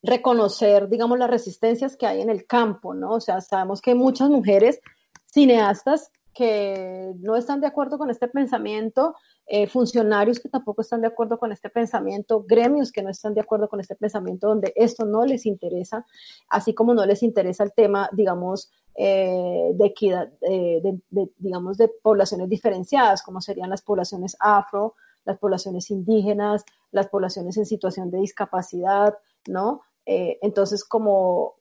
reconocer, 0.01 0.89
digamos, 0.89 1.19
las 1.19 1.29
resistencias 1.29 1.97
que 1.97 2.07
hay 2.07 2.21
en 2.21 2.31
el 2.31 2.47
campo, 2.47 2.95
¿no? 2.95 3.15
O 3.15 3.21
sea, 3.21 3.41
sabemos 3.41 3.81
que 3.81 3.91
hay 3.91 3.97
muchas 3.97 4.31
mujeres 4.31 4.81
cineastas 5.39 6.11
que 6.35 7.15
no 7.21 7.37
están 7.37 7.61
de 7.61 7.69
acuerdo 7.69 7.97
con 7.97 8.11
este 8.11 8.27
pensamiento, 8.29 9.15
eh, 9.47 9.67
funcionarios 9.67 10.41
que 10.41 10.49
tampoco 10.49 10.83
están 10.83 11.01
de 11.01 11.07
acuerdo 11.07 11.39
con 11.39 11.53
este 11.53 11.71
pensamiento, 11.71 12.45
gremios 12.45 12.91
que 12.91 13.03
no 13.03 13.11
están 13.11 13.35
de 13.35 13.41
acuerdo 13.41 13.69
con 13.69 13.81
este 13.81 13.95
pensamiento, 13.95 14.49
donde 14.49 14.73
esto 14.77 15.05
no 15.05 15.25
les 15.25 15.47
interesa, 15.47 16.05
así 16.49 16.75
como 16.75 16.93
no 16.93 17.07
les 17.07 17.23
interesa 17.23 17.63
el 17.65 17.73
tema, 17.73 18.09
digamos, 18.13 18.71
eh, 18.97 19.71
de 19.75 19.87
equidad, 19.87 20.29
de, 20.41 20.99
digamos, 21.39 21.77
de 21.77 21.89
poblaciones 21.89 22.49
diferenciadas, 22.49 23.23
como 23.23 23.41
serían 23.41 23.71
las 23.71 23.83
poblaciones 23.83 24.37
afro, 24.41 24.95
las 25.25 25.39
poblaciones 25.39 25.91
indígenas, 25.91 26.65
las 26.91 27.09
poblaciones 27.09 27.57
en 27.59 27.67
situación 27.67 28.11
de 28.11 28.19
discapacidad, 28.19 29.15
¿no? 29.47 29.83
Eh, 30.11 30.39
entonces, 30.41 30.85
como 30.85 31.58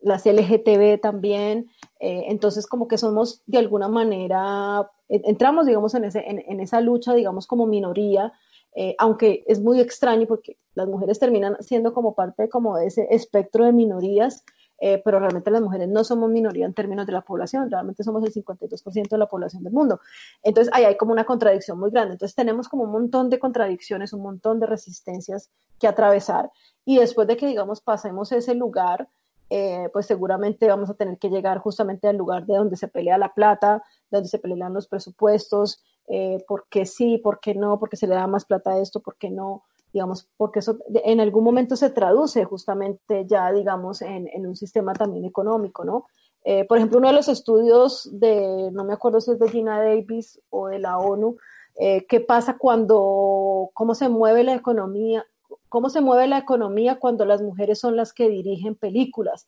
las 0.00 0.24
LGTB 0.24 1.00
también, 1.00 1.70
eh, 1.98 2.24
entonces 2.28 2.66
como 2.66 2.88
que 2.88 2.98
somos 2.98 3.42
de 3.46 3.58
alguna 3.58 3.88
manera, 3.88 4.90
entramos 5.08 5.66
digamos 5.66 5.94
en, 5.94 6.04
ese, 6.04 6.24
en, 6.26 6.60
esa 6.60 6.80
lucha 6.80 7.14
digamos 7.14 7.46
como 7.46 7.66
minoría, 7.66 8.32
eh, 8.74 8.94
aunque 8.98 9.44
es 9.46 9.60
muy 9.60 9.80
extraño 9.80 10.26
porque 10.26 10.56
las 10.74 10.86
mujeres 10.88 11.18
terminan 11.18 11.56
siendo 11.60 11.92
como 11.92 12.14
parte 12.14 12.48
como 12.48 12.76
de 12.76 12.86
ese 12.86 13.08
espectro 13.10 13.64
de 13.64 13.72
minorías, 13.72 14.44
eh, 14.82 15.02
pero 15.04 15.18
realmente 15.18 15.50
las 15.50 15.60
mujeres 15.60 15.88
no 15.88 16.04
somos 16.04 16.30
minoría 16.30 16.64
en 16.64 16.72
términos 16.72 17.06
de 17.06 17.12
la 17.12 17.20
población, 17.20 17.70
realmente 17.70 18.02
somos 18.02 18.24
el 18.24 18.32
52% 18.32 19.08
de 19.10 19.18
la 19.18 19.26
población 19.26 19.62
del 19.62 19.74
mundo. 19.74 20.00
Entonces 20.42 20.72
ahí 20.74 20.84
hay 20.84 20.96
como 20.96 21.12
una 21.12 21.24
contradicción 21.24 21.78
muy 21.78 21.90
grande. 21.90 22.14
Entonces 22.14 22.34
tenemos 22.34 22.68
como 22.68 22.84
un 22.84 22.92
montón 22.92 23.28
de 23.28 23.38
contradicciones, 23.38 24.14
un 24.14 24.22
montón 24.22 24.58
de 24.58 24.66
resistencias 24.66 25.50
que 25.78 25.86
atravesar 25.86 26.50
y 26.86 26.98
después 26.98 27.28
de 27.28 27.36
que 27.36 27.46
digamos 27.46 27.82
pasemos 27.82 28.32
ese 28.32 28.54
lugar, 28.54 29.08
eh, 29.52 29.88
pues 29.92 30.06
seguramente 30.06 30.68
vamos 30.68 30.88
a 30.90 30.94
tener 30.94 31.18
que 31.18 31.28
llegar 31.28 31.58
justamente 31.58 32.06
al 32.06 32.16
lugar 32.16 32.46
de 32.46 32.54
donde 32.54 32.76
se 32.76 32.86
pelea 32.86 33.18
la 33.18 33.34
plata, 33.34 33.82
donde 34.08 34.28
se 34.28 34.38
pelean 34.38 34.72
los 34.72 34.86
presupuestos, 34.86 35.82
eh, 36.06 36.44
por 36.46 36.68
qué 36.70 36.86
sí, 36.86 37.18
por 37.18 37.40
qué 37.40 37.56
no, 37.56 37.80
porque 37.80 37.96
se 37.96 38.06
le 38.06 38.14
da 38.14 38.28
más 38.28 38.44
plata 38.44 38.70
a 38.70 38.78
esto, 38.78 39.00
por 39.00 39.16
qué 39.16 39.28
no, 39.28 39.64
digamos, 39.92 40.28
porque 40.36 40.60
eso 40.60 40.78
en 40.86 41.18
algún 41.18 41.42
momento 41.42 41.74
se 41.74 41.90
traduce 41.90 42.44
justamente 42.44 43.26
ya, 43.26 43.50
digamos, 43.50 44.02
en, 44.02 44.28
un 44.46 44.54
sistema 44.54 44.92
también 44.92 45.24
económico, 45.24 45.84
¿no? 45.84 46.06
Eh, 46.44 46.64
por 46.64 46.78
ejemplo, 46.78 46.98
uno 46.98 47.08
de 47.08 47.14
los 47.14 47.26
estudios 47.28 48.08
de, 48.12 48.70
no 48.70 48.84
me 48.84 48.92
acuerdo 48.92 49.20
si 49.20 49.32
es 49.32 49.40
de 49.40 49.50
Gina 49.50 49.82
Davis 49.82 50.40
o 50.50 50.68
de 50.68 50.78
la 50.78 50.96
ONU, 50.96 51.36
qué 51.76 52.20
pasa 52.20 52.58
cuando, 52.58 53.70
cómo 53.72 53.94
se 53.94 54.10
mueve 54.10 54.44
la 54.44 54.54
economía, 54.54 55.24
cómo 55.70 55.88
se 55.88 56.02
mueve 56.02 56.26
la 56.26 56.36
economía 56.36 56.98
cuando 56.98 57.24
las 57.24 57.40
mujeres 57.40 57.78
son 57.78 57.96
las 57.96 58.12
que 58.12 58.28
dirigen 58.28 58.74
películas, 58.74 59.46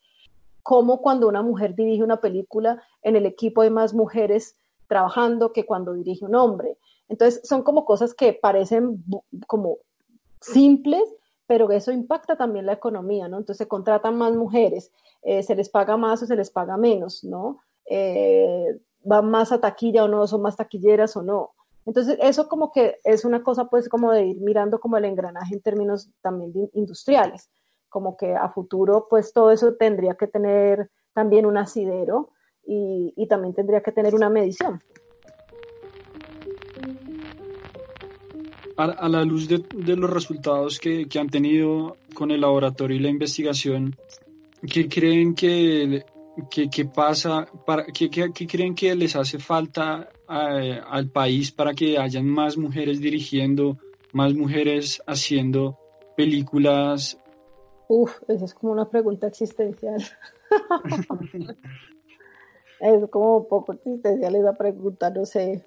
cómo 0.63 1.03
cuando 1.03 1.29
una 1.29 1.43
mujer 1.43 1.75
dirige 1.75 2.03
una 2.03 2.21
película, 2.21 2.83
en 3.03 3.17
el 3.17 3.27
equipo 3.27 3.61
hay 3.61 3.71
más 3.71 3.93
mujeres 3.93 4.57
trabajando 4.87 5.53
que 5.53 5.67
cuando 5.67 5.93
dirige 5.93 6.25
un 6.25 6.37
hombre. 6.37 6.79
Entonces, 7.09 7.47
son 7.47 7.63
como 7.63 7.85
cosas 7.85 8.15
que 8.15 8.33
parecen 8.33 9.05
como 9.47 9.79
simples, 10.41 11.03
pero 11.47 11.71
eso 11.73 11.91
impacta 11.91 12.37
también 12.37 12.67
la 12.67 12.75
economía, 12.75 13.27
¿no? 13.27 13.39
Entonces, 13.39 13.59
se 13.59 13.69
contratan 13.69 14.17
más 14.17 14.35
mujeres, 14.35 14.93
eh, 15.23 15.43
se 15.43 15.57
les 15.57 15.69
paga 15.69 15.97
más 15.97 16.23
o 16.23 16.27
se 16.27 16.37
les 16.37 16.51
paga 16.51 16.77
menos, 16.77 17.25
¿no? 17.25 17.59
Eh, 17.85 18.79
van 19.03 19.29
más 19.29 19.51
a 19.51 19.61
taquilla 19.61 20.05
o 20.05 20.09
no, 20.09 20.27
son 20.29 20.41
más 20.41 20.57
taquilleras 20.57 21.17
o 21.17 21.23
no. 21.23 21.51
Entonces, 21.85 22.17
eso 22.21 22.49
como 22.49 22.71
que 22.71 22.99
es 23.05 23.25
una 23.25 23.43
cosa 23.43 23.69
pues 23.69 23.89
como 23.89 24.13
de 24.13 24.27
ir 24.27 24.41
mirando 24.41 24.79
como 24.79 24.97
el 24.97 25.05
engranaje 25.05 25.55
en 25.55 25.63
términos 25.63 26.11
también 26.21 26.53
industriales, 26.75 27.51
como 27.89 28.17
que 28.17 28.35
a 28.35 28.49
futuro 28.51 29.07
pues 29.11 29.33
todo 29.33 29.51
eso 29.51 29.75
tendría 29.75 30.15
que 30.15 30.29
tener 30.29 30.91
también 31.13 31.45
un 31.47 31.59
asidero 31.59 32.31
y, 32.65 33.27
también 33.29 33.55
tendría 33.55 33.83
que 33.83 33.93
tener 33.93 34.15
una 34.15 34.31
medición. 34.31 34.81
A, 38.77 39.09
la 39.09 39.25
luz 39.25 39.49
de, 39.49 39.97
los 39.97 40.11
resultados 40.11 40.79
que, 40.79 41.07
han 41.19 41.29
tenido 41.29 41.97
con 42.15 42.31
el 42.31 42.41
laboratorio 42.41 42.97
y 42.97 43.01
la 43.01 43.11
investigación, 43.11 43.97
¿qué 44.73 44.89
creen 44.89 45.35
que, 45.35 46.05
que, 46.51 46.85
pasa, 46.85 47.47
para, 47.67 47.85
qué, 47.85 48.09
qué 48.11 48.47
creen 48.47 48.75
que 48.75 48.95
les 48.95 49.17
hace 49.17 49.39
falta 49.39 50.09
al 50.27 51.11
país 51.11 51.53
para 51.53 51.75
que 51.75 51.99
hayan 51.99 52.27
más 52.27 52.57
mujeres 52.57 53.01
dirigiendo, 53.01 53.77
más 54.13 54.35
mujeres 54.35 55.03
haciendo 55.07 55.79
películas? 56.17 57.19
Uf, 57.89 58.23
esa 58.29 58.45
es 58.47 58.55
como 58.55 58.73
una 58.73 58.89
pregunta 58.89 59.27
existencial. 59.27 60.03
es 62.81 63.11
como 63.11 63.39
un 63.39 63.49
poco 63.49 63.73
existencial 63.75 64.35
esa 64.35 64.55
pregunta, 64.55 65.11
no 65.11 65.27
sé. 65.27 65.67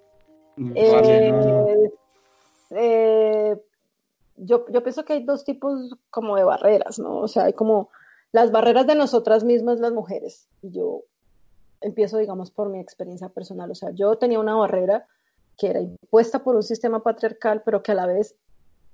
Mm, 0.57 0.71
eh, 0.75 1.91
eh, 2.71 3.55
yo, 4.37 4.65
yo 4.69 4.83
pienso 4.83 5.05
que 5.05 5.13
hay 5.13 5.23
dos 5.23 5.43
tipos 5.43 5.95
como 6.09 6.35
de 6.35 6.43
barreras, 6.43 6.97
¿no? 6.99 7.19
O 7.19 7.27
sea, 7.27 7.45
hay 7.45 7.53
como 7.53 7.89
las 8.35 8.51
barreras 8.51 8.85
de 8.85 8.95
nosotras 8.95 9.45
mismas, 9.45 9.79
las 9.79 9.93
mujeres. 9.93 10.49
Y 10.61 10.71
yo 10.71 11.03
empiezo, 11.79 12.17
digamos, 12.17 12.51
por 12.51 12.67
mi 12.67 12.81
experiencia 12.81 13.29
personal. 13.29 13.71
O 13.71 13.75
sea, 13.75 13.91
yo 13.91 14.17
tenía 14.17 14.41
una 14.41 14.55
barrera 14.55 15.07
que 15.57 15.67
era 15.67 15.79
impuesta 15.79 16.43
por 16.43 16.57
un 16.57 16.63
sistema 16.63 17.01
patriarcal, 17.01 17.61
pero 17.63 17.81
que 17.81 17.93
a 17.93 17.95
la 17.95 18.05
vez 18.05 18.35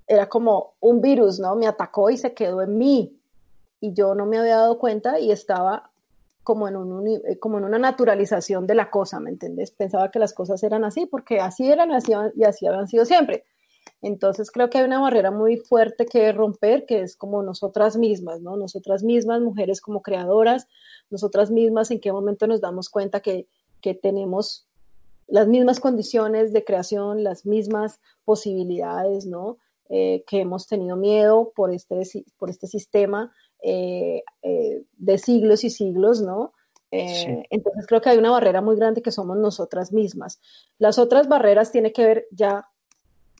era 0.06 0.30
como 0.30 0.76
un 0.80 1.02
virus, 1.02 1.39
¿no? 1.39 1.56
Me 1.56 1.66
atacó 1.66 2.12
y 2.12 2.18
se 2.18 2.36
quedó 2.36 2.62
en 2.62 2.78
mí. 2.78 3.20
Y 3.80 3.94
yo 3.94 4.14
no 4.14 4.28
me 4.28 4.38
había 4.38 4.58
dado 4.58 4.78
cuenta 4.78 5.20
y 5.20 5.32
estaba 5.32 5.89
como 6.44 6.68
en, 6.68 6.76
un, 6.76 7.08
eh, 7.08 7.39
como 7.39 7.58
en 7.58 7.64
una 7.64 7.80
naturalización 7.80 8.68
de 8.68 8.76
la 8.76 8.92
cosa, 8.92 9.20
¿me 9.20 9.32
entiendes? 9.32 9.72
Pensaba 9.72 10.12
que 10.12 10.20
las 10.20 10.34
cosas 10.34 10.62
eran 10.62 10.84
así 10.84 11.08
porque 11.08 11.39
así 11.39 11.72
eran 11.72 11.92
así, 11.92 12.12
y 12.36 12.44
así 12.44 12.68
habían 12.68 12.88
sido 12.88 13.06
siempre. 13.06 13.46
Entonces 14.02 14.49
creo 14.49 14.70
que 14.70 14.80
hay 14.80 14.86
una 14.86 14.99
barrera 14.99 15.30
muy 15.30 15.58
fuerte 15.58 16.06
que 16.06 16.32
romper, 16.32 16.86
que 16.86 17.02
es 17.02 17.16
como 17.16 17.43
nosotras 17.43 17.97
mismas, 17.97 18.41
¿no? 18.41 18.58
Nosotras 18.58 19.04
mismas, 19.04 19.41
mujeres 19.41 19.80
como 19.80 20.02
creadoras, 20.02 20.68
nosotras 21.10 21.52
mismas, 21.52 21.91
en 21.91 21.99
qué 21.99 22.12
momento 22.12 22.47
nos 22.47 22.62
damos 22.62 22.89
cuenta 22.89 23.20
que, 23.20 23.47
tenemos 24.02 24.68
las 25.28 25.47
mismas 25.47 25.80
condiciones 25.80 26.54
de 26.54 26.64
creación, 26.64 27.24
las 27.24 27.47
mismas 27.47 27.99
posibilidades, 28.26 29.26
¿no? 29.26 29.58
Eh, 29.89 30.24
que 30.28 30.41
hemos 30.41 30.68
tenido 30.68 30.95
miedo 30.95 31.52
por 31.56 31.74
este, 31.74 32.04
por 32.38 32.52
este 32.52 32.68
sistema 32.68 33.34
eh, 33.62 34.24
eh, 34.43 34.84
de 34.97 35.18
siglos 35.18 35.64
y 35.64 35.72
siglos, 35.72 36.22
¿no? 36.22 36.54
Entonces 36.91 37.88
creo 37.88 38.02
que 38.02 38.10
hay 38.10 38.18
una 38.18 38.32
barrera 38.32 38.62
muy 38.62 38.76
grande 38.76 39.02
que 39.02 39.12
somos 39.12 39.38
nosotras 39.38 39.93
mismas. 39.93 40.41
Las 40.78 40.99
otras 40.99 41.28
barreras 41.28 41.72
tienen 41.72 41.93
que 41.93 42.06
ver 42.06 42.28
ya 42.32 42.68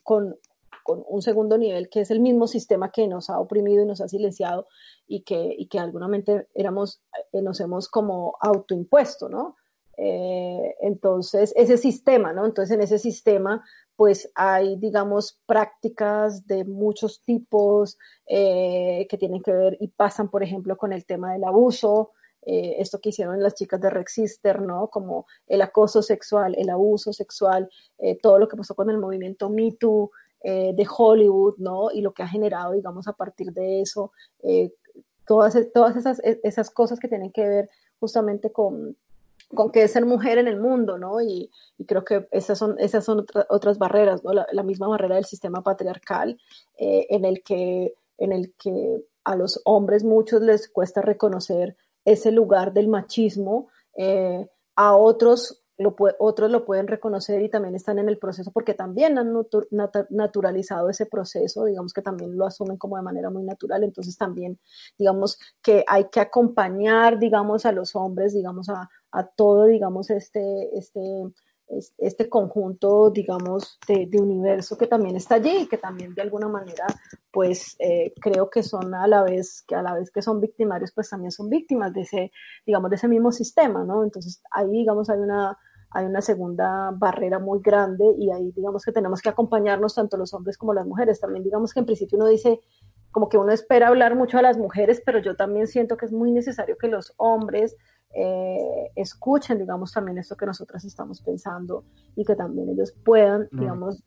con, 0.02 0.36
con 0.82 1.04
un 1.06 1.22
segundo 1.22 1.58
nivel, 1.58 1.88
que 1.88 2.00
es 2.00 2.10
el 2.10 2.20
mismo 2.20 2.46
sistema 2.46 2.90
que 2.90 3.06
nos 3.06 3.30
ha 3.30 3.38
oprimido 3.38 3.82
y 3.82 3.86
nos 3.86 4.00
ha 4.00 4.08
silenciado 4.08 4.66
y 5.06 5.22
que, 5.22 5.54
y 5.56 5.66
que 5.66 5.78
alguna 5.78 6.08
éramos, 6.54 7.02
eh, 7.32 7.42
nos 7.42 7.60
hemos 7.60 7.88
como 7.88 8.36
autoimpuesto, 8.40 9.28
¿no? 9.28 9.56
Eh, 9.98 10.74
entonces, 10.80 11.52
ese 11.54 11.76
sistema, 11.76 12.32
¿no? 12.32 12.46
Entonces, 12.46 12.74
en 12.74 12.82
ese 12.82 12.98
sistema, 12.98 13.62
pues 13.94 14.30
hay, 14.34 14.76
digamos, 14.76 15.38
prácticas 15.46 16.46
de 16.46 16.64
muchos 16.64 17.22
tipos 17.24 17.98
eh, 18.26 19.06
que 19.08 19.18
tienen 19.18 19.42
que 19.42 19.52
ver 19.52 19.76
y 19.80 19.88
pasan, 19.88 20.30
por 20.30 20.42
ejemplo, 20.42 20.76
con 20.76 20.92
el 20.92 21.04
tema 21.04 21.32
del 21.32 21.44
abuso, 21.44 22.12
esto 22.44 22.98
que 23.00 23.10
hicieron 23.10 23.40
las 23.40 23.54
chicas 23.54 23.80
de 23.80 23.88
Rexister, 23.88 24.62
¿no? 24.62 24.88
Como 24.88 25.26
el 25.46 25.62
acoso 25.62 26.02
sexual, 26.02 26.56
el 26.58 26.70
abuso 26.70 27.12
sexual, 27.12 27.70
todo 28.20 28.40
lo 28.40 28.48
que 28.48 28.56
pasó 28.56 28.74
con 28.74 28.90
el 28.90 28.98
movimiento 28.98 29.48
Me 29.48 29.70
Too, 29.70 30.10
eh, 30.44 30.72
de 30.74 30.86
Hollywood, 30.88 31.54
¿no? 31.58 31.90
Y 31.92 32.00
lo 32.00 32.12
que 32.12 32.24
ha 32.24 32.28
generado, 32.28 32.72
digamos, 32.72 33.06
a 33.06 33.12
partir 33.12 33.52
de 33.52 33.80
eso, 33.80 34.12
eh, 34.42 34.72
todas, 35.24 35.56
todas 35.72 35.96
esas, 35.96 36.18
e, 36.24 36.40
esas 36.42 36.70
cosas 36.70 36.98
que 36.98 37.06
tienen 37.08 37.30
que 37.30 37.46
ver 37.48 37.70
justamente 38.00 38.50
con, 38.50 38.96
con 39.54 39.70
qué 39.70 39.84
es 39.84 39.92
ser 39.92 40.04
mujer 40.04 40.38
en 40.38 40.48
el 40.48 40.58
mundo, 40.58 40.98
¿no? 40.98 41.20
Y, 41.20 41.48
creo 41.86 42.04
que 42.04 42.26
esas 42.32 42.58
son, 42.58 42.76
esas 42.78 43.04
son 43.04 43.24
otras 43.48 43.78
barreras, 43.78 44.24
¿no? 44.24 44.32
La, 44.32 44.62
misma 44.62 44.88
barrera 44.88 45.14
del 45.16 45.24
sistema 45.24 45.62
patriarcal 45.62 46.38
eh, 46.76 47.06
en, 47.10 47.24
el 47.24 47.42
que, 47.42 47.94
en 48.18 48.32
el 48.32 48.52
que 48.54 49.04
a 49.24 49.36
los 49.36 49.60
hombres 49.64 50.02
muchos 50.02 50.42
les 50.42 50.68
cuesta 50.68 51.02
reconocer 51.02 51.76
ese 52.04 52.32
lugar 52.32 52.72
del 52.72 52.88
machismo, 52.88 53.68
a 54.74 54.96
otros 54.96 55.61
otros 56.18 56.50
lo 56.50 56.64
pueden 56.64 56.86
reconocer 56.86 57.42
y 57.42 57.48
también 57.48 57.74
están 57.74 57.98
en 57.98 58.08
el 58.08 58.18
proceso 58.18 58.50
porque 58.52 58.74
también 58.74 59.18
han 59.18 59.32
naturalizado 60.10 60.88
ese 60.90 61.06
proceso, 61.06 61.64
digamos 61.64 61.92
que 61.92 62.02
también 62.02 62.36
lo 62.36 62.46
asumen 62.46 62.76
como 62.76 62.96
de 62.96 63.02
manera 63.02 63.30
muy 63.30 63.44
natural, 63.44 63.84
entonces 63.84 64.16
también 64.16 64.58
digamos 64.98 65.38
que 65.62 65.84
hay 65.86 66.08
que 66.10 66.20
acompañar, 66.20 67.18
digamos, 67.18 67.66
a 67.66 67.72
los 67.72 67.94
hombres, 67.96 68.34
digamos, 68.34 68.68
a, 68.68 68.88
a 69.12 69.26
todo, 69.26 69.66
digamos, 69.66 70.10
este, 70.10 70.76
este, 70.76 71.00
este 71.98 72.28
conjunto, 72.28 73.10
digamos, 73.10 73.78
de, 73.86 74.08
universo 74.20 74.76
que 74.76 74.86
también 74.86 75.16
está 75.16 75.36
allí 75.36 75.62
y 75.62 75.66
que 75.66 75.78
también 75.78 76.14
de 76.14 76.22
alguna 76.22 76.48
manera, 76.48 76.86
pues 77.30 77.76
eh, 77.78 78.12
creo 78.20 78.50
que 78.50 78.62
son 78.62 78.94
a 78.94 79.06
la 79.06 79.22
vez, 79.22 79.62
que 79.66 79.74
a 79.74 79.82
la 79.82 79.94
vez 79.94 80.10
que 80.10 80.22
son 80.22 80.40
victimarios, 80.40 80.92
pues 80.92 81.08
también 81.08 81.30
son 81.30 81.48
víctimas 81.48 81.92
de 81.92 82.02
ese, 82.02 82.32
digamos, 82.66 82.90
de 82.90 82.96
ese 82.96 83.08
mismo 83.08 83.32
sistema, 83.32 83.84
¿no? 83.84 84.04
Entonces 84.04 84.42
ahí, 84.50 84.70
digamos, 84.70 85.08
hay 85.08 85.18
una, 85.18 85.58
hay 85.94 86.06
una 86.06 86.20
segunda 86.20 86.90
barrera 86.92 87.38
muy 87.38 87.60
grande 87.60 88.04
y 88.18 88.30
ahí, 88.30 88.52
digamos, 88.52 88.84
que 88.84 88.92
tenemos 88.92 89.20
que 89.20 89.28
acompañarnos 89.28 89.94
tanto 89.94 90.16
los 90.16 90.32
hombres 90.34 90.56
como 90.56 90.74
las 90.74 90.86
mujeres. 90.86 91.20
También, 91.20 91.44
digamos, 91.44 91.74
que 91.74 91.80
en 91.80 91.86
principio 91.86 92.18
uno 92.18 92.28
dice, 92.28 92.60
como 93.10 93.28
que 93.28 93.38
uno 93.38 93.52
espera 93.52 93.88
hablar 93.88 94.16
mucho 94.16 94.38
a 94.38 94.42
las 94.42 94.58
mujeres, 94.58 95.02
pero 95.04 95.18
yo 95.18 95.36
también 95.36 95.66
siento 95.66 95.96
que 95.96 96.06
es 96.06 96.12
muy 96.12 96.32
necesario 96.32 96.76
que 96.78 96.88
los 96.88 97.12
hombres 97.18 97.76
eh, 98.14 98.90
escuchen, 98.96 99.58
digamos, 99.58 99.92
también 99.92 100.18
esto 100.18 100.36
que 100.36 100.46
nosotras 100.46 100.84
estamos 100.84 101.22
pensando 101.22 101.84
y 102.14 102.24
que 102.24 102.36
también 102.36 102.68
ellos 102.68 102.94
puedan, 103.04 103.48
digamos, 103.52 104.02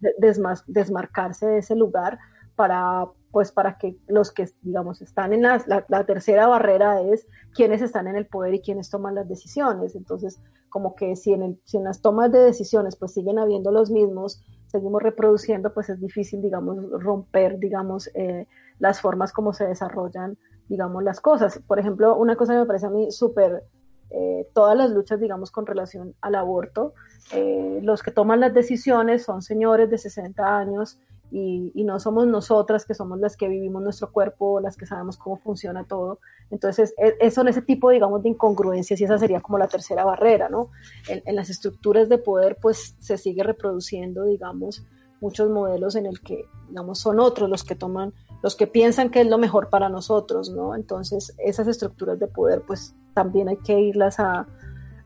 desmarcarse 0.67 1.47
de 1.47 1.57
ese 1.59 1.75
lugar 1.75 2.19
para, 2.55 3.05
pues, 3.35 3.51
para 3.51 3.77
que 3.77 3.97
los 4.07 4.31
que, 4.31 4.47
digamos, 4.61 5.01
están 5.01 5.33
en 5.33 5.41
la, 5.41 6.05
tercera 6.07 6.47
barrera 6.47 7.01
es 7.01 7.27
quienes 7.53 7.81
están 7.81 8.07
en 8.07 8.15
el 8.15 8.27
poder 8.27 8.53
y 8.53 8.61
quienes 8.61 8.89
toman 8.89 9.13
las 9.13 9.27
decisiones. 9.27 9.93
Entonces, 9.93 10.39
como 10.69 10.95
que 10.95 11.17
si 11.17 11.33
en, 11.33 11.59
si 11.65 11.75
en 11.75 11.83
las 11.83 11.99
tomas 11.99 12.31
de 12.31 12.39
decisiones, 12.39 12.95
pues, 12.95 13.13
siguen 13.13 13.37
habiendo 13.37 13.73
los 13.73 13.91
mismos, 13.91 14.41
seguimos 14.67 15.03
reproduciendo, 15.03 15.73
pues 15.73 15.89
es 15.89 15.99
difícil, 15.99 16.41
digamos, 16.41 16.77
romper, 16.91 17.59
digamos, 17.59 18.09
eh, 18.13 18.47
las 18.79 19.01
formas 19.01 19.33
como 19.33 19.51
se 19.51 19.65
desarrollan, 19.67 20.37
digamos, 20.69 21.03
las 21.03 21.19
cosas. 21.19 21.59
Por 21.67 21.77
ejemplo, 21.77 22.15
una 22.15 22.37
cosa 22.37 22.53
que 22.53 22.59
me 22.59 22.65
parece 22.65 22.85
a 22.85 22.89
mí 22.89 23.11
súper 23.11 23.65
eh, 24.11 24.47
todas 24.53 24.77
las 24.77 24.91
luchas, 24.91 25.19
digamos, 25.19 25.51
con 25.51 25.65
relación 25.65 26.15
al 26.21 26.35
aborto. 26.35 26.93
Eh, 27.33 27.81
los 27.83 28.01
que 28.01 28.11
toman 28.11 28.39
las 28.39 28.53
decisiones 28.53 29.23
son 29.23 29.41
señores 29.41 29.89
de 29.89 29.97
60 29.97 30.57
años 30.57 30.99
y, 31.31 31.83
no 31.83 31.99
somos 31.99 32.27
nosotras 32.27 32.85
que 32.85 32.93
somos 32.93 33.19
las 33.19 33.35
que 33.35 33.47
vivimos 33.47 33.81
nuestro 33.81 34.11
cuerpo, 34.11 34.59
las 34.59 34.77
que 34.77 34.85
sabemos 34.85 35.17
cómo 35.17 35.37
funciona 35.37 35.83
todo. 35.83 36.19
Entonces, 36.49 36.93
es, 36.97 37.33
son 37.33 37.47
ese 37.47 37.61
tipo, 37.61 37.89
digamos, 37.89 38.23
de 38.23 38.29
incongruencias 38.29 38.99
y 38.99 39.03
esa 39.03 39.17
sería 39.17 39.41
como 39.41 39.57
la 39.57 39.67
tercera 39.67 40.05
barrera, 40.05 40.49
¿no? 40.49 40.69
En, 41.07 41.35
las 41.35 41.49
estructuras 41.49 42.09
de 42.09 42.17
poder, 42.17 42.57
pues 42.61 42.95
se 42.99 43.17
sigue 43.17 43.43
reproduciendo, 43.43 44.23
digamos, 44.23 44.85
muchos 45.21 45.49
modelos 45.49 45.95
en 45.95 46.05
el 46.05 46.21
que, 46.21 46.45
digamos, 46.69 46.99
son 46.99 47.19
otros 47.19 47.49
los 47.49 47.63
que 47.63 47.75
toman, 47.75 48.13
los 48.41 48.55
que 48.55 48.67
piensan 48.67 49.09
que 49.09 49.21
es 49.21 49.27
lo 49.27 49.37
mejor 49.37 49.69
para 49.69 49.89
nosotros, 49.89 50.49
¿no? 50.51 50.75
Entonces, 50.75 51.35
esas 51.37 51.67
estructuras 51.67 52.19
de 52.19 52.27
poder, 52.27 52.61
pues 52.65 52.95
también 53.13 53.49
hay 53.49 53.57
que 53.57 53.79
irlas 53.79 54.19
a, 54.19 54.47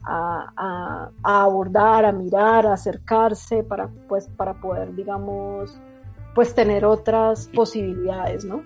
a, 0.05 1.11
abordar, 1.23 2.05
a 2.05 2.11
mirar, 2.11 2.65
a 2.65 2.73
acercarse 2.73 3.63
para, 3.63 3.89
pues, 4.07 4.27
para 4.27 4.59
poder, 4.59 4.95
digamos, 4.95 5.79
pues 6.35 6.53
tener 6.55 6.85
otras 6.85 7.49
posibilidades, 7.53 8.45
¿no? 8.45 8.63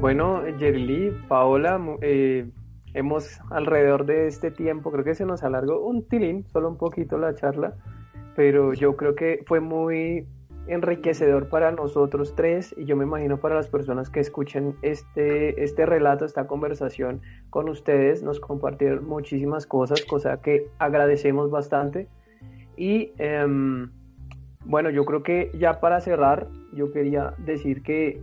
Bueno, 0.00 0.46
Yerli, 0.58 1.10
Paola, 1.26 1.80
eh, 2.02 2.48
hemos 2.94 3.40
alrededor 3.50 4.06
de 4.06 4.28
este 4.28 4.52
tiempo, 4.52 4.92
creo 4.92 5.04
que 5.04 5.16
se 5.16 5.26
nos 5.26 5.42
alargó 5.42 5.80
un 5.84 6.06
tilín, 6.06 6.46
solo 6.52 6.68
un 6.68 6.78
poquito 6.78 7.18
la 7.18 7.34
charla, 7.34 7.74
pero 8.36 8.74
yo 8.74 8.96
creo 8.96 9.16
que 9.16 9.42
fue 9.46 9.58
muy 9.58 10.26
enriquecedor 10.68 11.48
para 11.48 11.72
nosotros 11.72 12.34
tres 12.36 12.74
y 12.76 12.84
yo 12.84 12.96
me 12.96 13.04
imagino 13.04 13.38
para 13.38 13.54
las 13.54 13.68
personas 13.68 14.10
que 14.10 14.20
escuchen 14.20 14.76
este, 14.82 15.62
este 15.62 15.86
relato, 15.86 16.24
esta 16.24 16.46
conversación 16.46 17.20
con 17.50 17.68
ustedes, 17.68 18.22
nos 18.22 18.38
compartieron 18.40 19.06
muchísimas 19.06 19.66
cosas, 19.66 20.04
cosa 20.04 20.40
que 20.40 20.68
agradecemos 20.78 21.50
bastante. 21.50 22.08
Y 22.76 23.12
em, 23.18 23.90
bueno, 24.64 24.90
yo 24.90 25.04
creo 25.04 25.22
que 25.22 25.50
ya 25.58 25.80
para 25.80 26.00
cerrar, 26.00 26.48
yo 26.72 26.92
quería 26.92 27.34
decir 27.38 27.82
que 27.82 28.20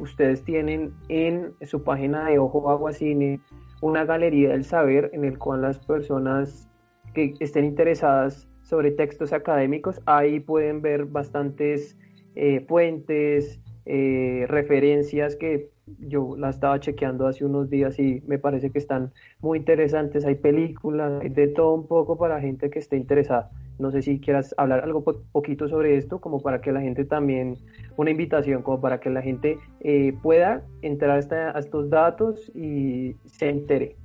ustedes 0.00 0.44
tienen 0.44 0.92
en 1.08 1.54
su 1.62 1.82
página 1.82 2.28
de 2.28 2.38
Ojo 2.38 2.70
Agua 2.70 2.92
Cine 2.92 3.40
una 3.80 4.04
galería 4.04 4.50
del 4.50 4.64
saber 4.64 5.10
en 5.12 5.24
el 5.24 5.38
cual 5.38 5.62
las 5.62 5.78
personas 5.78 6.68
que 7.14 7.34
estén 7.40 7.64
interesadas 7.64 8.48
sobre 8.68 8.90
textos 8.90 9.32
académicos. 9.32 10.00
Ahí 10.04 10.40
pueden 10.40 10.82
ver 10.82 11.06
bastantes 11.06 11.96
eh, 12.34 12.64
fuentes, 12.68 13.60
eh, 13.86 14.44
referencias 14.48 15.36
que 15.36 15.70
yo 16.00 16.36
la 16.36 16.50
estaba 16.50 16.78
chequeando 16.78 17.26
hace 17.26 17.46
unos 17.46 17.70
días 17.70 17.98
y 17.98 18.22
me 18.26 18.38
parece 18.38 18.70
que 18.70 18.78
están 18.78 19.12
muy 19.40 19.58
interesantes. 19.58 20.26
Hay 20.26 20.34
películas, 20.34 21.22
de 21.22 21.48
todo 21.48 21.72
un 21.72 21.86
poco 21.86 22.18
para 22.18 22.40
gente 22.40 22.68
que 22.68 22.78
esté 22.78 22.98
interesada. 22.98 23.50
No 23.78 23.90
sé 23.90 24.02
si 24.02 24.20
quieras 24.20 24.54
hablar 24.58 24.84
algo 24.84 25.02
poquito 25.32 25.66
sobre 25.68 25.96
esto, 25.96 26.20
como 26.20 26.42
para 26.42 26.60
que 26.60 26.70
la 26.70 26.82
gente 26.82 27.06
también, 27.06 27.56
una 27.96 28.10
invitación, 28.10 28.62
como 28.62 28.82
para 28.82 29.00
que 29.00 29.08
la 29.08 29.22
gente 29.22 29.56
eh, 29.80 30.12
pueda 30.22 30.62
entrar 30.82 31.18
a 31.32 31.58
estos 31.58 31.88
datos 31.88 32.52
y 32.54 33.14
se 33.24 33.48
entere. 33.48 33.96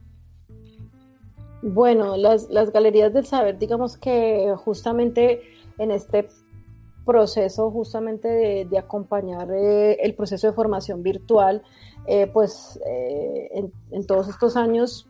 Bueno, 1.66 2.18
las, 2.18 2.50
las 2.50 2.74
galerías 2.74 3.14
del 3.14 3.26
saber, 3.26 3.58
digamos 3.58 3.98
que 3.98 4.54
justamente 4.58 5.44
en 5.78 5.92
este 5.92 6.28
proceso 7.06 7.72
justamente 7.72 8.28
de, 8.70 8.78
acompañar 8.78 9.50
eh, 9.50 9.94
el 10.02 10.14
proceso 10.14 10.48
de 10.48 10.54
formación 10.54 11.04
virtual, 11.04 11.64
eh, 12.06 12.28
pues 12.28 12.78
eh, 12.86 13.72
en, 13.92 14.06
todos 14.06 14.28
estos 14.28 14.58
años, 14.58 15.08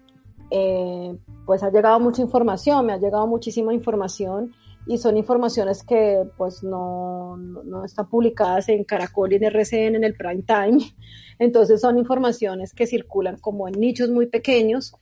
pues 1.47 1.63
ha 1.63 1.71
llegado 1.71 1.99
mucha 1.99 2.21
información, 2.21 2.85
me 2.85 2.93
ha 2.93 2.97
llegado 2.97 3.25
muchísima 3.25 3.73
información 3.73 4.53
y 4.85 4.99
son 4.99 5.17
informaciones 5.17 5.83
que 5.83 6.23
pues 6.37 6.61
no, 6.61 7.35
no, 7.35 7.83
están 7.83 8.07
publicadas 8.07 8.69
en 8.69 8.83
Caracol 8.83 9.33
y 9.33 9.37
en 9.37 9.45
RCN 9.45 9.95
en 9.95 10.03
el 10.03 10.13
prime 10.13 10.43
time, 10.43 10.77
entonces 11.39 11.81
son 11.81 11.97
informaciones 11.97 12.75
que 12.75 12.85
circulan 12.85 13.37
como 13.39 13.67
en 13.67 13.79
nichos 13.79 14.11
muy 14.11 14.27
pequeños 14.27 14.93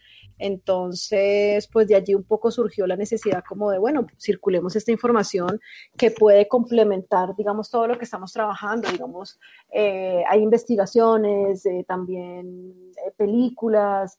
entonces, 0.42 1.68
pues 1.72 1.88
de 1.88 1.96
allí 1.96 2.16
un 2.16 2.24
poco 2.24 2.50
surgió 2.50 2.88
la 2.88 2.96
necesidad 2.96 3.44
como 3.48 3.70
de, 3.70 3.78
bueno, 3.78 4.08
circulemos 4.20 4.76
esta 4.76 4.92
información 4.92 5.60
que 5.96 6.10
puede 6.10 6.48
complementar, 6.48 7.36
digamos, 7.36 7.70
todo 7.70 7.86
lo 7.86 7.98
que 8.00 8.06
estamos 8.06 8.34
trabajando, 8.34 8.90
digamos, 8.90 9.40
eh, 9.72 10.24
hay 10.28 10.42
investigaciones, 10.42 11.64
eh, 11.68 11.86
también 11.88 12.74
eh, 13.06 13.12
películas, 13.16 14.18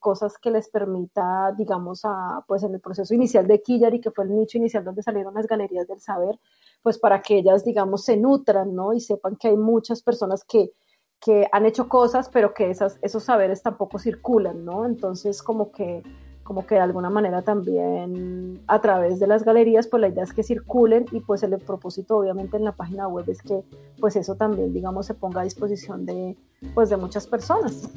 cosas 0.00 0.38
que 0.38 0.50
les 0.50 0.70
permita, 0.70 1.52
digamos, 1.58 2.00
a, 2.04 2.42
pues 2.48 2.62
en 2.62 2.72
el 2.72 2.80
proceso 2.80 3.12
inicial 3.12 3.46
de 3.46 3.62
y 3.66 4.00
que 4.00 4.10
fue 4.10 4.24
el 4.24 4.34
nicho 4.34 4.56
inicial 4.56 4.82
donde 4.82 5.02
salieron 5.02 5.34
las 5.34 5.46
galerías 5.46 5.86
del 5.86 6.00
saber, 6.00 6.38
pues 6.82 6.98
para 6.98 7.20
que 7.20 7.36
ellas, 7.36 7.66
digamos, 7.66 8.02
se 8.02 8.16
nutran, 8.16 8.74
¿no? 8.74 8.94
Y 8.94 9.00
sepan 9.00 9.36
que 9.36 9.48
hay 9.48 9.58
muchas 9.58 10.02
personas 10.02 10.42
que 10.42 10.72
que 11.20 11.48
han 11.52 11.66
hecho 11.66 11.88
cosas, 11.88 12.28
pero 12.28 12.54
que 12.54 12.70
esos 12.70 13.24
saberes 13.24 13.62
tampoco 13.62 13.98
circulan, 13.98 14.64
¿no? 14.64 14.86
Entonces, 14.86 15.42
como 15.42 15.72
que, 15.72 16.02
como 16.44 16.64
que 16.64 16.76
de 16.76 16.80
alguna 16.80 17.10
manera 17.10 17.42
también 17.42 18.62
a 18.68 18.80
través 18.80 19.18
de 19.18 19.26
las 19.26 19.44
galerías, 19.44 19.88
pues 19.88 20.00
la 20.00 20.08
idea 20.08 20.22
es 20.22 20.32
que 20.32 20.42
circulen 20.42 21.06
y 21.10 21.20
pues 21.20 21.42
el 21.42 21.58
propósito 21.58 22.18
obviamente 22.18 22.56
en 22.56 22.64
la 22.64 22.72
página 22.72 23.08
web 23.08 23.28
es 23.28 23.42
que 23.42 23.62
pues 24.00 24.16
eso 24.16 24.36
también, 24.36 24.72
digamos, 24.72 25.06
se 25.06 25.14
ponga 25.14 25.40
a 25.40 25.44
disposición 25.44 26.06
de, 26.06 26.36
pues 26.74 26.88
de 26.88 26.96
muchas 26.96 27.26
personas. 27.26 27.90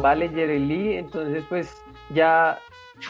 Vale, 0.00 0.28
Yereli, 0.28 0.98
entonces 0.98 1.44
pues 1.48 1.82
ya 2.14 2.58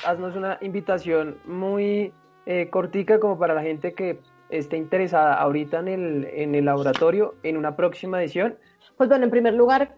haznos 0.06 0.34
una 0.34 0.56
invitación 0.62 1.36
muy 1.44 2.12
eh, 2.46 2.70
cortica 2.70 3.20
como 3.20 3.38
para 3.38 3.54
la 3.54 3.62
gente 3.62 3.92
que 3.92 4.20
esté 4.50 4.76
interesada 4.76 5.34
ahorita 5.34 5.80
en 5.80 5.88
el, 5.88 6.24
en 6.24 6.54
el 6.54 6.64
laboratorio 6.64 7.34
en 7.42 7.56
una 7.56 7.76
próxima 7.76 8.20
edición? 8.22 8.56
Pues 8.96 9.08
bueno, 9.08 9.24
en 9.24 9.30
primer 9.30 9.54
lugar, 9.54 9.96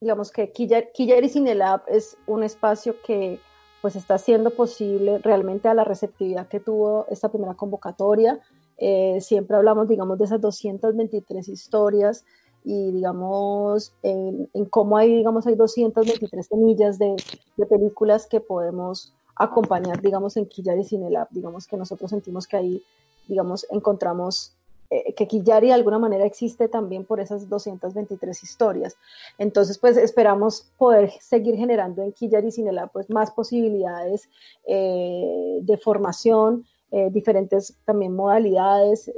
digamos 0.00 0.30
que 0.30 0.50
Quiller 0.50 0.90
y 0.96 1.28
Cinelab 1.28 1.82
es 1.88 2.16
un 2.26 2.42
espacio 2.42 2.96
que 3.04 3.38
pues 3.80 3.96
está 3.96 4.18
siendo 4.18 4.50
posible 4.50 5.18
realmente 5.18 5.68
a 5.68 5.74
la 5.74 5.84
receptividad 5.84 6.48
que 6.48 6.60
tuvo 6.60 7.06
esta 7.10 7.28
primera 7.28 7.54
convocatoria. 7.54 8.40
Eh, 8.76 9.18
siempre 9.20 9.56
hablamos, 9.56 9.88
digamos, 9.88 10.18
de 10.18 10.24
esas 10.24 10.40
223 10.40 11.48
historias 11.48 12.24
y, 12.64 12.92
digamos, 12.92 13.92
en, 14.02 14.48
cómo 14.68 14.98
hay, 14.98 15.14
digamos, 15.14 15.46
hay 15.46 15.54
223 15.54 16.46
semillas 16.46 16.98
de, 16.98 17.16
de, 17.56 17.66
películas 17.66 18.26
que 18.26 18.40
podemos 18.40 19.14
acompañar, 19.34 20.00
digamos, 20.02 20.36
en 20.36 20.46
Quillar 20.46 20.78
y 20.78 20.84
Cinelab. 20.84 21.28
Digamos 21.30 21.66
que 21.66 21.76
nosotros 21.76 22.10
sentimos 22.10 22.46
que 22.46 22.56
ahí, 22.56 22.82
digamos, 23.30 23.64
encontramos 23.70 24.52
eh, 24.90 25.14
que 25.14 25.28
Quillari 25.28 25.68
de 25.68 25.72
alguna 25.72 26.00
manera 26.00 26.26
existe 26.26 26.66
también 26.66 27.04
por 27.04 27.20
esas 27.20 27.48
223 27.48 28.42
historias. 28.42 28.96
Entonces, 29.38 29.78
pues 29.78 29.96
esperamos 29.96 30.66
poder 30.76 31.12
seguir 31.20 31.54
generando 31.56 32.02
en 32.02 32.12
Quillari 32.12 32.50
Cinela 32.50 32.88
pues 32.88 33.08
más 33.08 33.30
posibilidades 33.30 34.28
eh, 34.66 35.60
de 35.62 35.76
formación, 35.78 36.66
eh, 36.90 37.08
diferentes 37.12 37.76
también 37.84 38.16
modalidades. 38.16 39.10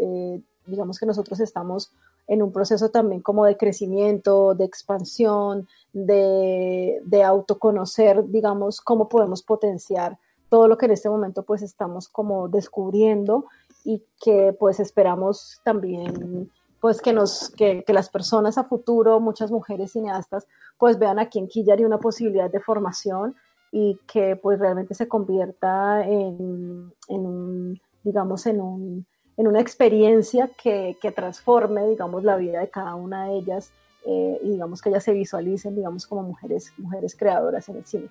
digamos 0.67 0.99
que 0.99 1.07
nosotros 1.07 1.41
estamos 1.41 1.91
en 2.29 2.43
un 2.43 2.53
proceso 2.53 2.91
también 2.91 3.23
como 3.23 3.47
de 3.47 3.57
crecimiento, 3.57 4.55
de 4.55 4.65
expansión, 4.65 5.67
de, 5.93 7.01
de 7.05 7.23
autoconocer, 7.23 8.23
digamos, 8.29 8.81
cómo 8.81 9.09
podemos 9.09 9.43
potenciar 9.43 10.19
todo 10.53 10.69
lo 10.69 10.77
que 10.77 10.85
en 10.85 10.93
este 10.93 11.09
momento 11.09 11.45
pues 11.45 11.63
estamos 11.63 12.11
como 12.11 12.47
descubriendo 12.47 13.47
y 13.85 14.05
que 14.21 14.55
pues 14.59 14.81
esperamos 14.81 15.61
también 15.65 16.51
pues 16.83 17.01
que 17.01 17.13
nos 17.13 17.51
que, 17.51 17.85
las 17.89 18.11
personas 18.11 18.59
a 18.59 18.65
futuro, 18.65 19.21
muchas 19.21 19.53
mujeres 19.53 19.93
cineastas, 19.93 20.49
pues 20.79 20.99
vean 20.99 21.21
aquí 21.21 21.39
en 21.39 21.47
Quillari 21.47 21.85
una 21.85 21.99
posibilidad 21.99 22.51
de 22.51 22.59
formación 22.59 23.37
y 23.71 24.01
que 24.13 24.35
pues 24.35 24.59
realmente 24.59 24.93
se 24.95 25.07
convierta 25.07 26.05
en, 26.05 26.93
un, 27.09 27.81
digamos, 28.03 28.47
en 28.47 28.61
un 28.61 29.07
en 29.37 29.47
una 29.47 29.61
experiencia 29.61 30.51
que, 30.61 30.97
transforme, 31.15 31.87
digamos, 31.87 32.23
la 32.25 32.37
vida 32.37 32.61
de 32.61 32.69
cada 32.69 32.97
una 32.97 33.29
de 33.29 33.39
ellas 33.39 33.73
eh, 34.05 34.41
y 34.43 34.51
digamos 34.51 34.83
que 34.83 34.89
ellas 34.89 35.05
se 35.05 35.13
visualicen, 35.13 35.77
digamos, 35.77 36.07
como 36.07 36.23
mujeres, 36.23 36.73
mujeres 36.77 37.17
creadoras 37.17 37.69
en 37.69 37.77
el 37.77 37.87
cine. 37.87 38.09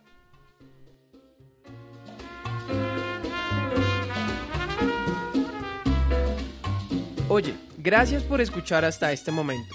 Oye, 7.33 7.53
gracias 7.77 8.23
por 8.23 8.41
escuchar 8.41 8.83
hasta 8.83 9.13
este 9.13 9.31
momento. 9.31 9.73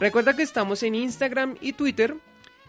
Recuerda 0.00 0.36
que 0.36 0.42
estamos 0.42 0.82
en 0.82 0.94
Instagram 0.94 1.56
y 1.58 1.72
Twitter 1.72 2.14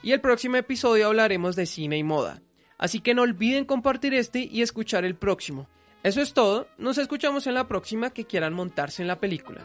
y 0.02 0.14
el 0.14 0.22
próximo 0.22 0.56
episodio 0.56 1.08
hablaremos 1.08 1.58
de 1.58 1.66
cine 1.66 1.98
y 1.98 2.04
moda. 2.04 2.42
Así 2.78 3.02
que 3.02 3.14
no 3.14 3.24
olviden 3.24 3.66
compartir 3.66 4.14
este 4.14 4.40
y 4.40 4.62
escuchar 4.62 5.04
el 5.04 5.16
próximo. 5.16 5.68
Eso 6.02 6.22
es 6.22 6.32
todo, 6.34 6.70
nos 6.78 6.98
escuchamos 6.98 7.46
en 7.46 7.56
la 7.56 7.68
próxima 7.68 8.12
que 8.12 8.24
quieran 8.24 8.54
montarse 8.54 9.02
en 9.02 9.10
la 9.10 9.20
película. 9.20 9.60